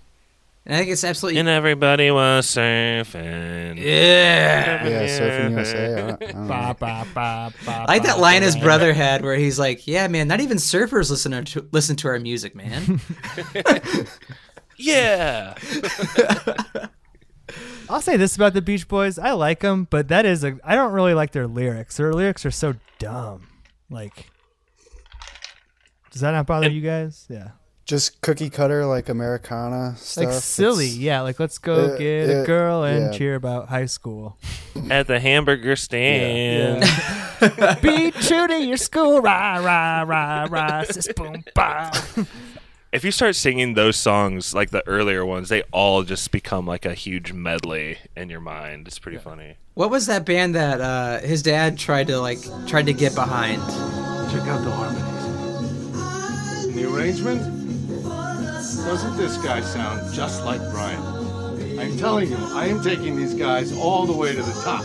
And 0.66 0.76
I 0.76 0.80
think 0.80 0.92
it's 0.92 1.04
absolutely 1.04 1.40
And 1.40 1.50
everybody 1.50 2.12
was 2.12 2.46
surfing. 2.46 3.78
yeah. 3.78 4.88
Yeah, 4.88 5.08
Surfing 5.08 5.52
USA. 5.52 6.02
I, 6.04 6.10
I. 6.12 6.16
Ba, 6.48 6.76
ba, 6.80 7.08
ba, 7.16 7.54
ba, 7.66 7.72
I 7.72 7.86
like 7.94 8.04
that 8.04 8.18
ba, 8.18 8.22
line 8.22 8.42
ba, 8.42 8.46
his 8.46 8.56
brother 8.56 8.94
had, 8.94 9.24
where 9.24 9.36
he's 9.36 9.58
like, 9.58 9.88
"Yeah, 9.88 10.08
man, 10.08 10.28
not 10.28 10.40
even 10.40 10.58
surfers 10.58 11.10
listen 11.10 11.44
to 11.46 11.68
listen 11.72 11.96
to 11.98 12.08
our 12.10 12.20
music, 12.20 12.56
man." 12.56 13.02
Yeah. 14.78 15.54
I'll 17.90 18.02
say 18.02 18.18
this 18.18 18.36
about 18.36 18.54
the 18.54 18.62
Beach 18.62 18.88
Boys: 18.88 19.20
I 19.20 19.32
like 19.32 19.60
them, 19.60 19.88
but 19.90 20.08
that 20.08 20.26
is 20.26 20.44
a 20.44 20.58
I 20.64 20.76
don't 20.76 20.94
really 20.94 21.14
like 21.14 21.32
their 21.32 21.48
lyrics. 21.48 21.98
Their 21.98 22.14
lyrics 22.14 22.46
are 22.46 22.52
so 22.52 22.76
dumb. 22.98 23.48
Like, 23.90 24.32
does 26.12 26.22
that 26.22 26.32
not 26.32 26.48
bother 26.48 26.70
you 26.70 26.82
guys? 26.82 27.28
Yeah, 27.30 27.50
Just 27.92 28.22
cookie 28.22 28.50
cutter, 28.50 28.86
like 28.86 29.10
Americana 29.10 29.96
stuff. 29.98 30.24
like 30.26 30.34
silly. 30.36 30.86
It's- 30.86 30.98
Yeah, 30.98 31.22
like 31.24 31.42
let's 31.42 31.58
go 31.58 31.74
Uh, 31.74 31.98
get 31.98 32.30
a 32.30 32.42
uh, 32.44 32.46
girl 32.46 32.86
and 32.86 33.12
yeah. 33.12 33.18
cheer 33.18 33.36
about 33.36 33.68
high 33.68 33.86
school. 33.86 34.38
At 34.90 35.08
the 35.08 35.20
hamburger 35.20 35.76
stand. 35.76 36.84
Be 37.82 38.12
true 38.12 38.48
to 38.48 38.64
your 38.64 38.78
school, 38.78 39.20
rah 39.20 39.58
rah 39.58 40.04
rah 40.04 40.48
rah, 40.50 40.84
sis 40.84 41.10
boom 41.14 41.44
ba. 41.54 41.92
If 42.94 43.04
you 43.04 43.12
start 43.12 43.36
singing 43.36 43.74
those 43.74 43.98
songs, 43.98 44.54
like 44.54 44.70
the 44.70 44.88
earlier 44.88 45.26
ones, 45.26 45.50
they 45.50 45.64
all 45.74 46.04
just 46.04 46.32
become 46.32 46.66
like 46.66 46.86
a 46.86 46.94
huge 46.94 47.34
medley 47.34 47.98
in 48.16 48.30
your 48.30 48.40
mind. 48.40 48.88
It's 48.88 49.00
pretty 49.00 49.18
funny. 49.18 49.58
what 49.74 49.90
was 49.90 50.06
that 50.06 50.26
band 50.26 50.56
that 50.56 50.80
uh, 50.80 51.20
his 51.20 51.44
dad 51.44 51.78
tried 51.78 52.08
to 52.08 52.22
like 52.22 52.40
tried 52.68 52.86
to 52.86 52.94
get 52.94 53.14
behind? 53.16 53.62
Check 54.32 54.48
out 54.48 54.64
the 54.64 54.72
harmonies. 54.72 55.18
The 56.74 56.86
arrangement? 56.90 57.61
Doesn't 58.86 59.16
this 59.18 59.38
guy 59.38 59.62
sound 59.62 60.14
just 60.14 60.44
like 60.44 60.60
Brian? 60.72 61.02
I'm 61.80 61.98
telling 61.98 62.30
you, 62.30 62.38
I 62.52 62.66
am 62.68 62.82
taking 62.84 63.16
these 63.16 63.34
guys 63.34 63.72
all 63.78 64.06
the 64.06 64.14
way 64.14 64.36
to 64.36 64.42
the 64.42 64.62
top. 64.64 64.84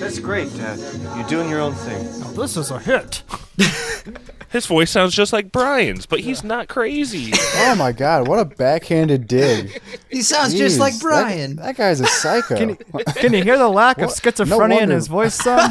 That's 0.00 0.18
great, 0.18 0.48
Dad. 0.56 0.78
You're 1.16 1.28
doing 1.28 1.48
your 1.50 1.60
own 1.60 1.74
thing. 1.74 2.06
Oh, 2.24 2.32
this 2.40 2.56
is 2.56 2.70
a 2.70 2.78
hit. 2.78 3.22
His 4.50 4.64
voice 4.64 4.90
sounds 4.90 5.14
just 5.14 5.32
like 5.34 5.52
Brian's, 5.52 6.06
but 6.06 6.20
he's 6.20 6.42
not 6.42 6.68
crazy. 6.68 7.32
Oh 7.60 7.74
my 7.74 7.92
god, 7.92 8.28
what 8.28 8.38
a 8.38 8.44
backhanded 8.46 9.26
dig. 9.26 9.82
He 10.10 10.22
sounds 10.22 10.54
just 10.54 10.78
like 10.78 10.94
Jeez, 10.94 10.98
that- 10.98 11.02
Brian. 11.02 11.56
That, 11.56 11.76
guy's 11.76 12.00
a 12.00 12.06
psycho. 12.06 12.56
Can 12.56 12.68
you, 12.70 12.76
can 13.14 13.34
you 13.34 13.42
hear 13.42 13.58
the 13.58 13.68
lack 13.68 13.98
of 13.98 14.08
What? 14.08 14.24
No 14.24 14.30
schizophrenia 14.32 14.80
in 14.82 14.90
his 14.90 15.06
voice, 15.06 15.34
son? 15.34 15.70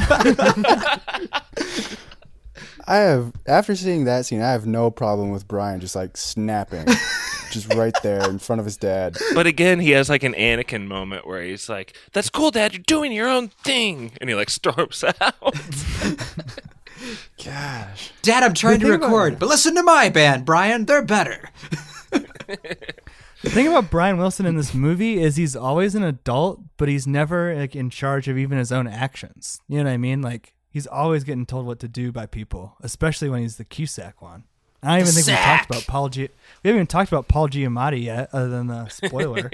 I 2.88 2.98
have 2.98 3.34
after 3.46 3.76
seeing 3.76 4.06
that 4.06 4.26
scene, 4.26 4.42
I 4.42 4.52
have 4.52 4.66
no 4.66 4.90
problem 4.90 5.32
with 5.32 5.48
Brian 5.48 5.80
just 5.82 5.96
like 5.96 6.16
snapping, 6.16 6.86
just 7.52 7.74
right 7.76 7.94
there 8.02 8.28
in 8.30 8.40
front 8.40 8.60
of 8.60 8.66
his 8.66 8.78
dad. 8.78 9.18
But 9.34 9.46
again, 9.46 9.80
he 9.80 9.92
has 9.92 10.10
like 10.10 10.24
an 10.24 10.34
Anakin 10.34 10.88
moment 10.88 11.28
where 11.28 11.42
he's 11.44 11.68
like, 11.68 11.96
"That's 12.14 12.30
cool, 12.30 12.50
Dad. 12.52 12.74
You're 12.74 12.84
doing 12.88 13.12
your 13.12 13.28
own 13.28 13.50
thing," 13.50 14.12
and 14.22 14.30
he 14.30 14.36
like 14.36 14.50
storms 14.50 15.04
out. 15.22 15.36
Gosh, 17.44 18.12
Dad, 18.24 18.44
I'm 18.44 18.54
trying 18.54 18.80
to 18.80 18.86
The 18.86 18.92
thing 18.94 19.02
about- 19.04 19.08
record, 19.08 19.40
but 19.40 19.50
listen 19.50 19.76
to 19.76 19.84
my 19.84 20.10
band, 20.10 20.46
Brian. 20.46 20.86
They're 20.86 21.04
better. 21.04 21.50
The 23.44 23.52
thing 23.52 23.68
about 23.68 23.92
Brian 23.92 24.18
Wilson 24.18 24.48
in 24.48 24.56
this 24.56 24.74
movie 24.74 25.22
is 25.22 25.36
he's 25.36 25.56
always 25.56 25.94
an 25.94 26.04
adult, 26.04 26.60
but 26.78 26.90
he's 26.90 27.06
never 27.06 27.54
like 27.56 27.76
in 27.76 27.90
charge 27.92 28.28
of 28.28 28.38
even 28.38 28.58
his 28.58 28.72
own 28.72 28.88
actions. 28.88 29.62
You 29.68 29.78
know 29.78 29.84
what 29.84 29.92
I 29.94 29.98
mean? 29.98 30.22
Like 30.24 30.54
he's 30.78 30.86
always 30.88 31.24
getting 31.24 31.48
told 31.48 31.66
what 31.66 31.80
to 31.80 31.88
do 31.88 32.12
by 32.12 32.28
people, 32.28 32.76
especially 32.82 33.30
when 33.30 33.42
he's 33.42 33.58
the 33.58 33.66
Cusack 33.66 34.22
one. 34.22 34.44
I 34.84 35.00
don't 35.00 35.08
even 35.08 35.14
think 35.24 35.28
we 35.28 35.34
talked 35.34 35.66
about 35.72 35.88
Paul 35.88 36.10
G. 36.10 36.22
We 36.22 36.68
haven't 36.70 36.78
even 36.78 36.88
talked 36.88 37.12
about 37.12 37.28
Paul 37.28 37.50
Giamatti 37.50 38.04
yet, 38.04 38.30
other 38.32 38.48
than 38.50 38.68
the 38.68 38.88
spoiler. 38.90 39.50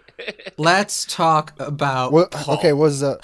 Let's 0.56 1.04
talk 1.06 1.54
about 1.58 2.12
What, 2.12 2.30
Paul. 2.30 2.54
okay, 2.58 2.72
was 2.72 3.02
uh, 3.02 3.16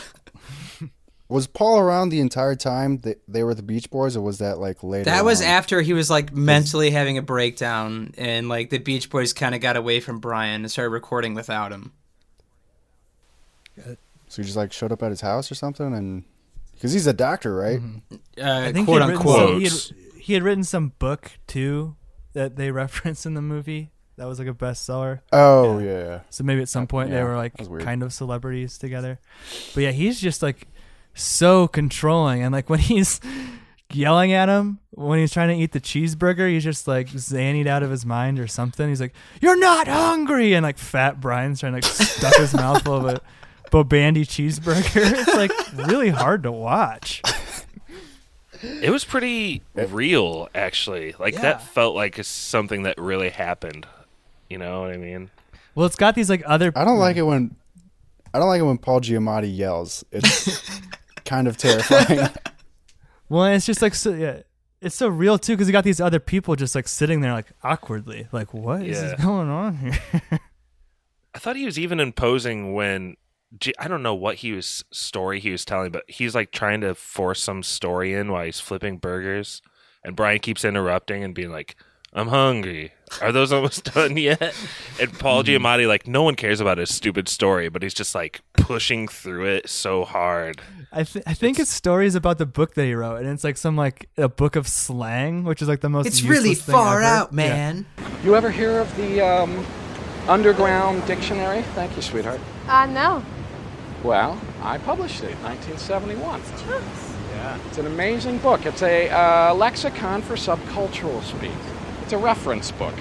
was 1.28 1.46
Paul 1.46 1.78
around 1.78 2.08
the 2.08 2.18
entire 2.18 2.56
time 2.56 2.98
that 2.98 3.20
they 3.28 3.44
were 3.44 3.54
the 3.54 3.62
Beach 3.62 3.88
Boys, 3.90 4.16
or 4.16 4.22
was 4.22 4.38
that 4.38 4.58
like 4.58 4.82
later? 4.82 5.04
That 5.04 5.24
was 5.24 5.40
on? 5.40 5.46
after 5.46 5.82
he 5.82 5.92
was 5.92 6.10
like 6.10 6.34
mentally 6.34 6.90
having 6.90 7.16
a 7.16 7.22
breakdown, 7.22 8.12
and 8.18 8.48
like 8.48 8.70
the 8.70 8.78
Beach 8.78 9.08
Boys 9.08 9.32
kind 9.32 9.54
of 9.54 9.60
got 9.60 9.76
away 9.76 10.00
from 10.00 10.18
Brian 10.18 10.62
and 10.62 10.70
started 10.70 10.90
recording 10.90 11.34
without 11.34 11.70
him. 11.70 11.92
So 14.28 14.42
he 14.42 14.42
just 14.42 14.56
like 14.56 14.72
showed 14.72 14.90
up 14.90 15.02
at 15.04 15.10
his 15.10 15.20
house 15.20 15.50
or 15.52 15.54
something, 15.54 15.94
and 15.94 16.24
because 16.76 16.92
he's 16.92 17.06
a 17.06 17.12
doctor, 17.12 17.54
right? 17.54 17.80
Uh, 18.38 18.60
I 18.60 18.72
think 18.72 18.86
quote 18.86 19.02
he 19.02 19.08
had, 19.08 19.16
unquote. 19.16 19.48
some, 19.48 19.60
he, 19.60 19.64
had, 19.64 20.20
he 20.22 20.32
had 20.34 20.42
written 20.42 20.64
some 20.64 20.92
book 20.98 21.32
too 21.46 21.96
that 22.34 22.56
they 22.56 22.70
reference 22.70 23.26
in 23.26 23.34
the 23.34 23.42
movie. 23.42 23.90
That 24.16 24.26
was 24.26 24.38
like 24.38 24.48
a 24.48 24.54
bestseller. 24.54 25.20
Oh 25.32 25.78
yeah. 25.78 25.98
yeah. 25.98 26.20
So 26.30 26.44
maybe 26.44 26.62
at 26.62 26.68
some 26.68 26.86
point 26.86 27.10
they 27.10 27.22
were 27.22 27.36
like 27.36 27.52
that 27.52 27.60
was 27.62 27.68
weird. 27.68 27.82
kind 27.82 28.02
of 28.02 28.12
celebrities 28.12 28.78
together. 28.78 29.18
But 29.74 29.82
yeah, 29.82 29.90
he's 29.90 30.20
just 30.20 30.42
like 30.42 30.68
so 31.14 31.68
controlling 31.68 32.42
and 32.42 32.52
like 32.52 32.70
when 32.70 32.78
he's 32.78 33.20
yelling 33.92 34.32
at 34.32 34.48
him 34.48 34.80
when 34.96 35.18
he's 35.18 35.32
trying 35.32 35.48
to 35.48 35.62
eat 35.62 35.72
the 35.72 35.80
cheeseburger, 35.80 36.50
he's 36.50 36.64
just 36.64 36.88
like 36.88 37.08
zannied 37.08 37.66
out 37.66 37.82
of 37.82 37.90
his 37.90 38.06
mind 38.06 38.40
or 38.40 38.46
something. 38.46 38.88
He's 38.88 39.00
like, 39.00 39.14
"You're 39.42 39.58
not 39.58 39.86
hungry," 39.86 40.54
and 40.54 40.64
like 40.64 40.78
fat 40.78 41.20
Brian's 41.20 41.60
trying 41.60 41.72
to 41.72 41.76
like 41.76 41.84
stuff 41.84 42.34
his 42.36 42.54
mouth 42.54 42.82
full 42.82 42.96
of 42.96 43.04
a 43.04 43.20
Bobandy 43.84 44.22
cheeseburger. 44.26 45.12
It's 45.18 45.34
like 45.34 45.86
really 45.88 46.08
hard 46.10 46.42
to 46.44 46.52
watch. 46.52 47.22
it 48.62 48.90
was 48.90 49.04
pretty 49.04 49.62
real, 49.74 50.48
actually. 50.54 51.14
Like 51.18 51.34
Yeah. 51.34 51.42
that 51.42 51.62
felt 51.62 51.94
like 51.94 52.22
something 52.24 52.84
that 52.84 52.98
really 52.98 53.30
happened. 53.30 53.86
You 54.48 54.58
know 54.58 54.82
what 54.82 54.92
I 54.92 54.96
mean? 54.96 55.30
Well, 55.74 55.86
it's 55.86 55.96
got 55.96 56.14
these 56.14 56.30
like 56.30 56.42
other. 56.46 56.72
I 56.74 56.84
don't 56.84 56.98
like 56.98 57.16
mm. 57.16 57.20
it 57.20 57.22
when 57.22 57.56
I 58.32 58.38
don't 58.38 58.48
like 58.48 58.60
it 58.60 58.64
when 58.64 58.78
Paul 58.78 59.00
Giamatti 59.00 59.54
yells. 59.54 60.04
It's 60.12 60.70
kind 61.24 61.48
of 61.48 61.56
terrifying. 61.56 62.28
Well, 63.28 63.44
it's 63.46 63.66
just 63.66 63.82
like 63.82 63.96
so, 63.96 64.12
yeah, 64.14 64.42
it's 64.80 64.94
so 64.94 65.08
real 65.08 65.36
too 65.36 65.54
because 65.54 65.66
you 65.66 65.72
got 65.72 65.82
these 65.82 66.00
other 66.00 66.20
people 66.20 66.54
just 66.54 66.76
like 66.76 66.86
sitting 66.86 67.22
there 67.22 67.32
like 67.32 67.46
awkwardly, 67.64 68.28
like 68.30 68.54
what 68.54 68.82
is 68.82 69.02
Yeah. 69.02 69.16
going 69.20 69.48
on 69.48 69.76
here? 69.78 69.98
I 71.34 71.38
thought 71.40 71.56
he 71.56 71.64
was 71.66 71.76
even 71.76 71.98
imposing 71.98 72.72
when 72.72 73.10
G- 73.12 73.16
I 73.78 73.88
don't 73.88 74.02
know 74.02 74.14
what 74.14 74.36
he 74.36 74.52
was 74.52 74.84
story 74.90 75.40
he 75.40 75.50
was 75.50 75.64
telling, 75.64 75.90
but 75.92 76.04
he's 76.08 76.34
like 76.34 76.50
trying 76.50 76.80
to 76.82 76.94
force 76.94 77.42
some 77.42 77.62
story 77.62 78.12
in 78.12 78.30
while 78.32 78.44
he's 78.44 78.60
flipping 78.60 78.98
burgers, 78.98 79.62
and 80.04 80.16
Brian 80.16 80.40
keeps 80.40 80.64
interrupting 80.64 81.22
and 81.24 81.34
being 81.34 81.50
like, 81.50 81.76
"I'm 82.12 82.28
hungry. 82.28 82.92
Are 83.22 83.30
those 83.32 83.52
almost 83.52 83.84
done 83.94 84.16
yet?" 84.16 84.54
And 85.00 85.12
Paul 85.18 85.44
Giamatti 85.44 85.86
like 85.86 86.06
no 86.06 86.22
one 86.22 86.34
cares 86.34 86.60
about 86.60 86.78
his 86.78 86.92
stupid 86.94 87.28
story, 87.28 87.68
but 87.68 87.82
he's 87.82 87.94
just 87.94 88.14
like 88.14 88.40
pushing 88.54 89.06
through 89.06 89.46
it 89.46 89.68
so 89.70 90.04
hard. 90.04 90.60
I, 90.92 91.04
th- 91.04 91.24
I 91.26 91.34
think 91.34 91.58
it's 91.60 91.70
stories 91.70 92.14
about 92.14 92.38
the 92.38 92.46
book 92.46 92.74
that 92.74 92.84
he 92.84 92.94
wrote, 92.94 93.18
and 93.18 93.28
it's 93.28 93.44
like 93.44 93.56
some 93.56 93.76
like 93.76 94.08
a 94.16 94.28
book 94.28 94.56
of 94.56 94.66
slang, 94.66 95.44
which 95.44 95.62
is 95.62 95.68
like 95.68 95.80
the 95.80 95.88
most. 95.88 96.06
It's 96.06 96.22
really 96.22 96.50
useless 96.50 96.66
thing 96.66 96.72
far 96.74 97.00
ever. 97.00 97.04
out, 97.04 97.28
Yeah. 97.32 97.36
man. 97.36 97.86
You 98.24 98.34
ever 98.34 98.50
hear 98.50 98.80
of 98.80 98.94
the 98.96 99.20
um, 99.20 99.64
Underground 100.26 101.06
Dictionary? 101.06 101.62
Thank 101.74 101.94
you, 101.96 102.02
sweetheart. 102.02 102.40
Uh, 102.66 102.86
no. 102.86 103.22
Well, 104.02 104.40
I 104.62 104.78
published 104.78 105.22
it 105.22 105.30
in 105.32 105.42
1971. 105.42 106.40
Yeah. 107.30 107.58
It's 107.68 107.78
an 107.78 107.86
amazing 107.86 108.38
book. 108.38 108.66
It's 108.66 108.82
a 108.82 109.10
uh, 109.10 109.54
lexicon 109.54 110.22
for 110.22 110.34
subcultural 110.34 111.22
speak. 111.22 111.50
It's 112.02 112.12
a 112.12 112.18
reference 112.18 112.70
book 112.72 112.94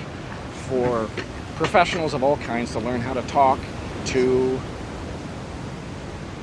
for 0.67 1.09
professionals 1.55 2.13
of 2.13 2.23
all 2.23 2.37
kinds 2.37 2.71
to 2.73 2.79
learn 2.79 3.01
how 3.01 3.13
to 3.13 3.21
talk 3.23 3.59
to 4.05 4.59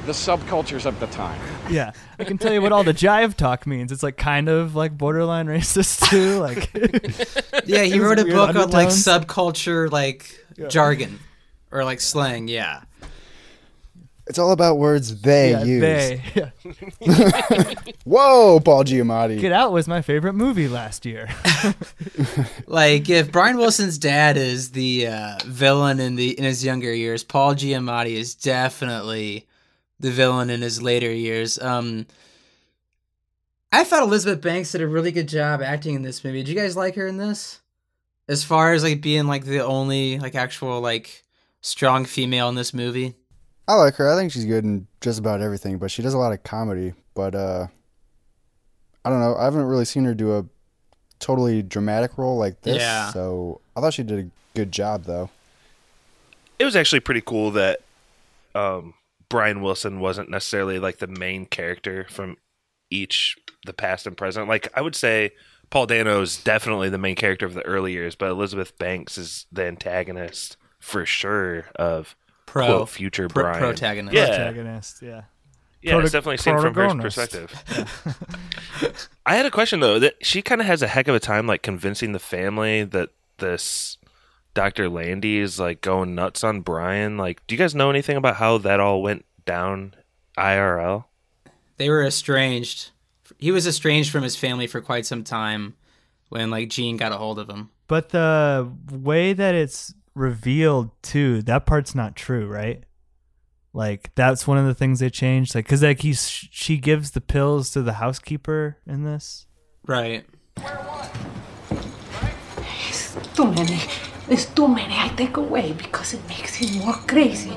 the 0.07 0.12
subcultures 0.12 0.87
of 0.87 0.99
the 1.01 1.07
time. 1.09 1.41
Yeah, 1.71 1.93
I 2.19 2.25
can 2.25 2.38
tell 2.38 2.53
you 2.53 2.61
what 2.61 2.73
all 2.73 2.83
the 2.83 2.95
jive 2.95 3.35
talk 3.35 3.67
means. 3.67 3.93
It's 3.93 4.03
like 4.03 4.17
kind 4.17 4.49
of 4.49 4.75
like 4.75 4.97
borderline 4.97 5.47
racist 5.47 6.09
too. 6.11 6.38
Like, 6.41 6.71
Yeah, 7.67 7.83
he 7.85 8.01
wrote 8.01 8.19
a 8.19 8.25
weird 8.25 8.35
book 8.35 8.57
on 8.57 8.71
like 8.71 8.88
subculture, 8.88 9.91
like 9.91 10.45
jargon 10.69 11.19
or 11.71 11.85
like 11.85 12.01
slang. 12.01 12.49
Yeah. 12.49 12.83
It's 14.28 14.38
all 14.38 14.52
about 14.52 14.78
words 14.78 15.20
they 15.20 15.50
yeah, 15.50 15.64
use. 15.64 15.80
they. 15.80 16.22
Yeah. 16.35 16.50
Whoa, 18.04 18.61
Paul 18.61 18.85
Giamatti. 18.85 19.40
Get 19.40 19.52
Out 19.52 19.72
was 19.72 19.88
my 19.88 20.00
favorite 20.00 20.35
movie 20.35 20.68
last 20.68 21.04
year. 21.06 21.28
Like 22.66 23.11
if 23.11 23.30
Brian 23.30 23.58
Wilson's 23.58 23.98
dad 23.98 24.38
is 24.38 24.70
the 24.70 25.06
uh, 25.08 25.38
villain 25.44 26.00
in 26.00 26.16
the 26.16 26.38
in 26.38 26.44
his 26.44 26.64
younger 26.64 26.94
years, 26.94 27.22
Paul 27.22 27.54
Giamatti 27.54 28.12
is 28.12 28.35
definitely 28.35 29.46
the 30.00 30.11
villain 30.11 30.48
in 30.48 30.62
his 30.62 30.80
later 30.80 31.12
years. 31.12 31.58
Um, 31.58 32.06
I 33.70 33.85
thought 33.85 34.02
Elizabeth 34.02 34.40
Banks 34.40 34.72
did 34.72 34.80
a 34.80 34.87
really 34.87 35.12
good 35.12 35.28
job 35.28 35.61
acting 35.61 35.94
in 35.94 36.02
this 36.02 36.24
movie. 36.24 36.38
Did 36.42 36.48
you 36.48 36.54
guys 36.54 36.76
like 36.76 36.94
her 36.94 37.06
in 37.06 37.18
this? 37.18 37.61
As 38.28 38.42
far 38.42 38.72
as 38.72 38.82
like 38.82 39.02
being 39.02 39.26
like 39.26 39.44
the 39.44 39.61
only 39.61 40.18
like 40.18 40.35
actual 40.35 40.80
like 40.80 41.24
strong 41.61 42.06
female 42.06 42.48
in 42.48 42.54
this 42.54 42.72
movie. 42.72 43.14
I 43.68 43.75
like 43.75 43.94
her. 43.96 44.09
I 44.09 44.16
think 44.16 44.33
she's 44.33 44.44
good 44.44 44.64
in 44.64 44.87
just 45.01 45.18
about 45.18 45.40
everything, 45.40 45.79
but 45.79 45.90
she 45.90 46.03
does 46.03 46.14
a 46.14 46.18
lot 46.18 46.33
of 46.33 46.42
comedy. 46.42 46.94
But 47.14 47.35
uh 47.35 47.66
I 49.05 49.11
don't 49.11 49.20
know. 49.20 49.35
I 49.37 49.44
haven't 49.44 49.64
really 49.64 49.85
seen 49.85 50.05
her 50.05 50.14
do 50.14 50.37
a 50.37 50.44
totally 51.18 51.62
dramatic 51.62 52.18
role 52.18 52.37
like 52.37 52.61
this. 52.62 52.79
Yeah. 52.79 53.11
So 53.11 53.61
I 53.77 53.81
thought 53.81 53.94
she 53.94 54.03
did 54.03 54.27
a 54.27 54.31
good 54.55 54.72
job 54.72 55.05
though. 55.05 55.31
It 56.59 56.64
was 56.64 56.77
actually 56.77 57.01
pretty 57.01 57.22
cool 57.22 57.51
that 57.53 57.81
um, 58.55 58.94
Brian 59.29 59.62
Wilson 59.62 60.01
wasn't 60.01 60.31
necessarily 60.31 60.79
like 60.79 60.98
the 60.98 61.07
main 61.07 61.46
character 61.46 62.07
from 62.11 62.37
each 62.90 63.37
the 63.64 63.72
past 63.72 64.07
and 64.07 64.16
present. 64.16 64.48
Like 64.48 64.68
I 64.77 64.83
would 64.83 64.94
say 64.94 65.33
Paul 65.70 65.87
Dano 65.87 66.20
is 66.20 66.37
definitely 66.37 66.90
the 66.90 66.98
main 66.98 67.16
character 67.16 67.46
of 67.46 67.55
the 67.55 67.64
early 67.64 67.92
years, 67.92 68.14
but 68.14 68.31
Elizabeth 68.31 68.77
Banks 68.79 69.16
is 69.16 69.46
the 69.51 69.64
antagonist 69.64 70.57
for 70.79 71.07
sure 71.07 71.66
of 71.77 72.14
Pro- 72.53 72.67
quote, 72.67 72.88
future 72.91 73.29
pro- 73.31 73.45
Brian. 73.45 73.61
protagonist. 73.61 74.15
Yeah. 74.15 74.27
Protagonist, 74.27 75.01
yeah. 75.01 75.23
Yeah, 75.81 75.99
it's 76.01 76.12
definitely 76.12 76.37
seen 76.37 76.55
from 76.57 76.75
her 76.75 76.88
protagonist. 76.91 77.17
perspective. 77.17 79.09
I 79.27 79.37
had 79.37 79.47
a 79.47 79.51
question 79.51 79.81
though. 79.81 79.99
That 79.99 80.15
she 80.21 80.43
kind 80.43 80.61
of 80.61 80.67
has 80.67 80.83
a 80.83 80.87
heck 80.87 81.09
of 81.09 81.15
a 81.15 81.21
time 81.21 81.47
like 81.47 81.62
convincing 81.62 82.12
the 82.12 82.19
family 82.19 82.85
that 82.85 83.09
this 83.38 83.97
Dr. 84.53 84.91
Landy 84.91 85.38
is 85.38 85.59
like 85.59 85.81
going 85.81 86.15
nuts 86.15 86.45
on 86.45 86.61
Brian. 86.61 87.17
Like, 87.17 87.41
do 87.47 87.55
you 87.55 87.59
guys 87.59 87.75
know 87.75 87.88
anything 87.88 88.19
about 88.19 88.37
how 88.37 88.59
that 88.59 88.81
all 88.81 89.01
went 89.03 89.25
down 89.47 89.95
IRL? 90.37 91.07
They 91.79 91.88
were 91.88 92.05
estranged. 92.05 92.91
He 93.38 93.51
was 93.51 93.67
estranged 93.67 94.12
from 94.12 94.25
his 94.25 94.37
family 94.37 94.67
for 94.67 94.83
quite 94.83 95.07
some 95.07 95.25
time 95.25 95.75
when 96.29 96.51
like 96.51 96.69
Gene 96.69 96.99
got 96.99 97.12
a 97.12 97.17
hold 97.17 97.38
of 97.38 97.49
him. 97.49 97.71
But 97.88 98.11
the 98.11 98.71
way 98.91 99.33
that 99.33 99.55
it's 99.55 99.95
revealed 100.14 100.90
too, 101.03 101.42
that 101.42 101.66
part's 101.66 101.94
not 101.94 102.16
true, 102.16 102.46
right? 102.46 102.85
Like 103.72 104.14
that's 104.14 104.46
one 104.46 104.59
of 104.59 104.66
the 104.66 104.75
things 104.75 105.01
they 105.01 105.11
changed. 105.11 105.55
Like, 105.55 105.66
cause 105.66 105.83
like 105.83 106.01
he's 106.01 106.29
she 106.29 106.77
gives 106.77 107.12
the 107.12 107.20
pills 107.20 107.70
to 107.70 107.83
the 107.83 107.94
housekeeper 107.94 108.77
in 108.87 109.05
this. 109.05 109.46
Right. 109.87 110.25
It's 112.88 113.16
too 113.35 113.51
many. 113.51 113.81
There's 114.29 114.46
too 114.46 114.68
many 114.68 114.94
I 114.94 115.09
take 115.16 115.37
away 115.37 115.72
because 115.72 116.14
it 116.14 116.20
makes 116.29 116.55
him 116.55 116.85
more 116.85 116.94
crazy. 116.94 117.57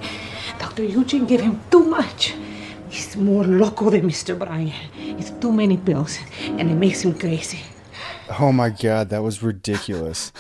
Dr. 0.58 0.84
Eugene 0.84 1.26
gave 1.26 1.42
him 1.42 1.60
too 1.70 1.84
much. 1.84 2.34
He's 2.90 3.16
more 3.18 3.44
loco 3.44 3.90
than 3.90 4.04
Mr. 4.10 4.40
Brian. 4.40 4.72
It's 4.96 5.32
too 5.32 5.52
many 5.52 5.76
pills, 5.76 6.18
and 6.42 6.72
it 6.72 6.76
makes 6.76 7.02
him 7.04 7.14
crazy. 7.14 7.60
Oh 8.40 8.52
my 8.52 8.70
god, 8.70 9.10
that 9.10 9.22
was 9.22 9.44
ridiculous. 9.44 10.32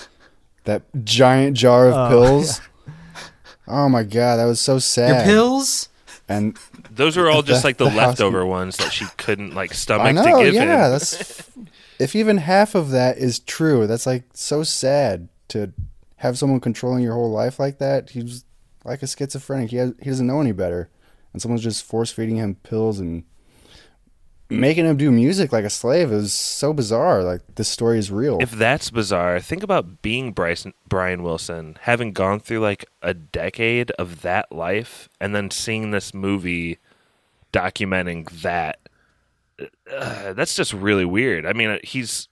That 0.66 0.84
giant 1.04 1.58
jar 1.58 1.88
of 1.88 1.94
Oh, 1.96 2.10
pills. 2.10 2.62
Oh 3.68 3.90
my 3.90 4.04
god, 4.04 4.38
that 4.38 4.46
was 4.46 4.62
so 4.62 4.78
sad. 4.80 5.26
Your 5.26 5.36
pills? 5.36 5.90
And 6.28 6.58
Those 6.92 7.18
are 7.18 7.30
all 7.30 7.42
just 7.44 7.64
like 7.64 7.78
the, 7.78 7.90
house- 7.90 7.98
leftover 8.20 8.46
ones 8.46 8.78
that 8.78 8.92
she 8.94 9.06
couldn't 9.18 9.54
like 9.56 9.74
stomach 9.74 10.08
I 10.08 10.12
know, 10.12 10.40
to 10.40 10.44
give 10.46 10.54
yeah, 10.56 10.86
him. 10.86 10.92
that's 10.92 11.50
if 12.00 12.16
even 12.16 12.38
half 12.38 12.76
of 12.76 12.90
that 12.92 13.18
is 13.18 13.40
true, 13.40 13.88
that's 13.88 14.06
like 14.06 14.24
so 14.34 14.64
sad 14.64 15.30
to 15.50 15.72
have 16.18 16.38
someone 16.38 16.60
controlling 16.60 17.04
your 17.04 17.14
whole 17.14 17.32
life 17.32 17.60
like 17.60 17.78
that. 17.80 18.10
He's 18.12 18.44
like 18.84 19.02
a 19.04 19.08
schizophrenic. 19.08 19.70
He 19.70 19.78
has, 19.78 19.94
he 20.02 20.10
doesn't 20.10 20.28
know 20.28 20.42
any 20.42 20.52
better, 20.52 20.90
and 21.34 21.42
someone's 21.42 21.64
just 21.64 21.84
force 21.84 22.12
feeding 22.12 22.36
him 22.38 22.56
pills 22.56 23.00
and 23.00 23.24
making 24.50 24.86
him 24.86 24.98
do 24.98 25.12
music 25.12 25.52
like 25.52 25.66
a 25.66 25.70
slave. 25.70 26.12
is 26.12 26.34
so 26.34 26.74
bizarre. 26.74 27.24
Like 27.24 27.42
this 27.56 27.68
story 27.68 27.98
is 27.98 28.12
real. 28.12 28.40
If 28.42 28.52
that's 28.52 28.90
bizarre, 28.90 29.40
think 29.40 29.64
about 29.64 30.02
being 30.02 30.32
Bryson, 30.32 30.74
Brian 30.88 31.24
Wilson, 31.24 31.78
having 31.82 32.14
gone 32.14 32.40
through 32.40 32.60
like 32.60 32.86
a 33.02 33.14
decade 33.14 33.92
of 33.92 34.22
that 34.22 34.52
life, 34.52 35.10
and 35.20 35.36
then 35.36 35.52
seeing 35.52 35.92
this 35.92 36.14
movie 36.14 36.80
documenting 37.54 38.30
that. 38.42 38.80
Uh, 39.92 40.34
that's 40.34 40.56
just 40.56 40.74
really 40.74 41.06
weird. 41.06 41.46
I 41.46 41.54
mean, 41.54 41.70
uh, 41.70 41.78
he's 41.84 42.28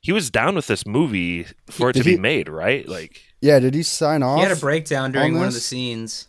he 0.00 0.12
was 0.12 0.30
down 0.30 0.54
with 0.54 0.66
this 0.66 0.86
movie 0.86 1.46
for 1.68 1.90
it 1.90 1.94
to 1.94 2.02
Did 2.02 2.16
be 2.16 2.18
made, 2.18 2.48
right? 2.48 2.88
Like, 2.88 3.20
yeah, 3.40 3.58
did 3.58 3.74
he 3.74 3.82
sign 3.82 4.22
off? 4.22 4.38
He 4.38 4.42
had 4.42 4.56
a 4.56 4.60
breakdown 4.60 5.12
during 5.12 5.34
on 5.34 5.40
one 5.40 5.48
of 5.48 5.54
the 5.54 5.60
scenes. 5.60 6.28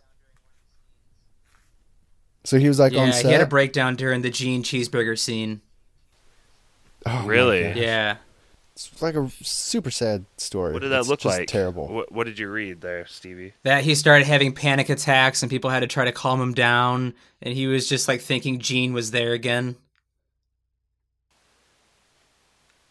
So 2.43 2.57
he 2.57 2.67
was 2.67 2.79
like 2.79 2.93
yeah, 2.93 3.01
on 3.01 3.13
set. 3.13 3.25
he 3.25 3.31
had 3.31 3.41
a 3.41 3.45
breakdown 3.45 3.95
during 3.95 4.21
the 4.21 4.29
Gene 4.29 4.63
cheeseburger 4.63 5.17
scene. 5.17 5.61
Oh 7.05 7.25
Really? 7.25 7.71
Yeah. 7.73 8.17
It's 8.73 9.01
like 9.01 9.15
a 9.15 9.29
super 9.43 9.91
sad 9.91 10.25
story. 10.37 10.73
what 10.73 10.81
did 10.81 10.89
that 10.89 11.01
It's 11.01 11.09
look 11.09 11.19
just 11.19 11.37
like? 11.37 11.47
Terrible. 11.47 11.87
What, 11.87 12.11
what 12.11 12.23
did 12.25 12.39
you 12.39 12.49
read 12.49 12.81
there, 12.81 13.05
Stevie? 13.05 13.53
That 13.63 13.83
he 13.83 13.95
started 13.95 14.25
having 14.25 14.53
panic 14.53 14.89
attacks 14.89 15.43
and 15.43 15.49
people 15.49 15.69
had 15.69 15.81
to 15.81 15.87
try 15.87 16.05
to 16.05 16.11
calm 16.11 16.41
him 16.41 16.53
down 16.53 17.13
and 17.41 17.53
he 17.53 17.67
was 17.67 17.87
just 17.87 18.07
like 18.07 18.21
thinking 18.21 18.59
Gene 18.59 18.93
was 18.93 19.11
there 19.11 19.33
again. 19.33 19.75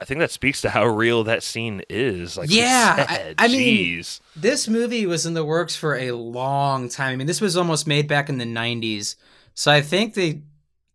I 0.01 0.07
think 0.07 0.21
that 0.21 0.31
speaks 0.31 0.63
to 0.63 0.71
how 0.71 0.87
real 0.87 1.25
that 1.25 1.43
scene 1.43 1.83
is. 1.91 2.39
Like, 2.39 2.51
yeah. 2.51 3.07
I, 3.09 3.35
I 3.37 3.49
mean, 3.49 4.03
this 4.35 4.67
movie 4.67 5.05
was 5.05 5.27
in 5.27 5.35
the 5.35 5.45
works 5.45 5.77
for 5.77 5.95
a 5.95 6.13
long 6.13 6.89
time. 6.89 7.13
I 7.13 7.17
mean, 7.17 7.27
this 7.27 7.43
was 7.43 7.57
almost 7.57 7.87
made 7.87 8.09
back 8.09 8.31
in 8.31 8.39
the 8.39 8.47
'90s, 8.47 9.17
so 9.61 9.71
I 9.71 9.83
think 9.83 10.15
they 10.15 10.41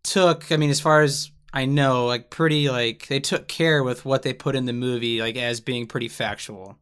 took. 0.04 0.52
I 0.52 0.58
mean, 0.58 0.72
as 0.72 0.80
far 0.80 1.04
as 1.04 1.30
I 1.54 1.66
know, 1.66 2.08
like 2.08 2.32
pretty 2.32 2.68
like 2.68 3.06
they 3.10 3.20
took 3.20 3.48
care 3.48 3.84
with 3.84 4.06
what 4.06 4.24
they 4.24 4.34
put 4.34 4.56
in 4.56 4.66
the 4.66 4.74
movie, 4.74 5.22
like 5.22 5.38
as 5.38 5.60
being 5.60 5.86
pretty 5.86 6.08
factual. 6.08 6.76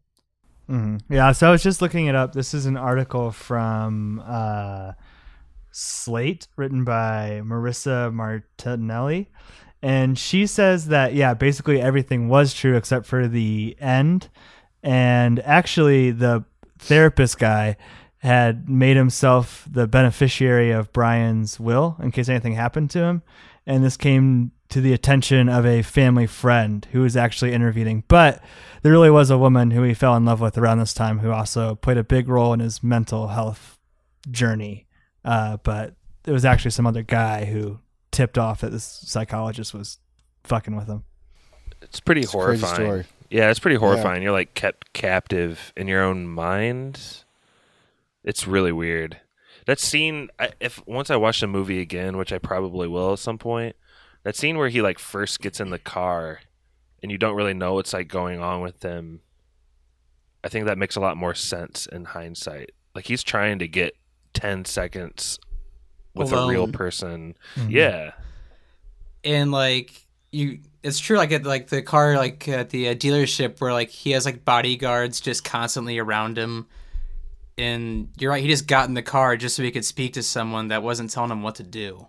hmm 0.67 0.95
Yeah, 1.09 1.33
so 1.33 1.49
I 1.49 1.51
was 1.51 1.61
just 1.61 1.81
looking 1.81 2.05
it 2.05 2.15
up. 2.15 2.31
This 2.31 2.53
is 2.53 2.65
an 2.67 2.77
article 2.77 3.31
from 3.31 4.23
uh, 4.25 4.93
Slate, 5.71 6.47
written 6.55 6.85
by 6.85 7.41
Marissa 7.43 8.13
Martinelli, 8.13 9.29
and 9.81 10.17
she 10.17 10.47
says 10.47 10.87
that 10.87 11.13
yeah, 11.13 11.33
basically 11.33 11.81
everything 11.81 12.29
was 12.29 12.53
true 12.53 12.77
except 12.77 13.05
for 13.05 13.27
the 13.27 13.75
end, 13.81 14.29
and 14.81 15.41
actually 15.41 16.11
the 16.11 16.45
therapist 16.79 17.39
guy 17.39 17.75
had 18.23 18.69
made 18.69 18.95
himself 18.95 19.67
the 19.69 19.85
beneficiary 19.85 20.71
of 20.71 20.91
Brian's 20.93 21.59
will 21.59 21.97
in 22.01 22.09
case 22.11 22.29
anything 22.29 22.53
happened 22.55 22.89
to 22.91 22.99
him, 22.99 23.21
and 23.65 23.83
this 23.83 23.97
came 23.97 24.51
to 24.69 24.79
the 24.81 24.93
attention 24.93 25.49
of 25.49 25.65
a 25.65 25.81
family 25.81 26.25
friend 26.25 26.87
who 26.93 27.01
was 27.01 27.15
actually 27.17 27.53
intervening, 27.53 28.03
but 28.07 28.41
there 28.81 28.91
really 28.93 29.11
was 29.11 29.29
a 29.29 29.37
woman 29.37 29.71
who 29.71 29.83
he 29.83 29.93
fell 29.93 30.15
in 30.15 30.25
love 30.25 30.41
with 30.41 30.57
around 30.57 30.79
this 30.79 30.93
time 30.93 31.19
who 31.19 31.31
also 31.31 31.75
played 31.75 31.97
a 31.97 32.03
big 32.03 32.27
role 32.27 32.53
in 32.53 32.59
his 32.59 32.81
mental 32.81 33.27
health 33.27 33.77
journey. 34.31 34.87
Uh, 35.23 35.57
but 35.57 35.93
it 36.25 36.31
was 36.31 36.43
actually 36.45 36.71
some 36.71 36.87
other 36.87 37.03
guy 37.03 37.45
who 37.45 37.79
tipped 38.11 38.37
off 38.37 38.61
that 38.61 38.71
this 38.71 38.83
psychologist 39.05 39.73
was 39.73 39.99
fucking 40.43 40.75
with 40.75 40.87
him. 40.87 41.03
It's 41.81 41.99
pretty 41.99 42.21
It's 42.21 42.33
a 42.33 42.37
crazy 42.37 42.61
horrifying. 42.61 42.75
story. 42.87 43.05
Yeah, 43.29 43.49
it's 43.49 43.59
pretty 43.59 43.77
horrifying. 43.77 44.23
You're 44.23 44.31
like 44.31 44.53
kept 44.53 44.93
captive 44.93 45.73
in 45.75 45.87
your 45.87 46.01
own 46.03 46.25
mind. 46.27 47.22
It's 48.23 48.47
really 48.47 48.71
weird. 48.71 49.19
That 49.65 49.79
scene, 49.79 50.29
I, 50.39 50.49
if 50.59 50.85
once 50.87 51.09
I 51.09 51.15
watch 51.15 51.39
the 51.39 51.47
movie 51.47 51.79
again, 51.79 52.17
which 52.17 52.33
I 52.33 52.37
probably 52.37 52.87
will 52.87 53.13
at 53.13 53.19
some 53.19 53.37
point, 53.37 53.75
that 54.23 54.35
scene 54.35 54.57
where 54.57 54.69
he 54.69 54.81
like 54.81 54.99
first 54.99 55.39
gets 55.41 55.59
in 55.59 55.69
the 55.69 55.79
car 55.79 56.39
and 57.01 57.11
you 57.11 57.17
don't 57.17 57.35
really 57.35 57.53
know 57.53 57.73
what's 57.73 57.93
like 57.93 58.07
going 58.07 58.39
on 58.41 58.61
with 58.61 58.81
him. 58.83 59.21
I 60.43 60.49
think 60.49 60.65
that 60.65 60.77
makes 60.77 60.95
a 60.95 60.99
lot 61.01 61.15
more 61.17 61.33
sense 61.35 61.85
in 61.85 62.05
hindsight. 62.05 62.71
Like 62.95 63.05
he's 63.07 63.23
trying 63.23 63.59
to 63.59 63.67
get 63.67 63.95
10 64.33 64.65
seconds 64.65 65.39
with 66.13 66.31
a 66.31 66.47
real 66.47 66.61
Alone. 66.63 66.71
person. 66.73 67.35
Mhm. 67.55 67.71
Yeah. 67.71 68.11
and 69.23 69.51
like 69.51 70.05
you 70.31 70.59
it's 70.81 70.99
true 70.99 71.17
like 71.17 71.31
at 71.31 71.43
like 71.45 71.67
the 71.69 71.81
car 71.81 72.17
like 72.17 72.47
at 72.49 72.69
the 72.71 72.89
uh, 72.89 72.93
dealership 72.95 73.61
where 73.61 73.71
like 73.71 73.89
he 73.89 74.11
has 74.11 74.25
like 74.25 74.43
bodyguards 74.43 75.21
just 75.21 75.43
constantly 75.45 75.97
around 75.97 76.37
him 76.37 76.65
and 77.57 78.09
you're 78.19 78.31
right 78.31 78.41
he 78.41 78.49
just 78.49 78.67
got 78.67 78.87
in 78.87 78.93
the 78.95 79.01
car 79.03 79.37
just 79.37 79.55
so 79.55 79.63
he 79.63 79.71
could 79.71 79.85
speak 79.85 80.13
to 80.13 80.23
someone 80.23 80.69
that 80.69 80.81
wasn't 80.83 81.09
telling 81.09 81.31
him 81.31 81.43
what 81.43 81.55
to 81.55 81.63
do 81.63 82.07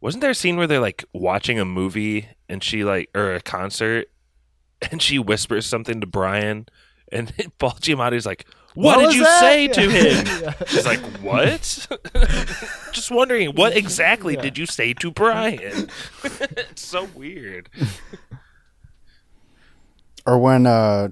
Wasn't 0.00 0.20
there 0.20 0.30
a 0.30 0.34
scene 0.34 0.56
where 0.56 0.66
they're 0.66 0.80
like 0.80 1.04
watching 1.12 1.58
a 1.58 1.64
movie 1.64 2.28
and 2.48 2.62
she 2.62 2.84
like 2.84 3.08
or 3.14 3.34
a 3.34 3.40
concert 3.40 4.08
and 4.90 5.00
she 5.00 5.18
whispers 5.18 5.66
something 5.66 6.00
to 6.00 6.06
Brian 6.06 6.66
and 7.12 7.32
Paul 7.58 7.72
Giamatti's 7.72 8.26
like, 8.26 8.46
"What, 8.74 8.96
What 8.98 9.06
did 9.06 9.14
you 9.14 9.24
that?" 9.24 9.40
say 9.40 9.68
to 9.68 9.80
him?" 9.90 10.26
Yeah. 10.42 10.52
She's 10.66 10.86
like, 10.86 11.00
"What?" 11.22 11.86
Just 12.92 13.10
wondering, 13.10 13.50
what 13.54 13.76
exactly 13.76 14.36
did 14.36 14.56
you 14.58 14.66
say 14.66 14.94
to 14.94 15.10
Brian? 15.10 15.88
it's 16.24 16.82
so 16.84 17.04
weird. 17.14 17.68
Or 20.26 20.38
when 20.38 20.66
uh, 20.66 21.08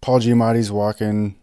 Paul 0.00 0.20
Giamatti's 0.20 0.72
walking 0.72 1.36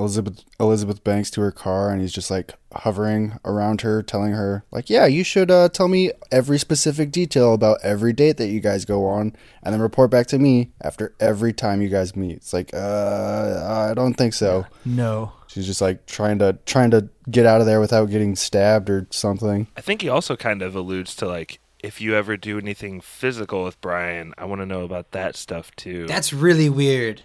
Elizabeth 0.00 0.44
Elizabeth 0.58 1.04
Banks 1.04 1.30
to 1.32 1.40
her 1.42 1.52
car, 1.52 1.90
and 1.90 2.00
he's 2.00 2.12
just 2.12 2.30
like 2.30 2.54
hovering 2.74 3.38
around 3.44 3.82
her, 3.82 4.02
telling 4.02 4.32
her 4.32 4.64
like, 4.70 4.88
"Yeah, 4.90 5.06
you 5.06 5.22
should 5.22 5.50
uh, 5.50 5.68
tell 5.68 5.88
me 5.88 6.10
every 6.32 6.58
specific 6.58 7.12
detail 7.12 7.52
about 7.54 7.78
every 7.82 8.12
date 8.12 8.38
that 8.38 8.48
you 8.48 8.60
guys 8.60 8.84
go 8.84 9.06
on, 9.06 9.36
and 9.62 9.74
then 9.74 9.80
report 9.80 10.10
back 10.10 10.26
to 10.28 10.38
me 10.38 10.72
after 10.80 11.14
every 11.20 11.52
time 11.52 11.82
you 11.82 11.88
guys 11.88 12.16
meet." 12.16 12.36
It's 12.36 12.52
like, 12.52 12.70
uh, 12.72 13.88
I 13.90 13.94
don't 13.94 14.14
think 14.14 14.34
so. 14.34 14.66
No. 14.84 15.32
She's 15.48 15.66
just 15.66 15.80
like 15.80 16.06
trying 16.06 16.38
to 16.38 16.58
trying 16.64 16.90
to 16.92 17.08
get 17.30 17.44
out 17.44 17.60
of 17.60 17.66
there 17.66 17.80
without 17.80 18.06
getting 18.06 18.36
stabbed 18.36 18.88
or 18.88 19.06
something. 19.10 19.66
I 19.76 19.80
think 19.80 20.02
he 20.02 20.08
also 20.08 20.36
kind 20.36 20.62
of 20.62 20.74
alludes 20.74 21.14
to 21.16 21.26
like, 21.26 21.58
if 21.80 22.00
you 22.00 22.14
ever 22.14 22.36
do 22.36 22.56
anything 22.58 23.00
physical 23.00 23.64
with 23.64 23.80
Brian, 23.80 24.32
I 24.38 24.44
want 24.44 24.60
to 24.60 24.66
know 24.66 24.82
about 24.82 25.10
that 25.10 25.36
stuff 25.36 25.74
too. 25.76 26.06
that's 26.06 26.32
really 26.32 26.68
weird 26.70 27.22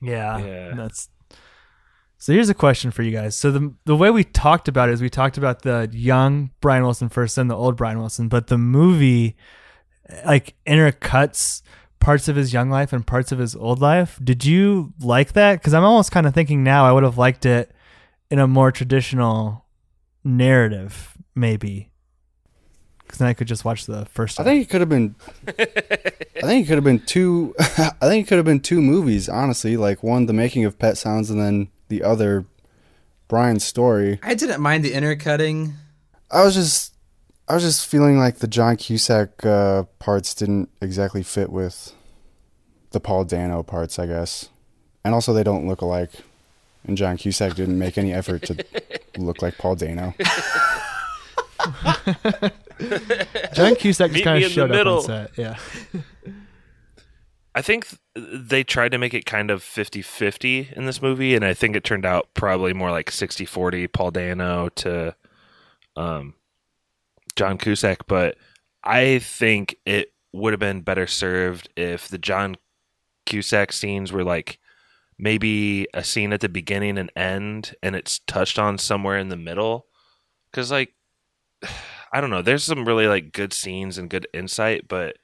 Yeah. 0.00 0.38
Yeah. 0.38 0.74
That's 0.76 1.08
so 2.26 2.32
here's 2.32 2.48
a 2.48 2.54
question 2.54 2.90
for 2.90 3.04
you 3.04 3.12
guys. 3.12 3.36
So 3.38 3.52
the 3.52 3.72
the 3.84 3.94
way 3.94 4.10
we 4.10 4.24
talked 4.24 4.66
about 4.66 4.88
it 4.88 4.94
is 4.94 5.00
we 5.00 5.08
talked 5.08 5.38
about 5.38 5.62
the 5.62 5.88
young 5.92 6.50
Brian 6.60 6.82
Wilson 6.82 7.08
first, 7.08 7.36
then 7.36 7.46
the 7.46 7.54
old 7.54 7.76
Brian 7.76 8.00
Wilson, 8.00 8.26
but 8.26 8.48
the 8.48 8.58
movie 8.58 9.36
like 10.24 10.56
intercuts 10.66 11.62
parts 12.00 12.26
of 12.26 12.34
his 12.34 12.52
young 12.52 12.68
life 12.68 12.92
and 12.92 13.06
parts 13.06 13.30
of 13.30 13.38
his 13.38 13.54
old 13.54 13.80
life. 13.80 14.18
Did 14.24 14.44
you 14.44 14.92
like 15.00 15.34
that? 15.34 15.60
Because 15.60 15.72
I'm 15.72 15.84
almost 15.84 16.10
kind 16.10 16.26
of 16.26 16.34
thinking 16.34 16.64
now 16.64 16.84
I 16.84 16.90
would 16.90 17.04
have 17.04 17.16
liked 17.16 17.46
it 17.46 17.70
in 18.28 18.40
a 18.40 18.48
more 18.48 18.72
traditional 18.72 19.64
narrative, 20.24 21.16
maybe. 21.36 21.92
Because 23.04 23.18
then 23.18 23.28
I 23.28 23.34
could 23.34 23.46
just 23.46 23.64
watch 23.64 23.86
the 23.86 24.04
first. 24.06 24.40
I 24.40 24.42
think 24.42 24.64
it 24.64 24.68
could 24.68 24.80
have 24.80 24.88
been. 24.88 25.14
I 25.46 26.42
think 26.42 26.64
it 26.64 26.66
could 26.66 26.74
have 26.74 26.82
been 26.82 27.06
two. 27.06 27.54
I 27.60 27.92
think 28.00 28.26
it 28.26 28.28
could 28.28 28.38
have 28.38 28.44
been 28.44 28.58
two 28.58 28.82
movies. 28.82 29.28
Honestly, 29.28 29.76
like 29.76 30.02
one, 30.02 30.26
the 30.26 30.32
making 30.32 30.64
of 30.64 30.76
Pet 30.76 30.98
Sounds, 30.98 31.30
and 31.30 31.40
then 31.40 31.68
the 31.88 32.02
other, 32.02 32.44
Brian's 33.28 33.64
story. 33.64 34.18
i 34.22 34.34
didn't 34.34 34.60
mind 34.60 34.84
the 34.84 34.92
intercutting 34.92 35.74
I 36.30 36.44
was 36.44 36.54
just, 36.54 36.92
I 37.48 37.54
was 37.54 37.62
just 37.62 37.86
feeling 37.86 38.18
like 38.18 38.38
the 38.38 38.48
John 38.48 38.76
Cusack 38.76 39.44
uh, 39.46 39.84
parts 40.00 40.34
didn't 40.34 40.68
exactly 40.80 41.22
fit 41.22 41.50
with 41.50 41.92
the 42.90 42.98
Paul 43.00 43.24
Dano 43.24 43.62
parts, 43.62 43.98
I 43.98 44.06
guess, 44.06 44.48
and 45.04 45.14
also 45.14 45.32
they 45.32 45.44
don't 45.44 45.68
look 45.68 45.82
alike. 45.82 46.10
And 46.84 46.96
John 46.96 47.16
Cusack 47.16 47.54
didn't 47.54 47.78
make 47.78 47.98
any 47.98 48.12
effort 48.12 48.42
to 48.42 48.64
look 49.18 49.42
like 49.42 49.58
Paul 49.58 49.76
Dano. 49.76 50.14
John 53.54 53.74
Cusack 53.76 54.12
just 54.12 54.24
kind 54.24 54.44
of 54.44 54.50
showed 54.50 54.70
up 54.70 54.76
middle. 54.76 54.98
on 54.98 55.02
set. 55.04 55.30
Yeah. 55.36 55.56
I 57.56 57.62
think 57.62 57.88
they 58.14 58.62
tried 58.62 58.92
to 58.92 58.98
make 58.98 59.14
it 59.14 59.24
kind 59.24 59.50
of 59.50 59.62
50-50 59.62 60.74
in 60.74 60.84
this 60.84 61.00
movie 61.00 61.34
and 61.34 61.42
I 61.42 61.54
think 61.54 61.74
it 61.74 61.84
turned 61.84 62.04
out 62.04 62.28
probably 62.34 62.74
more 62.74 62.90
like 62.90 63.10
60-40 63.10 63.90
Paul 63.90 64.10
Dano 64.10 64.68
to 64.68 65.16
um 65.96 66.34
John 67.34 67.56
Cusack, 67.56 68.06
but 68.06 68.36
I 68.84 69.20
think 69.20 69.76
it 69.86 70.12
would 70.34 70.52
have 70.52 70.60
been 70.60 70.82
better 70.82 71.06
served 71.06 71.70
if 71.76 72.08
the 72.08 72.18
John 72.18 72.56
Cusack 73.24 73.72
scenes 73.72 74.12
were 74.12 74.24
like 74.24 74.58
maybe 75.18 75.86
a 75.94 76.04
scene 76.04 76.34
at 76.34 76.40
the 76.40 76.50
beginning 76.50 76.98
and 76.98 77.10
end 77.16 77.74
and 77.82 77.96
it's 77.96 78.18
touched 78.26 78.58
on 78.58 78.76
somewhere 78.76 79.16
in 79.16 79.30
the 79.30 79.36
middle. 79.36 79.86
Cuz 80.52 80.70
like 80.70 80.92
I 82.12 82.20
don't 82.20 82.30
know, 82.30 82.42
there's 82.42 82.64
some 82.64 82.84
really 82.84 83.06
like 83.06 83.32
good 83.32 83.54
scenes 83.54 83.96
and 83.96 84.10
good 84.10 84.26
insight, 84.34 84.88
but 84.88 85.16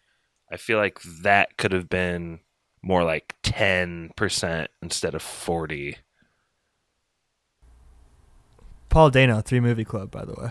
I 0.52 0.58
feel 0.58 0.76
like 0.76 1.00
that 1.22 1.56
could 1.56 1.72
have 1.72 1.88
been 1.88 2.40
more 2.82 3.04
like 3.04 3.34
10% 3.42 4.66
instead 4.82 5.14
of 5.14 5.22
40. 5.22 5.96
Paul 8.90 9.08
Dano, 9.08 9.40
Three 9.40 9.60
Movie 9.60 9.86
Club, 9.86 10.10
by 10.10 10.26
the 10.26 10.34
way. 10.34 10.50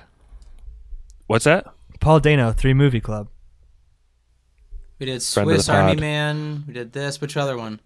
What's 1.28 1.46
that? 1.46 1.68
Paul 2.00 2.20
Dano, 2.20 2.52
Three 2.52 2.74
Movie 2.74 3.00
Club. 3.00 3.28
We 4.98 5.06
did 5.06 5.22
Friend 5.22 5.48
Swiss 5.48 5.70
Army 5.70 5.92
pod. 5.94 6.00
Man. 6.00 6.64
We 6.68 6.74
did 6.74 6.94
this. 6.94 7.22
Which 7.22 7.38
other 7.38 7.56
one? 7.56 7.80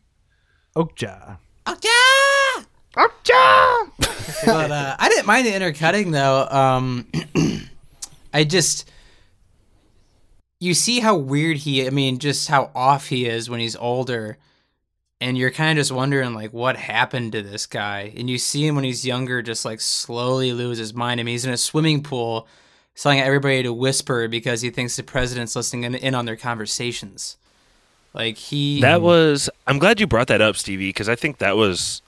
Okja. 0.73 1.37
but 4.45 4.71
uh, 4.71 4.95
I 4.97 5.09
didn't 5.09 5.25
mind 5.25 5.47
the 5.47 5.53
intercutting 5.53 6.11
though. 6.11 6.47
Um, 6.49 7.07
I 8.33 8.45
just 8.45 8.89
you 10.65 10.73
see 10.73 10.99
how 10.99 11.15
weird 11.15 11.57
he. 11.57 11.85
I 11.85 11.89
mean, 11.91 12.19
just 12.19 12.49
how 12.49 12.71
off 12.75 13.07
he 13.07 13.25
is 13.25 13.49
when 13.49 13.59
he's 13.59 13.75
older, 13.75 14.37
and 15.21 15.37
you're 15.37 15.51
kind 15.51 15.77
of 15.77 15.81
just 15.81 15.91
wondering 15.91 16.33
like 16.33 16.51
what 16.51 16.75
happened 16.75 17.31
to 17.33 17.41
this 17.41 17.65
guy. 17.65 18.13
And 18.17 18.29
you 18.29 18.37
see 18.37 18.65
him 18.65 18.75
when 18.75 18.83
he's 18.83 19.05
younger, 19.05 19.41
just 19.41 19.63
like 19.63 19.79
slowly 19.79 20.51
lose 20.51 20.77
his 20.77 20.93
mind. 20.93 21.19
I 21.19 21.23
mean, 21.23 21.33
he's 21.33 21.45
in 21.45 21.53
a 21.53 21.57
swimming 21.57 22.03
pool, 22.03 22.47
telling 22.95 23.19
everybody 23.19 23.63
to 23.63 23.71
whisper 23.71 24.27
because 24.27 24.61
he 24.61 24.69
thinks 24.69 24.95
the 24.95 25.03
president's 25.03 25.55
listening 25.55 25.93
in, 25.93 26.15
on 26.15 26.25
their 26.25 26.35
conversations. 26.35 27.37
Like 28.13 28.37
he 28.37 28.81
That 28.81 29.01
was 29.01 29.49
I'm 29.67 29.79
glad 29.79 29.99
you 29.99 30.07
brought 30.07 30.27
that 30.27 30.41
up, 30.41 30.55
Stevie, 30.55 30.89
because 30.89 31.09
I 31.09 31.15
think 31.15 31.37
that 31.37 31.57
was 31.57 32.01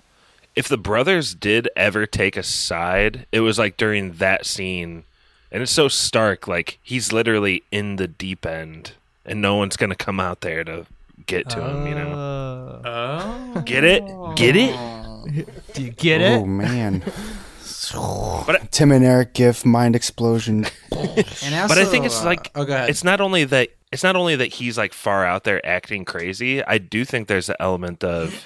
if 0.55 0.67
the 0.67 0.77
brothers 0.77 1.35
did 1.35 1.69
ever 1.75 2.07
take 2.07 2.35
a 2.35 2.43
side, 2.43 3.27
it 3.31 3.41
was 3.41 3.59
like 3.59 3.77
during 3.77 4.13
that 4.13 4.45
scene. 4.45 5.03
And 5.51 5.63
it's 5.63 5.71
so 5.71 5.87
stark, 5.87 6.47
like 6.47 6.79
he's 6.83 7.11
literally 7.11 7.63
in 7.71 7.95
the 7.95 8.07
deep 8.07 8.45
end 8.45 8.93
and 9.27 9.41
no 9.41 9.55
one's 9.55 9.77
gonna 9.77 9.95
come 9.95 10.19
out 10.19 10.41
there 10.41 10.63
to 10.63 10.85
get 11.25 11.49
to 11.49 11.61
him, 11.61 11.87
you 11.87 11.95
know. 11.95 12.81
Oh. 12.83 13.61
Get 13.65 13.83
it? 13.83 14.03
Get 14.35 14.55
it? 14.55 14.75
Do 15.73 15.83
you 15.83 15.91
get 15.91 16.21
it? 16.21 16.39
Oh 16.39 16.45
man. 16.45 17.03
But 17.93 18.69
Tim 18.71 18.91
and 18.91 19.05
Eric 19.05 19.33
GIF 19.33 19.65
mind 19.65 19.95
explosion. 19.95 20.65
And 20.91 21.69
but 21.69 21.77
I 21.77 21.85
think 21.85 22.05
it's 22.05 22.15
also, 22.15 22.25
uh, 22.25 22.29
like 22.31 22.51
oh, 22.55 22.63
it's 22.63 23.03
not 23.03 23.21
only 23.21 23.43
that 23.45 23.69
it's 23.91 24.03
not 24.03 24.15
only 24.15 24.35
that 24.35 24.47
he's 24.47 24.77
like 24.77 24.91
far 24.91 25.25
out 25.25 25.43
there 25.45 25.65
acting 25.65 26.03
crazy. 26.03 26.63
I 26.63 26.79
do 26.79 27.05
think 27.05 27.27
there's 27.27 27.49
an 27.49 27.55
element 27.59 28.03
of 28.03 28.45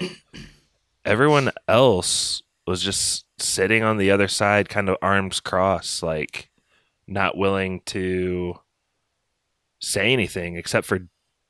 everyone 1.04 1.50
else 1.66 2.42
was 2.66 2.82
just 2.82 3.24
sitting 3.38 3.82
on 3.82 3.96
the 3.96 4.10
other 4.10 4.28
side, 4.28 4.68
kind 4.68 4.88
of 4.88 4.96
arms 5.02 5.40
crossed, 5.40 6.02
like 6.02 6.50
not 7.06 7.36
willing 7.36 7.80
to 7.86 8.54
say 9.80 10.12
anything 10.12 10.56
except 10.56 10.86
for 10.86 11.00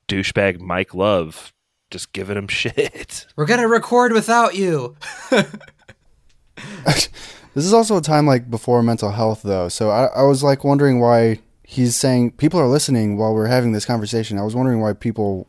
douchebag 0.08 0.60
Mike 0.60 0.94
Love 0.94 1.52
just 1.90 2.12
giving 2.12 2.36
him 2.36 2.48
shit. 2.48 3.26
We're 3.36 3.46
gonna 3.46 3.68
record 3.68 4.12
without 4.12 4.54
you. 4.54 4.96
This 7.54 7.66
is 7.66 7.74
also 7.74 7.98
a 7.98 8.02
time 8.02 8.26
like 8.26 8.50
before 8.50 8.82
mental 8.82 9.10
health, 9.10 9.42
though. 9.42 9.68
So 9.68 9.90
I, 9.90 10.06
I 10.06 10.22
was 10.22 10.42
like 10.42 10.64
wondering 10.64 11.00
why 11.00 11.40
he's 11.62 11.96
saying 11.96 12.32
people 12.32 12.58
are 12.58 12.68
listening 12.68 13.16
while 13.16 13.34
we're 13.34 13.46
having 13.46 13.72
this 13.72 13.84
conversation. 13.84 14.38
I 14.38 14.42
was 14.42 14.54
wondering 14.54 14.80
why 14.80 14.94
people 14.94 15.48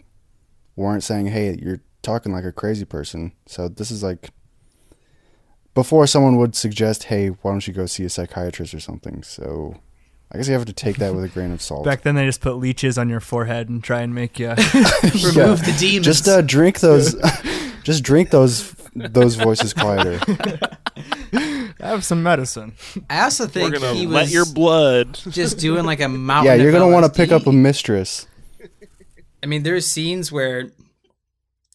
weren't 0.75 1.03
saying, 1.03 1.27
"Hey, 1.27 1.57
you're 1.61 1.81
talking 2.01 2.33
like 2.33 2.43
a 2.43 2.51
crazy 2.51 2.85
person." 2.85 3.31
So 3.45 3.69
this 3.69 3.89
is 3.89 4.03
like 4.03 4.31
before 5.73 6.05
someone 6.05 6.35
would 6.37 6.55
suggest, 6.55 7.05
"Hey, 7.05 7.29
why 7.29 7.51
don't 7.51 7.67
you 7.67 7.73
go 7.73 7.85
see 7.85 8.03
a 8.03 8.09
psychiatrist 8.09 8.73
or 8.73 8.81
something?" 8.81 9.23
So 9.23 9.75
I 10.33 10.37
guess 10.37 10.47
you 10.47 10.53
have 10.55 10.65
to 10.65 10.73
take 10.73 10.97
that 10.97 11.13
with 11.13 11.23
a 11.23 11.27
grain 11.29 11.51
of 11.51 11.61
salt. 11.61 11.85
Back 11.85 12.01
then, 12.01 12.15
they 12.15 12.25
just 12.25 12.41
put 12.41 12.57
leeches 12.57 12.97
on 12.97 13.07
your 13.07 13.19
forehead 13.19 13.69
and 13.69 13.83
try 13.83 14.01
and 14.01 14.15
make 14.15 14.39
you 14.39 14.47
Remove 15.03 15.35
Yeah. 15.35 15.55
the 15.55 15.75
demons. 15.79 16.05
Just 16.05 16.27
uh, 16.27 16.41
drink 16.41 16.79
those. 16.79 17.15
just 17.83 18.03
drink 18.03 18.29
those 18.31 18.71
those 18.95 19.35
voices 19.35 19.73
quieter. 19.73 20.19
I 21.33 21.87
have 21.87 22.05
some 22.05 22.23
medicine. 22.23 22.73
I 23.09 23.21
also 23.23 23.47
think 23.47 23.79
We're 23.79 23.93
he 23.93 24.05
was 24.07 24.13
let 24.15 24.29
your 24.31 24.45
blood. 24.45 25.19
just 25.29 25.57
doing 25.59 25.85
like 25.85 25.99
a 26.01 26.07
mountain. 26.07 26.45
yeah, 26.57 26.61
you're 26.63 26.71
gonna 26.71 26.87
want 26.91 27.05
to 27.05 27.11
pick 27.11 27.31
up 27.31 27.45
a 27.47 27.51
mistress. 27.51 28.27
I 29.41 29.45
mean, 29.45 29.63
there's 29.63 29.85
scenes 29.85 30.31
where 30.31 30.71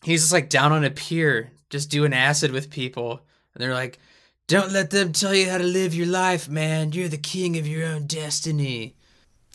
he's 0.03 0.23
just 0.23 0.33
like 0.33 0.49
down 0.49 0.73
on 0.73 0.85
a 0.85 0.91
pier, 0.91 1.51
just 1.71 1.91
doing 1.91 2.13
acid 2.13 2.51
with 2.53 2.71
people, 2.71 3.21
and 3.55 3.63
they're 3.63 3.75
like, 3.75 3.99
"Don't 4.49 4.73
let 4.73 4.91
them 4.91 5.13
tell 5.13 5.33
you 5.35 5.49
how 5.49 5.59
to 5.59 5.65
live 5.65 5.95
your 5.95 6.07
life, 6.09 6.49
man. 6.49 6.93
You're 6.93 7.09
the 7.09 7.17
king 7.17 7.57
of 7.57 7.67
your 7.69 7.87
own 7.87 8.07
destiny." 8.07 8.95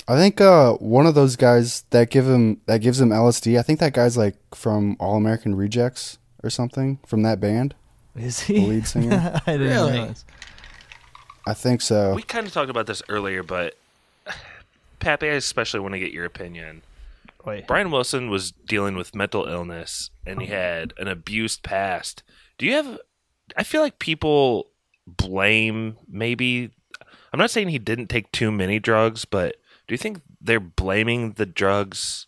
I 0.07 0.15
think 0.15 0.39
uh, 0.41 0.73
one 0.75 1.05
of 1.05 1.15
those 1.15 1.35
guys 1.35 1.81
that 1.91 2.09
give 2.09 2.25
him 2.25 2.61
that 2.65 2.79
gives 2.79 2.99
him 3.01 3.09
LSD. 3.09 3.59
I 3.59 3.61
think 3.61 3.79
that 3.79 3.93
guy's 3.93 4.15
like 4.17 4.35
from 4.55 4.95
All 4.99 5.15
American 5.17 5.55
Rejects 5.55 6.17
or 6.43 6.49
something 6.49 6.99
from 7.05 7.23
that 7.23 7.39
band. 7.39 7.75
Is 8.15 8.41
he 8.41 8.53
The 8.53 8.59
he? 8.61 8.67
lead 8.67 8.87
singer. 8.87 9.41
I 9.47 9.51
didn't 9.53 9.67
Really? 9.69 9.91
realize. 9.93 10.25
I 11.47 11.53
think 11.53 11.81
so. 11.81 12.13
We 12.15 12.21
kind 12.23 12.45
of 12.47 12.53
talked 12.53 12.69
about 12.69 12.85
this 12.87 13.01
earlier, 13.09 13.43
but 13.43 13.75
Pappy, 14.99 15.27
I 15.29 15.33
especially 15.33 15.79
want 15.81 15.93
to 15.93 15.99
get 15.99 16.11
your 16.11 16.25
opinion. 16.25 16.83
Wait. 17.45 17.67
Brian 17.67 17.91
Wilson 17.91 18.29
was 18.29 18.51
dealing 18.51 18.95
with 18.95 19.13
mental 19.15 19.45
illness 19.45 20.09
and 20.25 20.41
he 20.41 20.47
had 20.47 20.93
an 20.97 21.07
abused 21.09 21.61
past. 21.63 22.23
Do 22.57 22.65
you 22.65 22.73
have 22.73 22.99
I 23.57 23.63
feel 23.63 23.81
like 23.81 23.99
people 23.99 24.67
blame 25.07 25.97
maybe 26.07 26.71
I'm 27.31 27.39
not 27.39 27.51
saying 27.51 27.69
he 27.69 27.79
didn't 27.79 28.07
take 28.07 28.31
too 28.31 28.51
many 28.51 28.79
drugs, 28.79 29.25
but 29.25 29.55
do 29.87 29.93
you 29.93 29.97
think 29.97 30.21
they're 30.39 30.59
blaming 30.59 31.33
the 31.33 31.45
drugs 31.47 32.27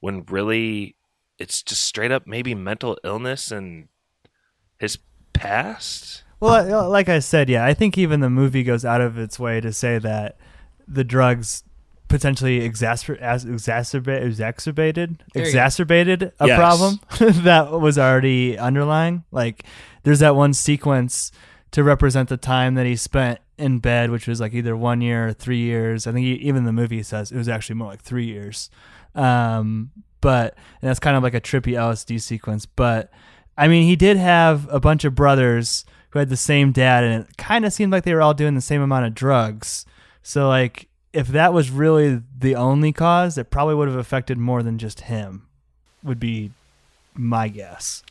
when 0.00 0.24
really 0.24 0.94
it's 1.38 1.62
just 1.62 1.82
straight 1.82 2.12
up 2.12 2.26
maybe 2.26 2.54
mental 2.54 2.96
illness 3.04 3.50
and 3.50 3.88
his 4.78 4.98
past? 5.32 6.22
Well, 6.40 6.84
uh, 6.84 6.88
like 6.88 7.08
I 7.08 7.18
said, 7.18 7.48
yeah, 7.48 7.64
I 7.64 7.74
think 7.74 7.98
even 7.98 8.20
the 8.20 8.30
movie 8.30 8.62
goes 8.62 8.84
out 8.84 9.00
of 9.00 9.18
its 9.18 9.38
way 9.40 9.60
to 9.60 9.72
say 9.72 9.98
that 9.98 10.36
the 10.86 11.04
drugs 11.04 11.64
potentially 12.08 12.60
exacerb- 12.60 13.18
as- 13.18 13.44
exacerbate 13.44 14.22
exacerbated 14.24 15.24
There 15.32 15.42
you 15.42 15.44
go. 15.46 15.48
exacerbated 15.48 16.32
a 16.38 16.46
Yes. 16.46 16.56
problem 16.58 17.00
that 17.44 17.72
was 17.72 17.98
already 17.98 18.56
underlying. 18.58 19.24
Like 19.32 19.64
there's 20.04 20.20
that 20.20 20.36
one 20.36 20.52
sequence 20.52 21.32
to 21.74 21.82
represent 21.82 22.28
the 22.28 22.36
time 22.36 22.76
that 22.76 22.86
he 22.86 22.94
spent 22.94 23.40
in 23.58 23.80
bed, 23.80 24.12
which 24.12 24.28
was 24.28 24.40
like 24.40 24.54
either 24.54 24.76
one 24.76 25.00
year 25.00 25.26
or 25.26 25.32
three 25.32 25.58
years. 25.58 26.06
I 26.06 26.12
think 26.12 26.24
he, 26.24 26.34
even 26.34 26.62
the 26.62 26.72
movie 26.72 27.02
says 27.02 27.32
it 27.32 27.36
was 27.36 27.48
actually 27.48 27.74
more 27.74 27.88
like 27.88 28.00
three 28.00 28.26
years. 28.26 28.70
Um, 29.16 29.90
but 30.20 30.56
that's 30.80 31.00
kind 31.00 31.16
of 31.16 31.24
like 31.24 31.34
a 31.34 31.40
trippy 31.40 31.72
LSD 31.72 32.20
sequence. 32.20 32.64
But 32.64 33.10
I 33.58 33.66
mean, 33.66 33.88
he 33.88 33.96
did 33.96 34.16
have 34.16 34.72
a 34.72 34.78
bunch 34.78 35.04
of 35.04 35.16
brothers 35.16 35.84
who 36.10 36.20
had 36.20 36.28
the 36.28 36.36
same 36.36 36.70
dad, 36.70 37.02
and 37.02 37.24
it 37.24 37.36
kind 37.38 37.64
of 37.64 37.72
seemed 37.72 37.90
like 37.90 38.04
they 38.04 38.14
were 38.14 38.22
all 38.22 38.34
doing 38.34 38.54
the 38.54 38.60
same 38.60 38.80
amount 38.80 39.06
of 39.06 39.14
drugs. 39.14 39.84
So, 40.22 40.46
like, 40.46 40.86
if 41.12 41.26
that 41.26 41.52
was 41.52 41.72
really 41.72 42.22
the 42.38 42.54
only 42.54 42.92
cause, 42.92 43.36
it 43.36 43.50
probably 43.50 43.74
would 43.74 43.88
have 43.88 43.96
affected 43.96 44.38
more 44.38 44.62
than 44.62 44.78
just 44.78 45.00
him, 45.00 45.48
would 46.04 46.20
be 46.20 46.52
my 47.14 47.48
guess. 47.48 48.04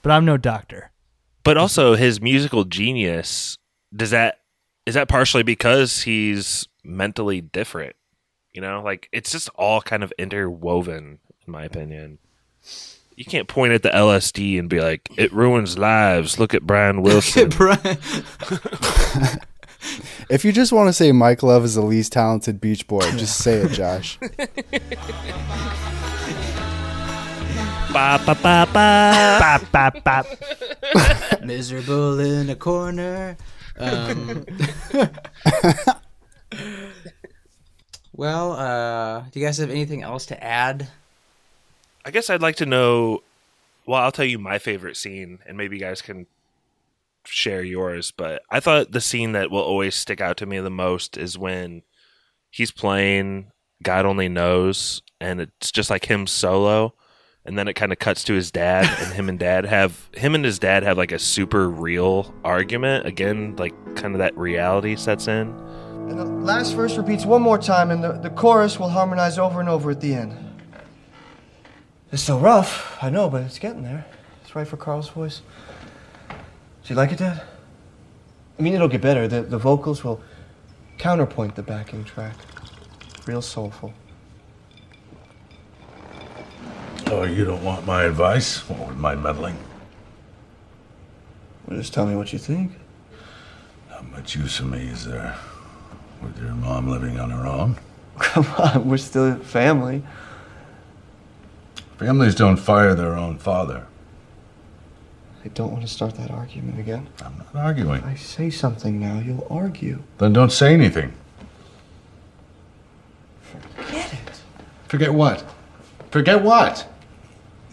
But 0.00 0.12
I'm 0.12 0.24
no 0.24 0.38
doctor. 0.38 0.90
But 1.42 1.56
also 1.56 1.94
his 1.94 2.20
musical 2.20 2.64
genius 2.64 3.58
does 3.94 4.10
that 4.10 4.40
is 4.86 4.94
that 4.94 5.08
partially 5.08 5.42
because 5.42 6.02
he's 6.02 6.68
mentally 6.84 7.40
different? 7.40 7.96
You 8.52 8.60
know, 8.60 8.82
like 8.82 9.08
it's 9.12 9.30
just 9.30 9.48
all 9.54 9.80
kind 9.80 10.02
of 10.02 10.12
interwoven 10.18 11.18
in 11.46 11.52
my 11.52 11.64
opinion. 11.64 12.18
You 13.16 13.24
can't 13.24 13.48
point 13.48 13.72
at 13.72 13.82
the 13.82 13.90
LSD 13.90 14.58
and 14.58 14.68
be 14.68 14.80
like, 14.80 15.08
"It 15.16 15.32
ruins 15.32 15.76
lives." 15.76 16.38
Look 16.38 16.54
at 16.54 16.62
Brian 16.66 17.02
Wilson. 17.02 17.48
Brian. 17.56 17.98
If 20.28 20.44
you 20.44 20.52
just 20.52 20.72
want 20.72 20.88
to 20.88 20.92
say 20.92 21.10
Mike 21.10 21.42
Love 21.42 21.64
is 21.64 21.74
the 21.74 21.80
least 21.80 22.12
talented 22.12 22.60
Beach 22.60 22.86
Boy, 22.86 23.00
just 23.12 23.38
say 23.38 23.54
it, 23.54 23.72
Josh. 23.72 24.18
Ba, 27.92 28.20
ba, 28.24 28.34
ba, 28.34 28.68
ba. 28.72 29.38
Bop, 29.40 29.72
bop, 29.72 30.04
bop. 30.04 30.26
Miserable 31.44 32.18
in 32.20 32.50
a 32.50 32.56
corner. 32.56 33.36
Um, 33.78 34.44
well, 38.12 38.52
uh, 38.52 39.20
do 39.30 39.40
you 39.40 39.46
guys 39.46 39.58
have 39.58 39.70
anything 39.70 40.02
else 40.02 40.26
to 40.26 40.42
add? 40.42 40.88
I 42.04 42.10
guess 42.10 42.30
I'd 42.30 42.42
like 42.42 42.56
to 42.56 42.66
know 42.66 43.22
well, 43.90 44.02
I'll 44.02 44.12
tell 44.12 44.24
you 44.24 44.38
my 44.38 44.58
favorite 44.58 44.96
scene, 44.96 45.40
and 45.46 45.56
maybe 45.56 45.76
you 45.76 45.82
guys 45.82 46.00
can 46.00 46.26
share 47.24 47.62
yours. 47.62 48.12
But 48.12 48.42
I 48.48 48.60
thought 48.60 48.92
the 48.92 49.00
scene 49.00 49.32
that 49.32 49.50
will 49.50 49.62
always 49.62 49.96
stick 49.96 50.20
out 50.20 50.36
to 50.36 50.46
me 50.46 50.60
the 50.60 50.70
most 50.70 51.16
is 51.16 51.36
when 51.36 51.82
he's 52.50 52.70
playing 52.70 53.50
God 53.82 54.06
Only 54.06 54.28
Knows, 54.28 55.02
and 55.20 55.40
it's 55.40 55.72
just 55.72 55.90
like 55.90 56.04
him 56.04 56.28
solo. 56.28 56.94
And 57.44 57.58
then 57.58 57.68
it 57.68 57.72
kind 57.72 57.90
of 57.90 57.98
cuts 57.98 58.22
to 58.24 58.34
his 58.34 58.50
dad, 58.50 58.84
and 59.02 59.14
him 59.14 59.28
and 59.28 59.38
dad 59.38 59.64
have 59.64 60.08
him 60.12 60.34
and 60.34 60.44
his 60.44 60.58
dad 60.58 60.82
have 60.82 60.98
like 60.98 61.10
a 61.10 61.18
super 61.18 61.68
real 61.68 62.34
argument. 62.44 63.06
Again, 63.06 63.56
like 63.56 63.72
kind 63.96 64.14
of 64.14 64.18
that 64.18 64.36
reality 64.36 64.94
sets 64.94 65.26
in. 65.26 65.48
And 66.10 66.18
the 66.18 66.24
last 66.24 66.72
verse 66.72 66.96
repeats 66.96 67.24
one 67.24 67.40
more 67.40 67.56
time, 67.56 67.90
and 67.90 68.04
the, 68.04 68.12
the 68.12 68.30
chorus 68.30 68.78
will 68.78 68.88
harmonize 68.88 69.38
over 69.38 69.60
and 69.60 69.68
over 69.68 69.90
at 69.90 70.00
the 70.00 70.12
end. 70.14 70.36
It's 72.12 72.22
still 72.22 72.40
rough, 72.40 72.98
I 73.00 73.10
know, 73.10 73.30
but 73.30 73.42
it's 73.42 73.58
getting 73.58 73.84
there. 73.84 74.04
It's 74.42 74.54
right 74.56 74.66
for 74.66 74.76
Carl's 74.76 75.08
voice. 75.08 75.42
Do 76.28 76.34
you 76.86 76.96
like 76.96 77.12
it, 77.12 77.18
Dad? 77.20 77.42
I 78.58 78.62
mean, 78.62 78.74
it'll 78.74 78.88
get 78.88 79.00
better. 79.00 79.28
The, 79.28 79.42
the 79.42 79.58
vocals 79.58 80.02
will 80.02 80.20
counterpoint 80.98 81.54
the 81.54 81.62
backing 81.62 82.04
track. 82.04 82.34
Real 83.26 83.40
soulful. 83.40 83.94
Oh, 87.12 87.24
you 87.24 87.44
don't 87.44 87.64
want 87.64 87.84
my 87.84 88.04
advice? 88.04 88.68
What 88.68 88.86
with 88.86 88.96
my 88.96 89.16
meddling? 89.16 89.56
Well, 91.66 91.76
just 91.76 91.92
tell 91.92 92.06
me 92.06 92.14
what 92.14 92.32
you 92.32 92.38
think. 92.38 92.70
How 93.88 94.02
much 94.02 94.36
use 94.36 94.60
of 94.60 94.66
me 94.70 94.86
is 94.86 95.06
there 95.06 95.36
with 96.22 96.38
your 96.38 96.52
mom 96.52 96.86
living 96.86 97.18
on 97.18 97.30
her 97.30 97.44
own? 97.44 97.76
Come 98.20 98.46
on, 98.56 98.88
we're 98.88 98.96
still 98.96 99.34
family. 99.40 100.04
Families 101.98 102.36
don't 102.36 102.56
fire 102.56 102.94
their 102.94 103.16
own 103.16 103.38
father. 103.38 103.88
I 105.44 105.48
don't 105.48 105.72
want 105.72 105.82
to 105.82 105.88
start 105.88 106.14
that 106.14 106.30
argument 106.30 106.78
again. 106.78 107.08
I'm 107.24 107.36
not 107.38 107.56
arguing. 107.56 108.04
I 108.04 108.14
say 108.14 108.50
something 108.50 109.00
now, 109.00 109.18
you'll 109.18 109.48
argue. 109.50 110.04
Then 110.18 110.32
don't 110.32 110.52
say 110.52 110.74
anything. 110.74 111.12
Forget 113.74 114.12
it. 114.12 114.40
Forget 114.86 115.12
what? 115.12 115.44
Forget 116.12 116.42
what? 116.42 116.86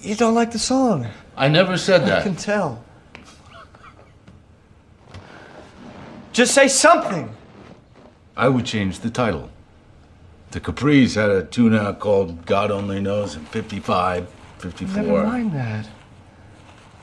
You 0.02 0.16
don't 0.16 0.36
like 0.36 0.52
the 0.52 0.60
song. 0.60 1.08
I 1.36 1.48
never 1.48 1.78
said 1.78 2.06
that. 2.06 2.20
I 2.20 2.24
can 2.24 2.36
tell. 2.36 2.84
Just 6.32 6.54
say 6.54 6.68
something. 6.68 7.36
I 8.36 8.48
would 8.48 8.66
change 8.66 9.00
the 9.00 9.10
title. 9.10 9.50
The 10.52 10.60
Capri's 10.60 11.16
had 11.16 11.30
a 11.30 11.44
tune 11.44 11.76
out 11.76 12.00
called 12.00 12.46
God 12.46 12.72
Only 12.72 13.02
Knows 13.02 13.36
in 13.36 13.44
55, 13.46 14.30
54. 14.60 15.04
Never 15.04 15.24
mind 15.24 15.52
that. 15.54 15.90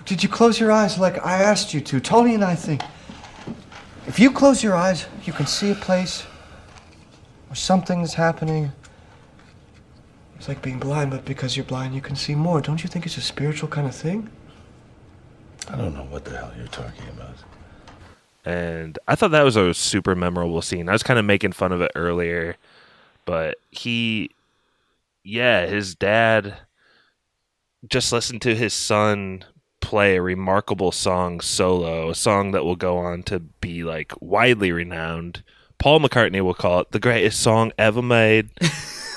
Did 0.04 0.22
you 0.22 0.28
close 0.28 0.60
your 0.60 0.70
eyes 0.70 0.98
like 0.98 1.24
I 1.24 1.42
asked 1.42 1.74
you 1.74 1.80
to? 1.80 2.00
Tony 2.00 2.34
and 2.34 2.44
I 2.44 2.54
think 2.54 2.82
if 4.06 4.18
you 4.18 4.30
close 4.30 4.62
your 4.62 4.76
eyes, 4.76 5.06
you 5.24 5.32
can 5.32 5.46
see 5.46 5.70
a 5.70 5.74
place 5.74 6.22
where 7.48 7.56
something 7.56 8.02
is 8.02 8.14
happening. 8.14 8.70
It's 10.44 10.48
like 10.50 10.60
being 10.60 10.78
blind, 10.78 11.10
but 11.10 11.24
because 11.24 11.56
you're 11.56 11.64
blind, 11.64 11.94
you 11.94 12.02
can 12.02 12.16
see 12.16 12.34
more. 12.34 12.60
Don't 12.60 12.82
you 12.82 12.88
think 12.90 13.06
it's 13.06 13.16
a 13.16 13.22
spiritual 13.22 13.66
kind 13.70 13.86
of 13.86 13.94
thing? 13.94 14.28
I 15.70 15.76
don't 15.78 15.94
know 15.94 16.04
what 16.04 16.26
the 16.26 16.36
hell 16.36 16.52
you're 16.54 16.66
talking 16.66 17.08
about. 17.08 17.36
and 18.44 18.98
I 19.08 19.14
thought 19.14 19.30
that 19.30 19.42
was 19.42 19.56
a 19.56 19.72
super 19.72 20.14
memorable 20.14 20.60
scene. 20.60 20.90
I 20.90 20.92
was 20.92 21.02
kind 21.02 21.18
of 21.18 21.24
making 21.24 21.52
fun 21.52 21.72
of 21.72 21.80
it 21.80 21.92
earlier, 21.94 22.56
but 23.24 23.56
he, 23.70 24.32
yeah, 25.22 25.64
his 25.64 25.94
dad 25.94 26.58
just 27.88 28.12
listened 28.12 28.42
to 28.42 28.54
his 28.54 28.74
son 28.74 29.46
play 29.80 30.16
a 30.16 30.22
remarkable 30.22 30.92
song 30.92 31.40
solo, 31.40 32.10
a 32.10 32.14
song 32.14 32.50
that 32.50 32.66
will 32.66 32.76
go 32.76 32.98
on 32.98 33.22
to 33.22 33.38
be 33.40 33.82
like 33.82 34.12
widely 34.20 34.72
renowned. 34.72 35.42
Paul 35.78 36.00
McCartney 36.00 36.42
will 36.42 36.52
call 36.52 36.80
it 36.80 36.90
the 36.90 37.00
greatest 37.00 37.40
song 37.40 37.72
ever 37.78 38.02
made, 38.02 38.50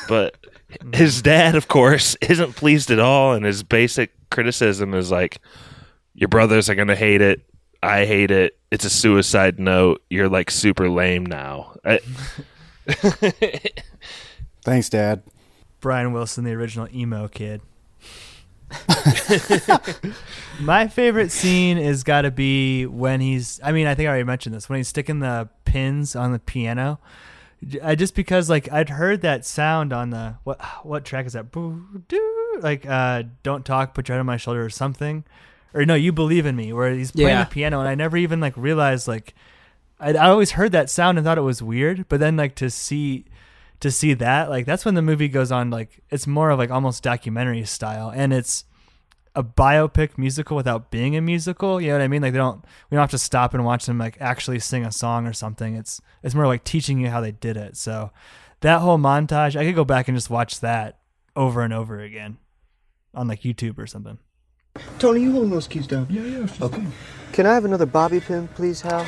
but 0.07 0.35
mm. 0.71 0.95
his 0.95 1.21
dad, 1.21 1.55
of 1.55 1.67
course, 1.67 2.15
isn't 2.21 2.55
pleased 2.55 2.91
at 2.91 2.99
all, 2.99 3.33
and 3.33 3.45
his 3.45 3.63
basic 3.63 4.11
criticism 4.29 4.93
is 4.93 5.11
like, 5.11 5.39
"Your 6.13 6.27
brothers 6.27 6.69
are 6.69 6.75
gonna 6.75 6.95
hate 6.95 7.21
it. 7.21 7.41
I 7.81 8.05
hate 8.05 8.31
it. 8.31 8.57
It's 8.71 8.85
a 8.85 8.89
suicide 8.89 9.59
note. 9.59 10.03
You're 10.09 10.29
like 10.29 10.51
super 10.51 10.89
lame 10.89 11.25
now." 11.25 11.75
I- 11.85 11.99
Thanks, 14.63 14.89
Dad. 14.89 15.23
Brian 15.79 16.11
Wilson, 16.13 16.43
the 16.43 16.53
original 16.53 16.87
emo 16.93 17.27
kid. 17.27 17.61
My 20.59 20.87
favorite 20.87 21.31
scene 21.31 21.77
is 21.77 22.03
got 22.03 22.23
to 22.23 22.31
be 22.31 22.85
when 22.85 23.21
he's. 23.21 23.59
I 23.63 23.71
mean, 23.71 23.87
I 23.87 23.95
think 23.95 24.07
I 24.07 24.09
already 24.09 24.23
mentioned 24.25 24.55
this 24.55 24.67
when 24.67 24.77
he's 24.77 24.87
sticking 24.87 25.19
the 25.19 25.49
pins 25.65 26.15
on 26.15 26.31
the 26.31 26.39
piano. 26.39 26.99
I 27.83 27.95
just 27.95 28.13
because 28.15 28.49
like 28.49 28.71
I'd 28.71 28.89
heard 28.89 29.21
that 29.21 29.45
sound 29.45 29.91
on 29.91 30.11
the 30.11 30.35
what 30.43 30.61
what 30.83 31.05
track 31.05 31.25
is 31.25 31.33
that? 31.33 31.51
Boo, 31.51 31.83
doo, 32.07 32.59
Like 32.61 32.85
uh, 32.85 33.23
don't 33.43 33.65
talk, 33.65 33.93
put 33.93 34.07
your 34.07 34.15
head 34.15 34.19
on 34.19 34.25
my 34.27 34.37
shoulder 34.37 34.63
or 34.63 34.69
something, 34.69 35.23
or 35.73 35.85
no, 35.85 35.95
you 35.95 36.11
believe 36.11 36.45
in 36.45 36.55
me, 36.55 36.71
where 36.73 36.91
he's 36.93 37.11
playing 37.11 37.29
Yeah. 37.29 37.43
the 37.43 37.49
piano, 37.49 37.79
and 37.79 37.89
I 37.89 37.95
never 37.95 38.15
even 38.17 38.39
like 38.39 38.55
realized 38.55 39.07
like 39.07 39.33
I, 39.99 40.13
I 40.13 40.29
always 40.29 40.51
heard 40.51 40.71
that 40.73 40.89
sound 40.91 41.17
and 41.17 41.25
thought 41.25 41.39
it 41.39 41.41
was 41.41 41.61
weird, 41.63 42.07
but 42.09 42.19
then 42.19 42.37
like 42.37 42.53
to 42.55 42.69
see 42.69 43.25
to 43.79 43.89
see 43.91 44.13
that 44.15 44.49
like 44.49 44.65
that's 44.65 44.85
when 44.85 44.95
the 44.95 45.01
movie 45.03 45.27
goes 45.27 45.51
on 45.51 45.69
like 45.69 45.99
it's 46.09 46.25
more 46.25 46.49
of 46.51 46.57
like 46.59 46.71
almost 46.71 47.03
documentary 47.03 47.63
style 47.65 48.09
and 48.15 48.33
it's 48.33 48.65
a 49.37 49.43
biopic 49.43 50.17
musical 50.17 50.57
without 50.57 50.89
being 50.89 51.15
a 51.15 51.21
musical 51.21 51.79
you 51.79 51.89
know 51.89 51.93
what 51.93 52.01
i 52.01 52.07
mean 52.07 52.23
like 52.23 52.33
they 52.33 52.39
don't 52.39 52.65
we 52.89 52.95
don't 52.95 53.03
have 53.03 53.11
to 53.11 53.19
stop 53.19 53.53
and 53.53 53.63
watch 53.63 53.85
them 53.85 53.99
like 53.99 54.17
actually 54.19 54.57
sing 54.57 54.83
a 54.83 54.91
song 54.91 55.27
or 55.27 55.31
something 55.31 55.75
it's 55.75 56.01
it's 56.23 56.33
more 56.33 56.47
like 56.47 56.63
teaching 56.63 56.99
you 56.99 57.07
how 57.07 57.21
they 57.21 57.31
did 57.31 57.55
it 57.55 57.77
so 57.77 58.09
that 58.61 58.81
whole 58.81 58.97
montage 58.97 59.55
i 59.55 59.63
could 59.63 59.75
go 59.75 59.85
back 59.85 60.07
and 60.07 60.17
just 60.17 60.31
watch 60.31 60.59
that 60.59 60.97
over 61.35 61.61
and 61.61 61.71
over 61.71 61.99
again 61.99 62.39
on 63.13 63.27
like 63.27 63.41
youtube 63.41 63.77
or 63.77 63.85
something 63.85 64.17
Tony, 64.99 65.21
you 65.21 65.31
holding 65.31 65.49
those 65.49 65.67
keys 65.67 65.87
down? 65.87 66.07
Yeah, 66.07 66.21
yeah. 66.21 66.47
Okay. 66.61 66.85
Can 67.31 67.45
I 67.45 67.53
have 67.55 67.65
another 67.65 67.85
bobby 67.85 68.19
pin, 68.19 68.47
please, 68.49 68.81
Hal? 68.81 69.07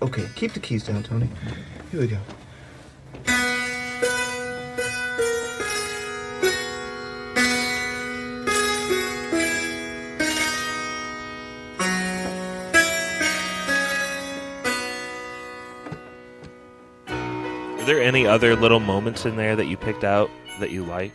Okay, 0.00 0.26
keep 0.34 0.52
the 0.52 0.60
keys 0.60 0.86
down, 0.86 1.02
Tony. 1.02 1.28
Here 1.90 2.00
we 2.00 2.06
go. 2.06 2.18
Any 18.08 18.26
other 18.26 18.56
little 18.56 18.80
moments 18.80 19.24
in 19.26 19.36
there 19.36 19.54
that 19.54 19.66
you 19.66 19.76
picked 19.76 20.02
out 20.04 20.30
that 20.60 20.70
you 20.70 20.82
liked? 20.84 21.14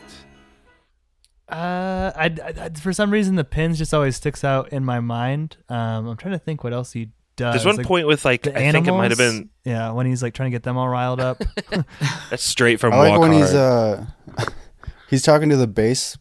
uh 1.49 2.11
I, 2.15 2.25
I- 2.25 2.53
I- 2.65 2.69
for 2.79 2.93
some 2.93 3.11
reason 3.11 3.35
the 3.35 3.43
pins 3.43 3.77
just 3.77 3.93
always 3.93 4.15
sticks 4.15 4.43
out 4.43 4.71
in 4.71 4.85
my 4.85 4.99
mind. 5.01 5.57
Um 5.69 6.07
i'm 6.07 6.17
trying 6.17 6.31
to 6.33 6.39
think 6.39 6.63
what 6.63 6.71
else 6.73 6.93
he 6.93 7.09
does. 7.35 7.53
There's 7.61 7.65
one 7.77 7.83
point 7.83 8.07
with 8.07 8.23
like 8.25 8.43
the 8.43 8.57
I 8.57 8.71
think 8.71 8.87
it 8.87 8.91
might 8.91 9.11
have 9.11 9.17
been 9.17 9.49
yeah 9.65 9.91
when 9.91 10.05
he's 10.05 10.23
like 10.23 10.33
trying 10.33 10.51
to 10.51 10.55
get 10.55 10.63
them 10.63 10.77
all 10.77 10.87
riled 10.87 11.19
up. 11.19 11.41
That's 12.29 12.43
straight 12.43 12.79
from 12.79 12.93
I 12.93 12.97
like 12.97 13.09
Walk 13.11 13.19
when 13.21 13.33
he's 13.33 13.53
uh 13.53 14.05
he's 15.09 15.21
talking 15.21 15.49
to 15.49 15.57
the 15.57 15.67
bass 15.67 16.17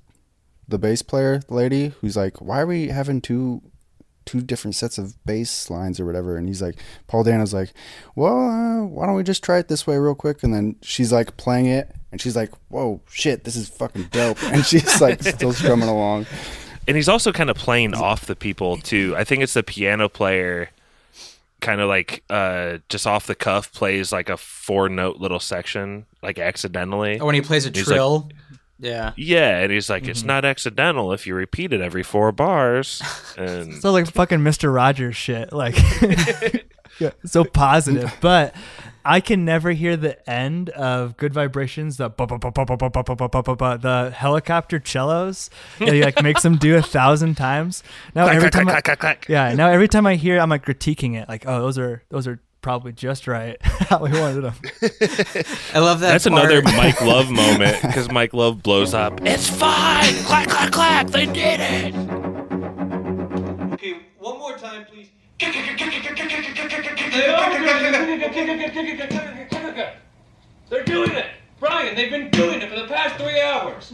the 0.67 0.79
bass 0.79 1.03
player 1.03 1.41
lady 1.49 1.93
who's 2.01 2.17
like, 2.17 2.41
Why 2.41 2.61
are 2.61 2.67
we 2.67 2.89
having 2.89 3.21
two 3.21 3.63
two 4.25 4.41
different 4.41 4.75
sets 4.75 4.99
of 4.99 5.15
bass 5.25 5.71
lines 5.71 5.99
or 6.01 6.07
whatever? 6.07 6.37
And 6.37 6.49
he's 6.49 6.63
like 6.63 6.77
Paul 7.07 7.25
Dano's 7.25 7.55
like, 7.55 7.73
Well, 8.15 8.49
uh, 8.49 8.85
why 8.87 9.07
don't 9.07 9.15
we 9.17 9.23
just 9.23 9.43
try 9.43 9.59
it 9.59 9.69
this 9.69 9.87
way 9.87 9.97
real 9.97 10.15
quick? 10.15 10.43
And 10.43 10.53
then 10.55 10.77
she's 10.83 11.13
like 11.13 11.37
playing 11.37 11.67
it 11.67 11.95
and 12.11 12.21
she's 12.21 12.37
like, 12.37 12.51
Whoa, 12.69 13.01
shit, 13.11 13.45
this 13.45 13.57
is 13.57 13.69
fucking 13.69 14.09
dope 14.11 14.43
and 14.53 14.65
she's 14.65 15.01
like 15.01 15.23
still 15.23 15.53
strumming 15.53 15.89
along. 15.89 16.27
and 16.89 16.97
he's 16.97 17.09
also 17.09 17.33
kind 17.33 17.51
of 17.51 17.57
playing 17.57 17.95
off 17.95 18.27
the 18.27 18.37
people 18.37 18.77
too. 18.79 19.15
I 19.17 19.25
think 19.25 19.43
it's 19.43 19.55
the 19.55 19.63
piano 19.63 20.09
player 20.09 20.71
kind 21.61 21.81
of 21.81 21.89
like 21.89 22.25
uh 22.29 22.79
just 22.89 23.07
off 23.07 23.29
the 23.29 23.37
cuff 23.37 23.73
plays 23.73 24.11
like 24.11 24.29
a 24.29 24.37
four 24.37 24.89
note 24.89 25.19
little 25.19 25.39
section 25.39 26.07
like 26.21 26.39
accidentally. 26.39 27.21
Oh, 27.21 27.27
when 27.27 27.37
he 27.37 27.41
plays 27.41 27.67
a 27.67 27.69
He's 27.71 27.87
like- 27.87 27.95
trill. 27.97 28.29
Yeah. 28.83 29.13
Yeah, 29.17 29.59
and 29.59 29.73
he's 29.73 29.89
like, 29.89 30.03
mm-hmm. 30.03 30.11
it's 30.11 30.25
not 30.25 30.45
accidental 30.45 31.13
if 31.13 31.27
you 31.27 31.35
repeat 31.35 31.73
it 31.73 31.81
every 31.81 32.03
four 32.03 32.33
bars. 32.33 33.01
And 33.39 33.81
so 33.81 33.93
like 33.93 34.11
fucking 34.11 34.41
Mr. 34.41 34.75
Rogers 34.75 35.17
shit, 35.17 35.53
like 35.53 35.77
yeah. 36.99 37.11
so 37.25 37.45
positive. 37.45 38.13
But 38.21 38.55
I 39.05 39.21
can 39.21 39.45
never 39.45 39.73
hear 39.73 39.97
the 39.97 40.29
end 40.29 40.71
of 40.71 41.17
Good 41.17 41.33
Vibrations, 41.33 41.97
the 41.97 42.11
the 42.11 44.13
helicopter 44.15 44.83
cellos 44.85 45.51
that 45.79 45.93
he 45.93 46.03
like 46.03 46.23
makes 46.23 46.43
them 46.43 46.57
do 46.57 46.77
a 46.77 46.83
thousand 46.83 47.37
times. 47.37 47.83
Now 48.15 48.27
every 48.27 48.51
time, 48.51 48.69
I, 48.69 49.17
yeah. 49.29 49.55
Now 49.55 49.69
every 49.69 49.89
time 49.89 50.07
I 50.07 50.17
hear, 50.17 50.39
I'm 50.39 50.51
like 50.51 50.65
critiquing 50.65 51.21
it, 51.21 51.29
like, 51.29 51.45
oh, 51.47 51.61
those 51.61 51.79
are 51.79 52.03
those 52.11 52.27
are 52.27 52.41
probably 52.63 52.93
just 52.93 53.27
right 53.27 53.61
how 53.63 53.99
we 54.03 54.11
wanted 54.13 54.43
them. 54.43 54.55
I 55.75 55.81
love 55.81 56.01
that. 56.01 56.13
That's 56.13 56.27
part. 56.27 56.45
another 56.45 56.63
Mike 56.63 57.01
Love 57.03 57.31
moment 57.31 57.83
because 57.83 58.11
Mike 58.13 58.33
Love 58.33 58.63
blows 58.63 58.95
up. 58.95 59.21
It's 59.23 59.51
fine. 59.51 60.15
Clack 60.25 60.49
clack 60.49 60.73
clack. 60.73 61.09
They 61.09 61.27
did 61.27 61.61
it. 61.61 61.95
Okay, 63.75 63.99
one 64.19 64.39
more 64.39 64.57
time, 64.57 64.87
please. 64.87 65.09
They're 70.71 70.85
doing 70.85 71.11
it! 71.11 71.27
Brian, 71.59 71.95
they've 71.97 72.11
been 72.11 72.31
doing 72.31 72.63
it 72.63 72.71
for 72.71 72.77
the 72.77 72.87
past 72.87 73.17
three 73.17 73.41
hours! 73.41 73.93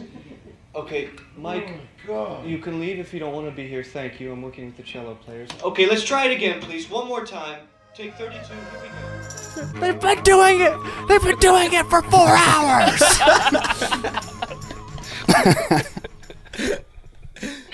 Okay, 0.75 1.09
Mike, 1.35 1.73
you 2.45 2.59
can 2.59 2.79
leave 2.79 2.99
if 2.99 3.13
you 3.13 3.19
don't 3.19 3.33
want 3.33 3.47
to 3.47 3.51
be 3.51 3.67
here. 3.67 3.83
Thank 3.83 4.19
you. 4.19 4.31
I'm 4.31 4.45
looking 4.45 4.67
at 4.67 4.77
the 4.77 4.83
cello 4.83 5.15
players. 5.15 5.49
Okay, 5.63 5.87
let's 5.87 6.03
try 6.03 6.27
it 6.27 6.31
again, 6.35 6.61
please. 6.61 6.89
One 6.89 7.07
more 7.07 7.25
time. 7.25 7.61
Take 7.93 8.15
32. 8.15 8.53
Here 8.53 8.57
we 8.81 8.89
go. 8.89 9.79
They've 9.79 9.99
been 9.99 10.23
doing 10.23 10.61
it. 10.61 10.73
They've 11.07 11.21
been 11.21 11.39
doing 11.39 11.73
it 11.73 11.85
for 11.87 12.01
four 12.03 12.29
hours. 12.29 13.01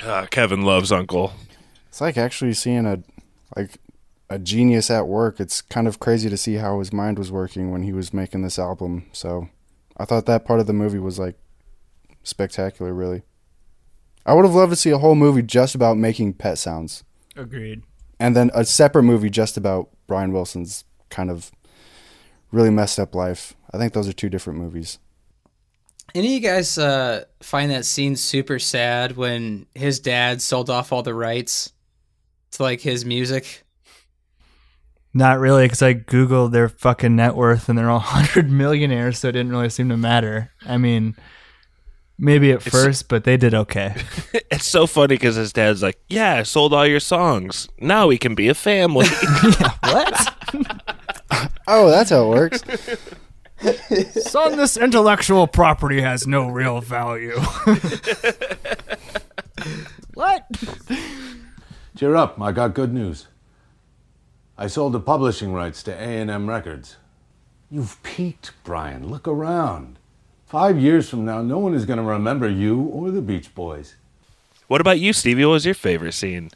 Uh, 0.03 0.28
Kevin 0.28 0.61
loves 0.61 0.91
Uncle. 0.91 1.34
It's 1.89 1.99
like 1.99 2.16
actually 2.16 2.53
seeing 2.53 2.86
a 2.86 3.01
like 3.57 3.80
a 4.30 4.38
genius 4.38 4.91
at 4.91 5.07
work. 5.07 5.39
It's 5.39 5.63
kind 5.63 5.88
of 5.88 5.99
crazy 5.99 6.30
to 6.30 6.38
see 6.38 6.55
how 6.55 6.78
his 6.78 6.93
mind 6.93 7.18
was 7.18 7.32
working 7.32 7.72
when 7.72 7.82
he 7.82 7.91
was 7.91 8.13
making 8.13 8.43
this 8.43 8.59
album. 8.59 9.07
So 9.13 9.49
I 9.97 10.05
thought 10.05 10.28
that 10.28 10.45
part 10.45 10.59
of 10.59 10.68
the 10.68 10.74
movie 10.74 10.99
was 10.99 11.18
like 11.18 11.39
spectacular, 12.22 12.93
really. 12.93 13.24
I 14.28 14.36
would 14.36 14.45
have 14.45 14.53
loved 14.53 14.74
to 14.74 14.76
see 14.76 14.91
a 14.91 14.99
whole 14.99 15.16
movie 15.16 15.41
just 15.41 15.74
about 15.74 15.97
making 15.97 16.34
pet 16.34 16.59
sounds. 16.59 17.03
Agreed. 17.36 17.82
And 18.20 18.36
then 18.36 18.51
a 18.53 18.63
separate 18.63 19.03
movie 19.03 19.32
just 19.32 19.57
about 19.57 19.89
Brian 20.08 20.32
Wilson's 20.32 20.84
kind 21.10 21.30
of 21.30 21.51
really 22.51 22.70
messed 22.70 22.99
up 22.99 23.16
life. 23.16 23.56
I 23.74 23.78
think 23.78 23.93
those 23.93 24.08
are 24.08 24.14
two 24.14 24.30
different 24.30 24.60
movies. 24.60 24.99
Any 26.14 26.28
of 26.28 26.34
you 26.34 26.39
guys 26.39 26.78
uh, 26.78 27.26
find 27.41 27.72
that 27.72 27.86
scene 27.86 28.16
super 28.16 28.60
sad 28.60 29.18
when 29.18 29.66
his 29.76 29.99
dad 29.99 30.41
sold 30.41 30.70
off 30.70 30.93
all 30.93 31.03
the 31.03 31.14
rights 31.14 31.74
to 32.51 32.64
like 32.64 32.82
his 32.82 33.06
music? 33.06 33.64
Not 35.14 35.39
really, 35.39 35.66
because 35.66 35.82
I 35.82 35.93
googled 35.93 36.51
their 36.51 36.70
fucking 36.70 37.16
net 37.16 37.36
worth 37.36 37.70
and 37.70 37.78
they're 37.78 37.89
all 37.89 37.99
hundred 37.99 38.49
millionaires, 38.49 39.20
so 39.20 39.30
it 39.30 39.34
didn't 39.34 39.51
really 39.51 39.70
seem 39.70 39.89
to 39.89 39.97
matter. 39.97 40.51
I 40.66 40.78
mean, 40.78 41.16
maybe 42.18 42.51
at 42.51 42.66
It's- 42.66 42.72
first, 42.72 43.07
but 43.09 43.24
they 43.24 43.38
did 43.38 43.53
okay. 43.53 43.95
It's 44.51 44.66
so 44.68 44.88
funny 44.88 45.16
because 45.16 45.36
his 45.36 45.51
dad's 45.53 45.82
like, 45.84 45.97
"Yeah, 46.07 46.36
I 46.36 46.43
sold 46.43 46.74
all 46.74 46.86
your 46.88 46.99
songs. 46.99 47.68
Now 47.80 48.07
we 48.07 48.18
can 48.18 48.36
be 48.36 48.47
a 48.47 48.53
family." 48.53 49.07
what? 49.84 50.34
Oh, 51.68 51.89
that's 51.89 52.11
how 52.11 52.26
it 52.26 52.30
works. 52.30 52.61
Son, 54.30 54.55
this 54.55 54.78
intellectual 54.78 55.47
property 55.47 55.99
has 55.99 56.28
no 56.28 56.47
real 56.47 56.80
value. 56.80 57.39
what? 60.13 60.45
Cheer 61.97 62.16
up, 62.16 62.39
I 62.39 62.51
got 62.51 62.74
good 62.76 62.93
news. 62.93 63.28
I 64.57 64.68
sold 64.68 64.93
the 64.93 64.99
publishing 64.99 65.53
rights 65.53 65.82
to 65.84 65.91
A&M 65.93 66.47
Records. 66.47 66.97
You've 67.72 68.01
peaked, 68.03 68.51
Brian. 68.63 69.09
Look 69.09 69.28
around. 69.28 69.95
Five 70.48 70.78
years 70.80 71.10
from 71.10 71.26
now, 71.26 71.41
no 71.41 71.58
one 71.58 71.74
is 71.74 71.86
going 71.86 71.98
to 71.98 72.04
remember 72.04 72.48
you 72.50 72.82
or 72.82 73.12
the 73.12 73.22
Beach 73.22 73.54
Boys. 73.56 73.96
what 74.68 74.80
about 74.82 75.00
you, 75.00 75.12
Stevie? 75.14 75.43
What 75.46 75.54
was 75.54 75.66
your 75.66 75.74
favorite 75.74 76.14
scene? 76.14 76.52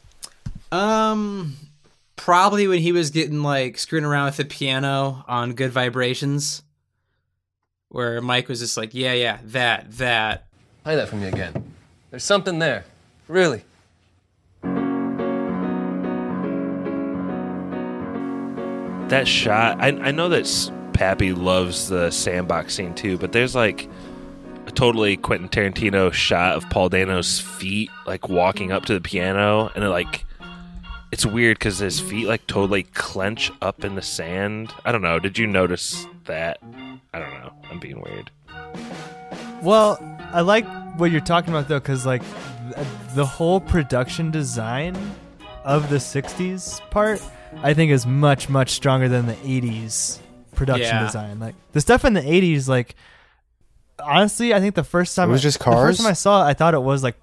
Um, 0.72 1.56
probably 2.16 2.68
when 2.68 2.78
he 2.80 2.92
was 2.92 3.10
getting 3.10 3.42
like 3.42 3.78
screwing 3.78 4.04
around 4.04 4.26
with 4.26 4.36
the 4.36 4.44
piano 4.44 5.24
on 5.26 5.54
Good 5.54 5.72
Vibrations, 5.72 6.62
where 7.88 8.20
Mike 8.20 8.48
was 8.48 8.60
just 8.60 8.76
like, 8.76 8.94
"Yeah, 8.94 9.12
yeah, 9.14 9.38
that, 9.46 9.90
that." 9.98 10.46
Play 10.84 10.94
that 10.96 11.08
for 11.08 11.16
me 11.16 11.26
again. 11.26 11.74
There's 12.10 12.22
something 12.24 12.60
there. 12.60 12.84
Really. 13.26 13.64
That 19.08 19.26
shot. 19.26 19.80
I 19.80 19.88
I 19.88 20.10
know 20.12 20.28
that 20.28 20.42
S- 20.42 20.70
Pappy 21.00 21.32
loves 21.32 21.88
the 21.88 22.10
sandbox 22.10 22.74
scene 22.74 22.94
too, 22.94 23.16
but 23.16 23.32
there's 23.32 23.54
like 23.54 23.88
a 24.66 24.70
totally 24.70 25.16
Quentin 25.16 25.48
Tarantino 25.48 26.12
shot 26.12 26.56
of 26.56 26.68
Paul 26.68 26.90
Dano's 26.90 27.40
feet 27.40 27.88
like 28.06 28.28
walking 28.28 28.70
up 28.70 28.84
to 28.84 28.92
the 28.92 29.00
piano, 29.00 29.70
and 29.74 29.82
it 29.82 29.88
like 29.88 30.26
it's 31.10 31.24
weird 31.24 31.58
because 31.58 31.78
his 31.78 32.00
feet 32.00 32.26
like 32.26 32.46
totally 32.46 32.82
clench 32.82 33.50
up 33.62 33.82
in 33.82 33.94
the 33.94 34.02
sand. 34.02 34.74
I 34.84 34.92
don't 34.92 35.00
know. 35.00 35.18
Did 35.18 35.38
you 35.38 35.46
notice 35.46 36.06
that? 36.26 36.58
I 37.14 37.18
don't 37.18 37.32
know. 37.32 37.54
I'm 37.70 37.78
being 37.78 38.02
weird. 38.02 38.30
Well, 39.62 39.98
I 40.34 40.42
like 40.42 40.66
what 40.98 41.10
you're 41.10 41.22
talking 41.22 41.48
about 41.48 41.66
though, 41.66 41.80
because 41.80 42.04
like 42.04 42.20
th- 42.74 42.86
the 43.14 43.24
whole 43.24 43.62
production 43.62 44.30
design 44.30 44.98
of 45.64 45.88
the 45.88 45.96
'60s 45.96 46.78
part, 46.90 47.22
I 47.62 47.72
think 47.72 47.90
is 47.90 48.04
much 48.04 48.50
much 48.50 48.72
stronger 48.72 49.08
than 49.08 49.24
the 49.24 49.36
'80s 49.36 50.18
production 50.64 50.94
Yeah. 50.96 51.06
design. 51.06 51.38
Like 51.40 51.54
the 51.72 51.80
stuff 51.80 52.04
in 52.04 52.12
the 52.14 52.20
'80s, 52.22 52.68
like 52.68 52.94
honestly, 54.02 54.54
I 54.54 54.60
think 54.60 54.74
the 54.74 54.84
first 54.84 55.14
time 55.16 55.28
It 55.28 55.32
was 55.32 55.40
I- 55.40 55.42
just 55.42 55.58
The 55.58 55.64
cars? 55.64 55.76
first 55.96 56.00
time 56.00 56.10
I 56.10 56.14
saw 56.14 56.46
it, 56.46 56.50
I 56.50 56.54
thought 56.54 56.74
it 56.74 56.82
was 56.82 57.02
like 57.02 57.16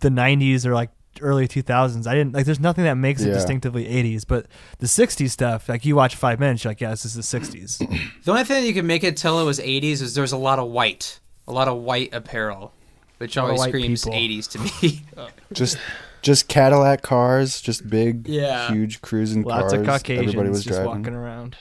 the 0.00 0.10
'90s 0.10 0.66
or 0.66 0.74
like 0.74 0.90
early 1.20 1.46
2000s. 1.46 2.06
I 2.06 2.14
didn't 2.14 2.34
like. 2.34 2.44
There's 2.46 2.60
nothing 2.60 2.84
that 2.84 2.94
makes 2.96 3.22
it 3.22 3.28
Yeah. 3.28 3.34
distinctively 3.34 3.86
'80s, 3.86 4.24
but 4.26 4.46
the 4.78 4.86
'60s 4.88 5.30
stuff, 5.32 5.68
like 5.68 5.84
you 5.84 5.94
watch 5.96 6.16
five 6.16 6.40
minutes, 6.40 6.64
you're 6.64 6.70
like, 6.70 6.80
yeah, 6.80 6.90
this 6.90 7.04
is 7.04 7.14
the 7.14 7.22
'60s. 7.22 7.78
The 8.24 8.30
only 8.30 8.44
thing 8.44 8.62
that 8.62 8.66
you 8.68 8.74
could 8.74 8.84
make 8.84 9.04
it 9.04 9.16
tell 9.16 9.40
it 9.40 9.44
was 9.44 9.58
80s 9.60 10.00
is 10.02 10.14
there's 10.14 10.32
a 10.32 10.36
lot 10.36 10.58
of 10.58 10.68
white, 10.70 11.20
a 11.48 11.52
lot 11.52 11.68
of 11.68 11.78
white 11.78 12.12
apparel, 12.14 12.72
which 13.18 13.36
A 13.36 13.40
lot 13.40 13.44
of 13.44 13.50
always 13.50 13.60
white 13.60 13.68
screams 13.70 14.04
people. 14.04 14.18
80s 14.18 14.48
to 14.52 14.58
me. 14.86 15.02
Just 15.52 15.76
just 16.22 16.46
Cadillac 16.46 17.02
cars, 17.02 17.60
just 17.60 17.90
big, 17.90 18.28
Yeah. 18.28 18.68
huge 18.70 19.00
cruising 19.02 19.42
Lots 19.42 19.60
cars. 19.60 19.72
of 19.72 19.84
Caucasians 19.84 20.28
Everybody 20.28 20.50
was 20.50 20.62
just 20.62 20.76
driving. 20.80 21.00
walking 21.02 21.14
around. 21.14 21.56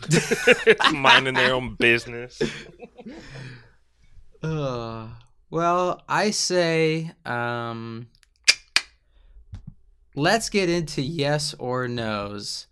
Minding 0.92 1.34
their 1.34 1.54
own 1.54 1.74
business. 1.74 2.40
Ugh. 4.42 5.08
well, 5.50 6.02
I 6.08 6.30
say, 6.30 7.12
um, 7.24 8.08
let's 10.14 10.48
get 10.50 10.68
into 10.68 11.02
yes 11.02 11.54
or 11.58 11.88
no's. 11.88 12.66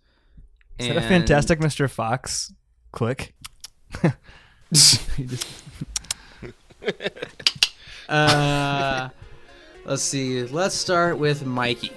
Is 0.77 0.87
that 0.87 0.97
a 0.97 1.01
fantastic 1.01 1.59
Mr. 1.59 1.89
Fox? 1.89 2.53
Click. 2.91 3.33
Just- 4.71 5.01
Uh, 8.07 9.09
let's 9.85 10.03
see. 10.03 10.43
Let's 10.43 10.75
start 10.75 11.17
with 11.17 11.43
Mikey. 11.43 11.91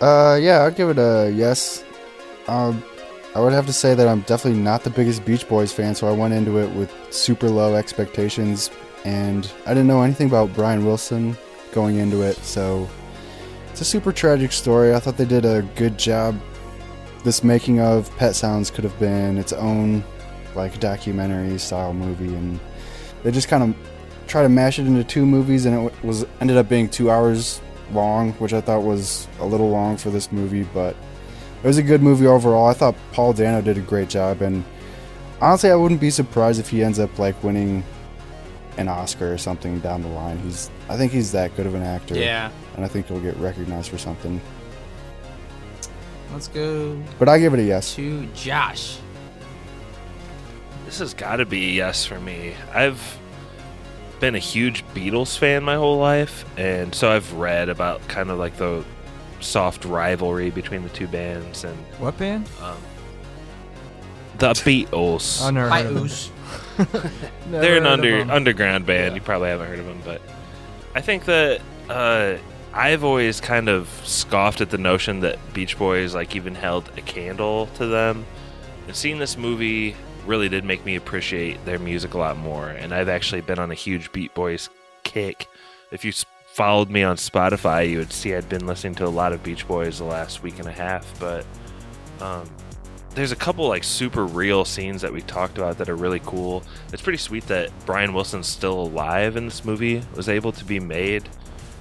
Uh, 0.00 0.38
yeah, 0.40 0.60
I'll 0.60 0.70
give 0.70 0.90
it 0.90 0.98
a 0.98 1.32
yes. 1.34 1.82
Um, 2.46 2.84
I 3.34 3.40
would 3.40 3.54
have 3.54 3.66
to 3.66 3.72
say 3.72 3.94
that 3.94 4.06
I'm 4.06 4.20
definitely 4.22 4.60
not 4.60 4.84
the 4.84 4.90
biggest 4.90 5.24
Beach 5.24 5.48
Boys 5.48 5.72
fan, 5.72 5.94
so 5.94 6.06
I 6.06 6.12
went 6.12 6.34
into 6.34 6.58
it 6.58 6.70
with 6.74 6.92
super 7.10 7.48
low 7.48 7.76
expectations, 7.76 8.70
and 9.04 9.50
I 9.64 9.70
didn't 9.70 9.86
know 9.86 10.02
anything 10.02 10.26
about 10.26 10.52
Brian 10.52 10.84
Wilson 10.84 11.36
going 11.72 11.96
into 11.96 12.20
it, 12.20 12.36
so 12.36 12.86
it's 13.70 13.80
a 13.80 13.86
super 13.86 14.12
tragic 14.12 14.52
story. 14.52 14.94
I 14.94 15.00
thought 15.00 15.16
they 15.16 15.24
did 15.24 15.46
a 15.46 15.62
good 15.76 15.98
job. 15.98 16.38
This 17.24 17.42
making 17.42 17.80
of 17.80 18.14
Pet 18.18 18.36
Sounds 18.36 18.70
could 18.70 18.84
have 18.84 18.98
been 18.98 19.38
its 19.38 19.54
own, 19.54 20.04
like, 20.54 20.78
documentary 20.78 21.58
style 21.58 21.94
movie, 21.94 22.34
and 22.34 22.60
they 23.22 23.30
just 23.30 23.48
kind 23.48 23.62
of 23.62 23.74
try 24.26 24.42
to 24.42 24.48
mash 24.50 24.78
it 24.78 24.86
into 24.86 25.04
two 25.04 25.24
movies, 25.24 25.64
and 25.64 25.86
it 25.86 26.04
was 26.04 26.26
ended 26.42 26.58
up 26.58 26.68
being 26.68 26.86
two 26.86 27.10
hours 27.10 27.62
long, 27.92 28.32
which 28.34 28.52
I 28.52 28.60
thought 28.60 28.82
was 28.82 29.26
a 29.40 29.46
little 29.46 29.70
long 29.70 29.96
for 29.96 30.10
this 30.10 30.30
movie, 30.30 30.64
but 30.74 30.94
it 31.62 31.66
was 31.66 31.78
a 31.78 31.82
good 31.82 32.02
movie 32.02 32.26
overall. 32.26 32.66
I 32.66 32.72
thought 32.74 32.94
Paul 33.12 33.32
Dano 33.32 33.60
did 33.60 33.78
a 33.78 33.80
great 33.82 34.08
job, 34.08 34.42
and 34.42 34.64
honestly, 35.40 35.70
I 35.70 35.74
wouldn't 35.76 36.00
be 36.00 36.10
surprised 36.10 36.58
if 36.60 36.68
he 36.68 36.82
ends 36.82 36.98
up 36.98 37.18
like 37.18 37.42
winning 37.44 37.84
an 38.78 38.88
Oscar 38.88 39.32
or 39.32 39.38
something 39.38 39.78
down 39.80 40.02
the 40.02 40.08
line. 40.08 40.38
He's, 40.38 40.70
I 40.88 40.96
think 40.96 41.12
he's 41.12 41.30
that 41.32 41.54
good 41.56 41.66
of 41.66 41.74
an 41.74 41.82
actor. 41.82 42.16
Yeah. 42.16 42.50
and 42.74 42.84
I 42.84 42.88
think 42.88 43.06
he'll 43.06 43.20
get 43.20 43.36
recognized 43.36 43.90
for 43.90 43.98
something. 43.98 44.40
Let's 46.32 46.48
go 46.48 46.98
But 47.18 47.28
I 47.28 47.38
give 47.38 47.52
it 47.52 47.60
a 47.60 47.62
yes. 47.64 47.94
to 47.96 48.24
Josh. 48.34 48.96
This 50.86 50.98
has 50.98 51.12
got 51.14 51.36
to 51.36 51.44
be 51.46 51.64
a 51.70 51.72
yes 51.74 52.04
for 52.06 52.18
me. 52.18 52.54
I've 52.72 53.18
been 54.20 54.34
a 54.34 54.38
huge 54.40 54.84
Beatles 54.94 55.36
fan 55.36 55.62
my 55.62 55.74
whole 55.76 55.98
life, 55.98 56.44
and 56.56 56.94
so 56.94 57.10
I've 57.10 57.30
read 57.34 57.68
about 57.68 58.06
kind 58.08 58.30
of 58.30 58.38
like 58.38 58.56
the 58.56 58.84
soft 59.42 59.84
rivalry 59.84 60.50
between 60.50 60.82
the 60.82 60.88
two 60.90 61.06
bands 61.06 61.64
and 61.64 61.76
what 61.98 62.16
band? 62.18 62.48
um, 62.62 62.76
the 64.38 64.48
Beatles. 64.54 65.42
Oh, 65.44 65.50
never 65.50 65.70
heard 65.70 65.86
of 65.86 65.94
them. 65.94 66.04
Us. 66.04 66.30
Never 66.78 67.10
They're 67.48 67.76
an 67.76 67.86
under 67.86 68.20
underground 68.32 68.86
band. 68.86 69.14
You 69.14 69.20
probably 69.20 69.48
haven't 69.50 69.68
heard 69.68 69.78
of 69.78 69.86
them, 69.86 70.00
but 70.04 70.20
I 70.94 71.00
think 71.00 71.26
that 71.26 71.60
uh, 71.88 72.36
I've 72.72 73.04
always 73.04 73.40
kind 73.40 73.68
of 73.68 73.88
scoffed 74.04 74.60
at 74.60 74.70
the 74.70 74.78
notion 74.78 75.20
that 75.20 75.38
Beach 75.52 75.78
Boys 75.78 76.14
like 76.14 76.34
even 76.34 76.54
held 76.54 76.90
a 76.96 77.02
candle 77.02 77.66
to 77.76 77.86
them. 77.86 78.24
And 78.86 78.96
seeing 78.96 79.18
this 79.18 79.36
movie 79.36 79.94
really 80.26 80.48
did 80.48 80.64
make 80.64 80.84
me 80.84 80.96
appreciate 80.96 81.64
their 81.64 81.78
music 81.78 82.14
a 82.14 82.18
lot 82.18 82.36
more. 82.36 82.68
And 82.68 82.92
I've 82.94 83.08
actually 83.08 83.42
been 83.42 83.58
on 83.58 83.70
a 83.70 83.74
huge 83.74 84.10
Beach 84.12 84.32
Boys 84.34 84.68
kick. 85.04 85.46
If 85.90 86.04
you 86.04 86.10
s- 86.10 86.24
followed 86.52 86.90
me 86.90 87.02
on 87.02 87.16
Spotify, 87.16 87.88
you 87.88 87.98
would 87.98 88.12
see 88.12 88.34
I'd 88.34 88.48
been 88.48 88.66
listening 88.66 88.94
to 88.96 89.06
a 89.06 89.08
lot 89.08 89.32
of 89.32 89.42
Beach 89.42 89.66
Boys 89.66 89.98
the 89.98 90.04
last 90.04 90.42
week 90.42 90.58
and 90.58 90.68
a 90.68 90.72
half. 90.72 91.18
But 91.18 91.46
um, 92.20 92.48
there's 93.14 93.32
a 93.32 93.36
couple 93.36 93.66
like 93.66 93.84
super 93.84 94.26
real 94.26 94.64
scenes 94.64 95.00
that 95.00 95.12
we 95.12 95.22
talked 95.22 95.56
about 95.56 95.78
that 95.78 95.88
are 95.88 95.96
really 95.96 96.20
cool. 96.24 96.62
It's 96.92 97.00
pretty 97.00 97.18
sweet 97.18 97.46
that 97.46 97.70
Brian 97.86 98.12
Wilson's 98.12 98.48
still 98.48 98.82
alive 98.82 99.36
in 99.36 99.46
this 99.46 99.64
movie, 99.64 100.02
was 100.14 100.28
able 100.28 100.52
to 100.52 100.64
be 100.64 100.78
made. 100.78 101.28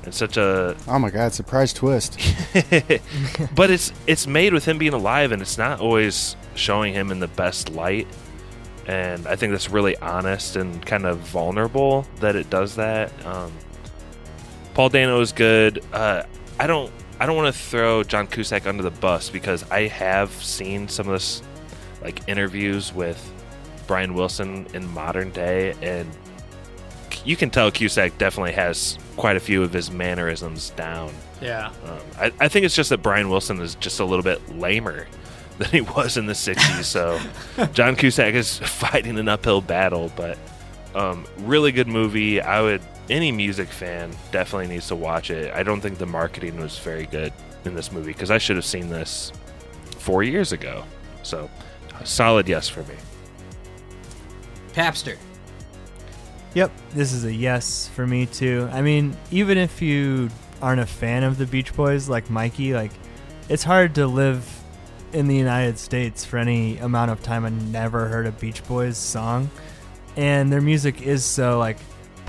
And 0.03 0.13
such 0.13 0.37
a 0.37 0.75
Oh 0.87 0.97
my 0.97 1.11
god, 1.11 1.33
surprise 1.33 1.73
twist. 1.73 2.17
but 3.55 3.69
it's 3.69 3.91
it's 4.07 4.25
made 4.25 4.53
with 4.53 4.65
him 4.65 4.77
being 4.77 4.93
alive 4.93 5.31
and 5.31 5.41
it's 5.41 5.57
not 5.57 5.79
always 5.79 6.35
showing 6.55 6.93
him 6.93 7.11
in 7.11 7.19
the 7.19 7.27
best 7.27 7.69
light 7.69 8.07
and 8.87 9.27
i 9.27 9.35
think 9.35 9.51
that's 9.51 9.69
really 9.69 9.95
honest 9.97 10.55
and 10.55 10.85
kind 10.85 11.05
of 11.05 11.19
vulnerable 11.19 12.05
that 12.19 12.35
it 12.35 12.49
does 12.49 12.75
that 12.75 13.11
um, 13.25 13.51
paul 14.73 14.89
dano 14.89 15.19
is 15.19 15.31
good 15.31 15.83
uh, 15.93 16.23
i 16.59 16.67
don't 16.67 16.91
i 17.19 17.25
don't 17.25 17.35
want 17.35 17.53
to 17.53 17.61
throw 17.61 18.03
john 18.03 18.27
cusack 18.27 18.65
under 18.67 18.83
the 18.83 18.91
bus 18.91 19.29
because 19.29 19.69
i 19.71 19.81
have 19.87 20.31
seen 20.31 20.87
some 20.87 21.07
of 21.07 21.13
this 21.13 21.41
like 22.01 22.21
interviews 22.27 22.93
with 22.93 23.31
brian 23.87 24.13
wilson 24.13 24.65
in 24.73 24.87
modern 24.93 25.29
day 25.31 25.73
and 25.81 26.09
you 27.25 27.35
can 27.35 27.49
tell 27.49 27.69
cusack 27.71 28.17
definitely 28.17 28.53
has 28.53 28.97
quite 29.17 29.35
a 29.35 29.39
few 29.39 29.61
of 29.61 29.71
his 29.73 29.91
mannerisms 29.91 30.71
down 30.71 31.11
Yeah. 31.41 31.67
um, 31.85 31.99
I, 32.17 32.31
I 32.39 32.47
think 32.47 32.65
it's 32.65 32.75
just 32.75 32.89
that 32.91 32.99
Brian 33.03 33.29
Wilson 33.29 33.59
is 33.59 33.75
just 33.75 33.99
a 33.99 34.05
little 34.05 34.23
bit 34.23 34.57
lamer 34.57 35.07
than 35.59 35.69
he 35.69 35.81
was 35.81 36.17
in 36.17 36.25
the 36.25 36.33
60s. 36.33 36.83
So 36.85 37.19
John 37.73 37.95
Cusack 37.95 38.33
is 38.33 38.57
fighting 38.59 39.19
an 39.19 39.27
uphill 39.27 39.61
battle, 39.61 40.11
but 40.15 40.37
um, 40.95 41.25
really 41.39 41.71
good 41.71 41.87
movie. 41.87 42.41
I 42.41 42.61
would, 42.61 42.81
any 43.11 43.31
music 43.31 43.67
fan 43.67 44.11
definitely 44.31 44.67
needs 44.67 44.87
to 44.87 44.95
watch 44.95 45.29
it. 45.29 45.53
I 45.53 45.63
don't 45.63 45.81
think 45.81 45.97
the 45.97 46.05
marketing 46.05 46.59
was 46.59 46.79
very 46.79 47.05
good 47.05 47.33
in 47.65 47.75
this 47.75 47.91
movie 47.91 48.13
because 48.13 48.31
I 48.31 48.37
should 48.37 48.55
have 48.55 48.65
seen 48.65 48.89
this 48.89 49.31
four 49.97 50.23
years 50.23 50.53
ago. 50.53 50.83
So 51.21 51.49
a 51.99 52.05
solid 52.05 52.47
yes 52.47 52.67
for 52.69 52.83
me. 52.83 52.95
Papster. 54.73 55.17
Yep, 56.53 56.71
this 56.93 57.13
is 57.13 57.25
a 57.25 57.33
yes 57.33 57.89
for 57.89 58.07
me 58.07 58.25
too. 58.25 58.67
I 58.71 58.81
mean, 58.81 59.15
even 59.29 59.57
if 59.57 59.81
you 59.81 60.29
aren't 60.61 60.81
a 60.81 60.85
fan 60.85 61.23
of 61.23 61.37
the 61.37 61.45
Beach 61.45 61.75
Boys 61.75 62.09
like 62.09 62.29
Mikey, 62.29 62.73
like 62.73 62.91
it's 63.49 63.63
hard 63.63 63.95
to 63.95 64.07
live 64.07 64.49
in 65.13 65.27
the 65.27 65.35
United 65.35 65.77
States 65.77 66.23
for 66.23 66.37
any 66.37 66.77
amount 66.77 67.11
of 67.11 67.21
time 67.21 67.43
and 67.43 67.71
never 67.71 68.07
heard 68.07 68.25
a 68.25 68.31
Beach 68.31 68.65
Boys 68.67 68.97
song. 68.97 69.49
And 70.15 70.51
their 70.51 70.61
music 70.61 71.01
is 71.01 71.23
so 71.23 71.59
like 71.59 71.77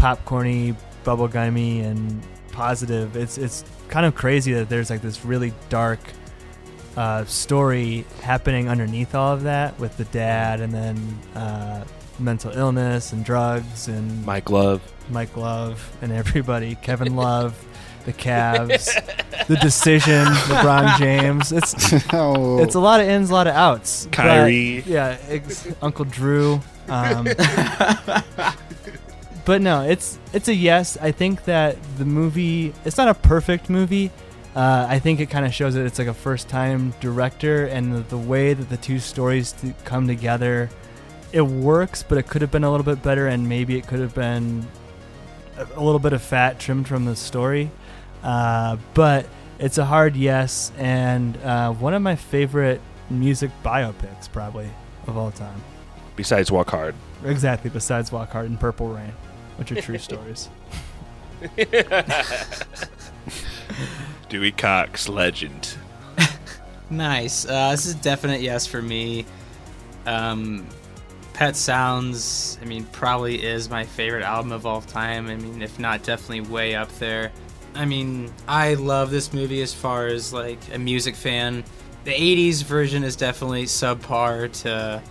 popcorny, 0.03 0.75
bubblegummy 1.05 1.85
and 1.85 2.21
positive. 2.51 3.17
It's 3.17 3.39
it's 3.39 3.65
kind 3.89 4.05
of 4.05 4.15
crazy 4.17 4.53
that 4.55 4.69
there's 4.69 4.91
like 4.91 5.01
this 5.01 5.25
really 5.25 5.53
dark 5.69 6.01
uh, 6.97 7.25
story 7.25 8.05
happening 8.21 8.69
underneath 8.69 9.15
all 9.15 9.33
of 9.33 9.45
that 9.45 9.79
with 9.79 9.97
the 9.97 10.05
dad 10.07 10.61
and 10.61 10.73
then 10.75 10.97
uh, 11.37 11.85
mental 12.19 12.51
illness 12.51 13.13
and 13.13 13.25
drugs 13.25 13.87
and 13.89 14.27
Mike 14.27 14.51
Love. 14.51 14.83
Mike 15.09 15.37
Love 15.37 15.97
and 16.03 16.11
everybody, 16.13 16.75
Kevin 16.75 17.15
Love, 17.27 17.55
the 18.05 18.13
Cavs, 18.13 18.87
the 19.47 19.57
decision, 19.57 20.25
LeBron 20.25 20.99
James. 20.99 21.53
It's 21.53 21.75
Oh. 22.13 22.59
it's 22.61 22.75
a 22.75 22.81
lot 22.81 23.01
of 23.01 23.09
ins, 23.09 23.31
a 23.31 23.35
lot 23.35 23.47
of 23.47 23.55
outs. 23.55 24.07
But, 24.07 24.15
Kyrie. 24.17 24.83
yeah, 24.85 25.17
ex- 25.29 25.69
Uncle 25.81 26.05
Drew. 26.07 26.61
Um, 26.89 27.27
but 29.45 29.61
no, 29.61 29.83
it's 29.83 30.19
it's 30.33 30.49
a 30.49 30.55
yes. 30.55 30.97
I 31.01 31.13
think 31.13 31.45
that 31.45 31.77
the 31.99 32.05
movie 32.05 32.73
it's 32.85 32.97
not 32.97 33.09
a 33.09 33.15
perfect 33.15 33.71
movie. 33.71 34.11
Uh, 34.55 34.87
I 34.89 34.99
think 34.99 35.19
it 35.21 35.31
kind 35.31 35.47
of 35.47 35.55
shows 35.55 35.75
that 35.75 35.87
it's 35.87 35.99
like 35.99 36.09
a 36.09 36.15
first 36.15 36.49
time 36.49 36.93
director, 37.01 37.67
and 37.67 37.95
the, 37.95 38.01
the 38.01 38.19
way 38.19 38.53
that 38.55 38.69
the 38.69 38.77
two 38.77 38.99
stories 38.99 39.53
to 39.53 39.73
come 39.85 40.07
together, 40.07 40.69
it 41.33 41.43
works. 41.43 42.03
But 42.03 42.19
it 42.19 42.25
could 42.29 42.43
have 42.43 42.51
been 42.51 42.65
a 42.65 42.71
little 42.71 42.85
bit 42.85 43.03
better, 43.03 43.29
and 43.29 43.49
maybe 43.49 43.79
it 43.79 43.87
could 43.87 44.01
have 44.01 44.15
been 44.15 44.67
a, 45.57 45.67
a 45.77 45.83
little 45.83 45.99
bit 45.99 46.13
of 46.13 46.23
fat 46.23 46.59
trimmed 46.59 46.87
from 46.87 47.05
the 47.07 47.17
story. 47.17 47.71
Uh, 48.23 48.77
but 48.95 49.27
it's 49.59 49.79
a 49.79 49.85
hard 49.85 50.17
yes, 50.17 50.71
and 50.77 51.37
uh, 51.39 51.73
one 51.73 51.95
of 51.95 52.03
my 52.03 52.17
favorite 52.17 52.81
music 53.11 53.51
biopics, 53.65 54.31
probably 54.31 54.71
of 55.07 55.17
all 55.17 55.31
time. 55.31 55.63
Besides 56.17 56.51
Walk 56.51 56.71
Hard. 56.71 56.95
Exactly. 57.25 57.71
Besides 57.71 58.13
Walk 58.13 58.31
Hard 58.31 58.51
and 58.51 58.61
Purple 58.61 58.89
Rain, 58.89 59.13
which 59.57 59.73
are 59.73 59.81
true 59.81 59.99
stories. 59.99 60.49
Dewey 64.29 64.53
Cox, 64.53 65.09
legend. 65.09 65.75
Nice. 66.91 67.47
Uh, 67.47 67.71
this 67.71 67.87
is 67.87 67.95
a 67.95 68.03
definite 68.03 68.43
yes 68.43 68.67
for 68.67 68.83
me. 68.83 69.25
Um, 70.05 70.67
Pet 71.33 71.57
Sounds, 71.57 72.59
I 72.61 72.67
mean, 72.67 72.85
probably 72.85 73.43
is 73.43 73.71
my 73.71 73.85
favorite 73.85 74.25
album 74.25 74.53
of 74.53 74.67
all 74.67 74.83
time. 74.83 75.29
I 75.29 75.37
mean, 75.37 75.63
if 75.63 75.79
not, 75.79 76.03
definitely 76.03 76.43
way 76.53 76.75
up 76.75 76.91
there. 76.99 77.33
I 77.75 77.87
mean, 77.87 78.31
I 78.47 78.75
love 78.75 79.11
this 79.11 79.33
movie 79.33 79.63
as 79.63 79.73
far 79.73 80.07
as 80.07 80.35
like 80.35 80.59
a 80.75 80.79
music 80.79 81.15
fan. 81.15 81.65
The 82.05 82.13
80s 82.13 82.63
version 82.63 83.05
is 83.05 83.17
definitely 83.17 83.65
subpar 83.65 84.53
to 84.63 85.03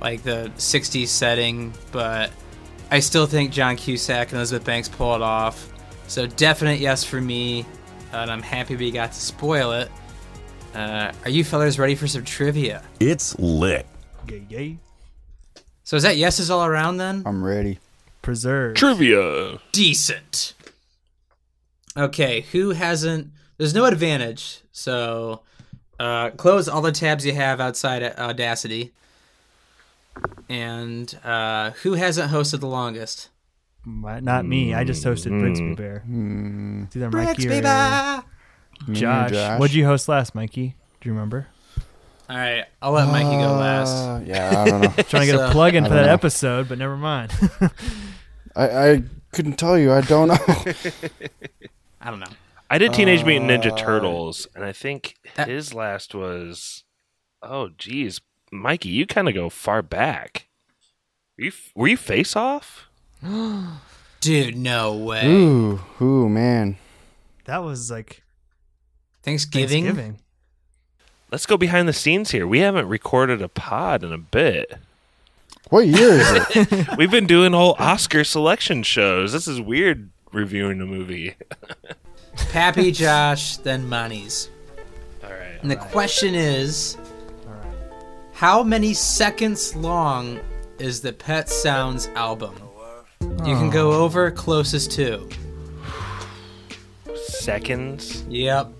like 0.00 0.22
the 0.22 0.52
60s 0.56 1.08
setting, 1.08 1.74
but 1.90 2.30
I 2.90 3.00
still 3.00 3.26
think 3.26 3.50
John 3.50 3.76
Cusack 3.76 4.28
and 4.28 4.36
Elizabeth 4.36 4.64
Banks 4.64 4.88
pull 4.88 5.14
it 5.14 5.22
off. 5.22 5.72
So, 6.08 6.26
definite 6.26 6.78
yes 6.78 7.02
for 7.02 7.20
me, 7.20 7.66
and 8.12 8.30
I'm 8.30 8.42
happy 8.42 8.76
we 8.76 8.90
got 8.90 9.12
to 9.12 9.20
spoil 9.20 9.72
it. 9.72 9.90
Uh, 10.74 11.10
are 11.24 11.30
you 11.30 11.42
fellas 11.42 11.78
ready 11.78 11.94
for 11.94 12.06
some 12.06 12.24
trivia? 12.24 12.82
It's 13.00 13.38
lit. 13.38 13.86
Yay, 14.28 14.46
yay. 14.48 14.78
So 15.84 15.96
is 15.96 16.02
that 16.02 16.16
yeses 16.16 16.50
all 16.50 16.66
around 16.66 16.96
then? 16.98 17.22
I'm 17.24 17.42
ready. 17.44 17.78
Preserve. 18.20 18.74
Trivia. 18.74 19.58
Decent. 19.72 20.54
Okay, 21.96 22.42
who 22.52 22.70
hasn't? 22.70 23.30
There's 23.56 23.72
no 23.72 23.84
advantage, 23.86 24.60
so 24.72 25.42
uh, 25.98 26.30
close 26.30 26.68
all 26.68 26.82
the 26.82 26.92
tabs 26.92 27.24
you 27.24 27.32
have 27.32 27.60
outside 27.60 28.02
Audacity. 28.18 28.92
And 30.48 31.18
uh, 31.24 31.70
who 31.82 31.94
hasn't 31.94 32.30
hosted 32.30 32.60
the 32.60 32.66
longest? 32.68 33.30
My- 33.84 34.20
Not 34.20 34.44
me. 34.46 34.74
I 34.74 34.84
just 34.84 35.04
hosted 35.04 35.32
Brigsby 35.32 35.72
Mm. 35.72 35.76
Bear. 35.76 36.00
Hmm. 36.00 36.82
It's 36.84 36.96
either 36.96 37.10
Mikey 37.10 37.44
Brigsby 37.46 37.58
or 37.58 37.62
Bear. 37.62 38.22
Me 38.88 38.92
or 38.92 38.94
Josh. 38.94 39.30
Josh? 39.30 39.60
What'd 39.60 39.74
you 39.74 39.86
host 39.86 40.08
last, 40.08 40.34
Mikey? 40.34 40.74
Do 41.00 41.08
you 41.08 41.12
remember? 41.14 41.46
All 42.28 42.36
right, 42.36 42.64
I'll 42.82 42.90
let 42.92 43.06
Mikey 43.06 43.36
go 43.36 43.54
Uh, 43.54 43.58
last. 43.58 44.26
yeah, 44.26 44.50
I 44.62 44.68
don't 44.68 44.80
know. 44.82 44.88
Trying 45.04 45.26
to 45.26 45.32
get 45.32 45.36
So- 45.36 45.46
a 45.48 45.50
plug 45.52 45.74
in 45.76 45.84
for 45.84 45.90
that 45.94 46.06
know. 46.06 46.12
episode, 46.12 46.68
but 46.68 46.76
never 46.78 46.96
mind. 46.96 47.32
I, 48.56 48.90
I 48.90 49.02
couldn't 49.32 49.56
tell 49.58 49.78
you. 49.78 49.92
I 49.92 50.00
don't 50.00 50.28
know. 50.28 50.36
I 52.00 52.10
don't 52.10 52.18
know. 52.20 52.26
I 52.68 52.78
did 52.78 52.92
Teenage 52.92 53.24
Mutant 53.24 53.48
Ninja 53.50 53.72
Uh, 53.72 53.76
Turtles, 53.76 54.48
and 54.56 54.64
I 54.64 54.72
think 54.72 55.14
That- 55.36 55.48
his 55.48 55.72
last 55.74 56.14
was. 56.14 56.82
Oh, 57.42 57.68
geez, 57.78 58.20
Mikey, 58.52 58.88
you 58.88 59.06
kind 59.06 59.28
of 59.28 59.34
go 59.34 59.48
far 59.48 59.82
back. 59.82 60.46
Were 61.38 61.44
you, 61.44 61.52
were 61.74 61.88
you 61.88 61.96
face 61.96 62.36
off? 62.36 62.88
Dude, 64.20 64.56
no 64.56 64.96
way. 64.96 65.26
ooh, 65.26 65.80
ooh, 66.00 66.28
man. 66.28 66.76
that 67.44 67.62
was 67.62 67.90
like 67.90 68.22
Thanksgiving? 69.22 69.84
Thanksgiving. 69.84 70.20
Let's 71.30 71.46
go 71.46 71.56
behind 71.56 71.88
the 71.88 71.92
scenes 71.92 72.30
here. 72.30 72.46
We 72.46 72.60
haven't 72.60 72.88
recorded 72.88 73.42
a 73.42 73.48
pod 73.48 74.04
in 74.04 74.12
a 74.12 74.18
bit. 74.18 74.78
What 75.70 75.86
year 75.86 76.10
is 76.12 76.56
it? 76.56 76.88
We've 76.98 77.10
been 77.10 77.26
doing 77.26 77.52
whole 77.52 77.74
Oscar 77.80 78.22
selection 78.22 78.84
shows. 78.84 79.32
This 79.32 79.48
is 79.48 79.60
weird 79.60 80.10
reviewing 80.32 80.80
a 80.80 80.86
movie. 80.86 81.34
Pappy, 82.50 82.92
Josh, 82.92 83.56
then 83.58 83.88
Mani's. 83.88 84.48
All 85.24 85.30
right. 85.30 85.58
And 85.60 85.70
the 85.70 85.76
question 85.76 86.36
is 86.36 86.96
All 86.96 87.02
right. 87.02 87.05
How 88.36 88.62
many 88.62 88.92
seconds 88.92 89.74
long 89.74 90.38
is 90.78 91.00
the 91.00 91.14
Pet 91.14 91.48
Sounds 91.48 92.08
album? 92.08 92.54
You 93.22 93.56
can 93.56 93.70
go 93.70 93.92
over 93.92 94.30
closest 94.30 94.90
to. 94.92 95.26
Seconds. 97.14 98.26
Yep. 98.28 98.72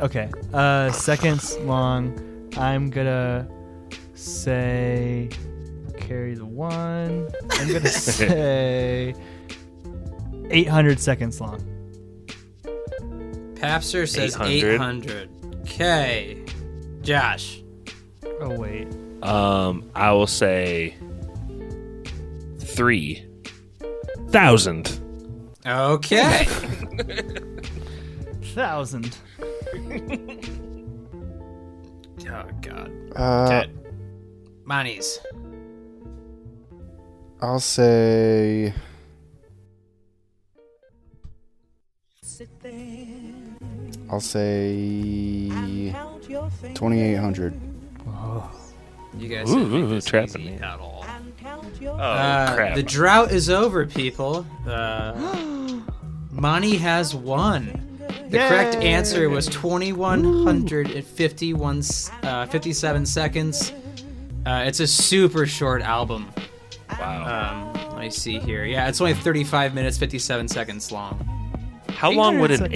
Okay. 0.00 0.30
Uh, 0.54 0.90
seconds 0.92 1.58
long. 1.58 2.48
I'm 2.56 2.88
gonna 2.88 3.46
say 4.14 5.28
carry 5.98 6.32
the 6.36 6.46
one. 6.46 7.28
I'm 7.50 7.70
gonna 7.70 7.86
say 7.86 9.14
800 10.48 10.98
seconds 10.98 11.38
long. 11.38 11.60
Papster 13.56 14.08
says 14.08 14.36
800. 14.36 14.74
800. 14.76 15.30
Okay. 15.60 16.39
Josh. 17.02 17.62
Oh 18.40 18.58
wait. 18.58 18.88
Um, 19.22 19.90
I 19.94 20.12
will 20.12 20.26
say 20.26 20.94
three 22.58 23.24
thousand. 24.28 25.00
Okay. 25.66 26.46
Thousand. 28.54 29.16
oh 32.28 32.48
God. 32.62 32.90
Uh, 33.14 33.64
Monies. 34.64 35.20
I'll 37.40 37.60
say. 37.60 38.74
I'll 44.10 44.20
say 44.20 45.92
2,800. 46.30 47.54
You 49.18 49.28
guys 49.28 49.50
Ooh, 49.50 49.74
ooh, 49.94 50.00
trapping 50.00 50.44
me. 50.44 50.52
at 50.54 50.78
all. 50.78 51.04
Oh 51.82 51.88
Uh, 51.90 52.54
crap! 52.54 52.74
The 52.76 52.82
drought 52.82 53.32
is 53.32 53.50
over, 53.50 53.84
people. 53.86 54.46
Uh, 54.66 55.80
Money 56.30 56.76
has 56.76 57.14
won. 57.14 57.86
The 58.28 58.38
correct 58.38 58.76
answer 58.76 59.28
was 59.28 59.46
2,151, 59.48 61.78
s- 61.78 62.10
uh, 62.22 62.46
57 62.46 63.06
seconds. 63.06 63.72
Uh, 64.46 64.62
it's 64.66 64.80
a 64.80 64.86
super 64.86 65.46
short 65.46 65.82
album. 65.82 66.30
wow. 66.98 67.72
Um, 67.74 67.90
let 67.94 67.98
me 68.00 68.10
see 68.10 68.38
here. 68.38 68.64
Yeah, 68.64 68.88
it's 68.88 69.00
only 69.00 69.14
35 69.14 69.74
minutes, 69.74 69.98
57 69.98 70.48
seconds 70.48 70.92
long. 70.92 71.18
How 72.00 72.10
long 72.10 72.38
would 72.38 72.50
an 72.50 72.72
800 72.72 72.74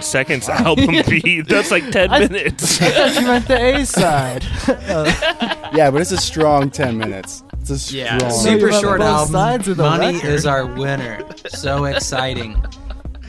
800 0.00 0.04
seconds 0.04 0.48
album 0.48 0.96
be? 1.08 1.40
That's 1.46 1.70
like 1.70 1.90
10 1.90 2.10
I- 2.10 2.18
minutes. 2.20 2.80
I 2.82 2.90
thought 2.90 3.14
you 3.20 3.26
meant 3.26 3.48
the 3.48 3.76
A 3.76 3.86
side. 3.86 4.44
Uh, 4.68 5.70
Yeah, 5.74 5.90
but 5.90 6.00
it's 6.02 6.12
a 6.12 6.16
strong 6.18 6.70
10 6.70 6.98
minutes. 6.98 7.42
It's 7.60 7.70
a 7.70 7.78
strong. 7.78 7.98
Yeah, 8.20 8.28
super 8.28 8.66
you 8.70 8.80
short 8.80 8.98
both 9.00 9.08
album. 9.08 9.32
sides 9.32 9.68
of 9.68 9.76
the 9.78 9.82
Money 9.84 10.14
record. 10.16 10.28
is 10.30 10.46
our 10.46 10.66
winner. 10.66 11.20
So 11.48 11.84
exciting. 11.86 12.62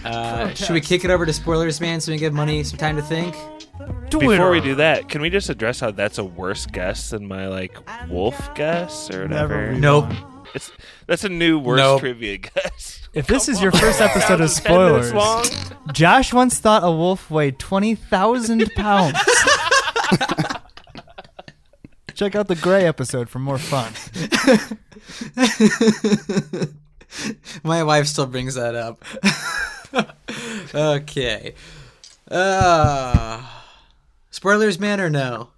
Uh, 0.05 0.53
should 0.53 0.71
we 0.73 0.81
kick 0.81 1.03
it 1.05 1.11
over 1.11 1.25
to 1.25 1.33
spoilers, 1.33 1.79
man, 1.81 1.99
so 2.01 2.11
we 2.11 2.17
can 2.17 2.21
give 2.27 2.33
Money 2.33 2.63
some 2.63 2.77
time 2.77 2.95
to 2.97 3.01
think? 3.01 3.35
Before 4.09 4.49
we 4.51 4.59
do 4.61 4.75
that, 4.75 5.07
can 5.09 5.21
we 5.21 5.29
just 5.29 5.49
address 5.49 5.79
how 5.79 5.91
that's 5.91 6.17
a 6.17 6.23
worse 6.23 6.65
guess 6.65 7.11
than 7.11 7.27
my 7.27 7.47
like 7.47 7.77
wolf 8.09 8.53
guess 8.55 9.09
or 9.09 9.27
Never 9.27 9.55
whatever? 9.55 9.71
read 9.73 9.81
Nope. 9.81 10.11
It's 10.55 10.71
that's 11.07 11.23
a 11.23 11.29
new 11.29 11.59
worst 11.59 11.77
Nope. 11.81 11.99
trivia 12.01 12.37
guess. 12.37 12.98
If 13.13 13.27
this 13.27 13.49
is 13.49 13.61
your 13.61 13.71
first 13.71 14.01
episode 14.01 14.41
of 14.41 14.49
spoilers, 14.51 15.13
long? 15.13 15.45
Josh 15.93 16.31
once 16.33 16.59
thought 16.59 16.83
a 16.83 16.91
wolf 16.91 17.31
weighed 17.31 17.57
20,000 17.59 18.69
pounds. 18.75 19.17
Check 22.13 22.35
out 22.35 22.47
the 22.47 22.55
Gray 22.55 22.85
episode 22.85 23.29
for 23.29 23.39
more 23.39 23.57
fun. 23.57 23.93
My 27.63 27.81
wife 27.83 28.05
still 28.07 28.27
brings 28.27 28.55
that 28.55 28.75
up. 28.75 29.03
okay. 30.75 31.55
Uh, 32.29 33.43
spoilers, 34.29 34.79
man, 34.79 34.99
or 35.01 35.09
no? 35.09 35.49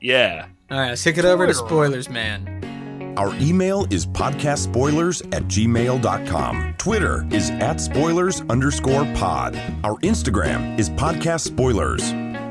Yeah. 0.00 0.46
All 0.70 0.78
right, 0.78 0.90
let's 0.90 1.02
kick 1.02 1.18
it 1.18 1.24
over 1.24 1.46
to 1.46 1.52
spoilers, 1.54 2.08
man. 2.08 2.79
Our 3.16 3.34
email 3.40 3.86
is 3.90 4.06
podcastspoilers 4.06 5.22
at 5.34 5.42
gmail.com. 5.44 6.74
Twitter 6.78 7.26
is 7.30 7.50
at 7.50 7.80
spoilers 7.80 8.40
underscore 8.42 9.04
pod. 9.14 9.56
Our 9.84 9.96
Instagram 9.98 10.78
is 10.78 10.88
podcast 10.90 11.40
spoilers. 11.40 12.04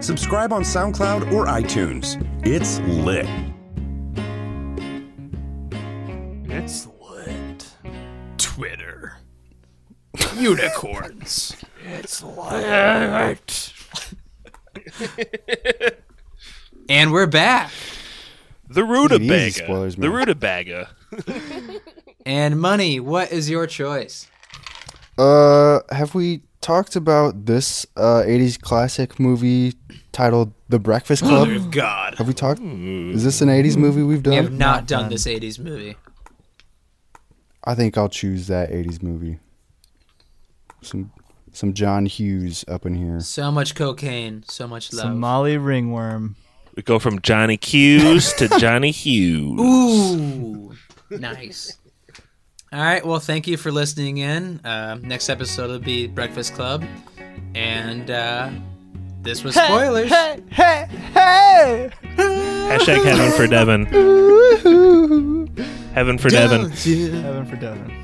Subscribe 0.06 0.54
on 0.54 0.64
SoundCloud 0.64 1.32
or 1.32 1.46
iTunes. 1.46 2.18
It's 2.46 2.80
lit. 2.82 3.28
It's 6.52 6.88
lit. 7.02 7.68
Twitter. 8.38 9.18
Unicorns. 10.36 11.56
It's 11.86 12.22
lit. 12.24 13.74
And 16.90 17.12
we're 17.12 17.28
back. 17.28 17.72
The 18.70 18.82
Take 18.82 18.90
it 18.90 19.22
easy, 19.24 19.26
rutabaga. 19.26 19.52
spoilers, 19.52 19.96
the 19.96 20.02
man. 20.02 20.12
rutabaga. 20.12 20.90
And 22.26 22.60
Money, 22.60 23.00
what 23.00 23.32
is 23.32 23.50
your 23.50 23.66
choice? 23.66 24.28
Uh, 25.18 25.80
have 25.90 26.14
we 26.14 26.42
talked 26.62 26.96
about 26.96 27.46
this 27.46 27.86
uh 27.96 28.24
80s 28.28 28.60
classic 28.62 29.20
movie 29.20 29.74
titled 30.12 30.54
The 30.68 30.78
Breakfast 30.80 31.24
Club? 31.24 31.48
Mother 31.48 31.56
of 31.56 31.72
God. 31.72 32.16
Have 32.16 32.28
we 32.28 32.34
talked? 32.34 32.60
Is 32.62 33.24
this 33.24 33.42
an 33.42 33.50
80s 33.50 33.78
movie 33.78 34.04
we've 34.04 34.22
done? 34.22 34.32
We 34.32 34.38
have 34.38 34.52
not 34.52 34.86
done 34.86 35.10
this 35.10 35.26
80s 35.26 35.58
movie. 35.60 35.96
I 37.64 37.74
think 37.74 37.98
I'll 37.98 38.10
choose 38.10 38.48
that 38.48 38.70
80s 38.70 39.02
movie. 39.02 39.40
Some 40.82 41.12
some 41.52 41.74
John 41.74 42.06
Hughes 42.06 42.64
up 42.68 42.86
in 42.86 42.94
here. 42.96 43.22
So 43.22 43.52
much 43.52 43.74
cocaine, 43.76 44.44
so 44.48 44.68
much 44.68 44.94
love. 44.94 45.04
Somali 45.06 45.58
ringworm. 45.58 46.36
We 46.76 46.84
go 46.84 47.00
from 47.00 47.20
Johnny 47.22 47.58
Hughes 47.62 48.34
to 48.34 48.48
Johnny 48.60 48.92
Hughes. 48.92 49.60
Ooh, 49.60 50.72
nice. 51.10 51.78
All 52.72 52.80
right. 52.80 53.04
Well, 53.06 53.20
thank 53.20 53.48
you 53.48 53.58
for 53.58 53.72
listening 53.72 54.18
in. 54.18 54.60
Uh, 54.64 54.98
next 55.02 55.30
episode 55.30 55.70
will 55.72 55.80
be 55.80 56.06
Breakfast 56.08 56.54
Club, 56.54 56.86
and 57.56 58.10
uh, 58.12 58.52
this 59.22 59.44
was 59.44 59.56
spoilers. 59.56 60.10
Hey, 60.10 60.40
hey, 60.52 60.86
hey! 61.14 61.90
Hashtag 62.16 63.04
heaven 63.04 63.32
for 63.32 63.48
Devin. 63.48 63.86
Heaven 65.94 66.18
for 66.20 66.30
Devin. 66.30 66.70
Heaven 66.70 67.46
for 67.46 67.56
Devin. 67.56 67.96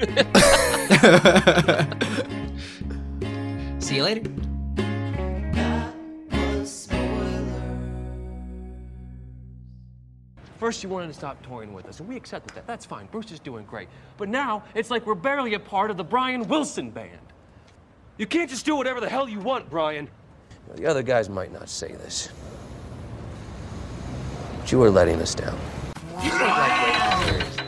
See 3.80 3.96
you 3.96 4.04
later. 4.04 4.22
First, 10.60 10.82
you 10.82 10.90
wanted 10.90 11.06
to 11.06 11.14
stop 11.14 11.42
touring 11.42 11.72
with 11.72 11.86
us, 11.86 12.00
and 12.00 12.08
we 12.08 12.16
accepted 12.16 12.54
that. 12.54 12.66
That's 12.66 12.84
fine. 12.84 13.08
Bruce 13.10 13.32
is 13.32 13.40
doing 13.40 13.64
great. 13.64 13.88
But 14.18 14.28
now, 14.28 14.62
it's 14.74 14.90
like 14.90 15.06
we're 15.06 15.14
barely 15.14 15.54
a 15.54 15.58
part 15.58 15.90
of 15.90 15.96
the 15.96 16.04
Brian 16.04 16.46
Wilson 16.48 16.90
band. 16.90 17.18
You 18.18 18.26
can't 18.26 18.50
just 18.50 18.66
do 18.66 18.76
whatever 18.76 19.00
the 19.00 19.08
hell 19.08 19.26
you 19.26 19.40
want, 19.40 19.70
Brian. 19.70 20.06
The 20.76 20.84
other 20.84 21.02
guys 21.02 21.30
might 21.30 21.50
not 21.50 21.70
say 21.70 21.92
this. 21.92 22.28
But 24.58 24.70
you 24.70 24.82
are 24.82 24.90
letting 24.90 25.22
us 25.22 25.34
down. 25.34 25.58
You 26.22 26.28
think 26.28 26.42
like 26.42 27.59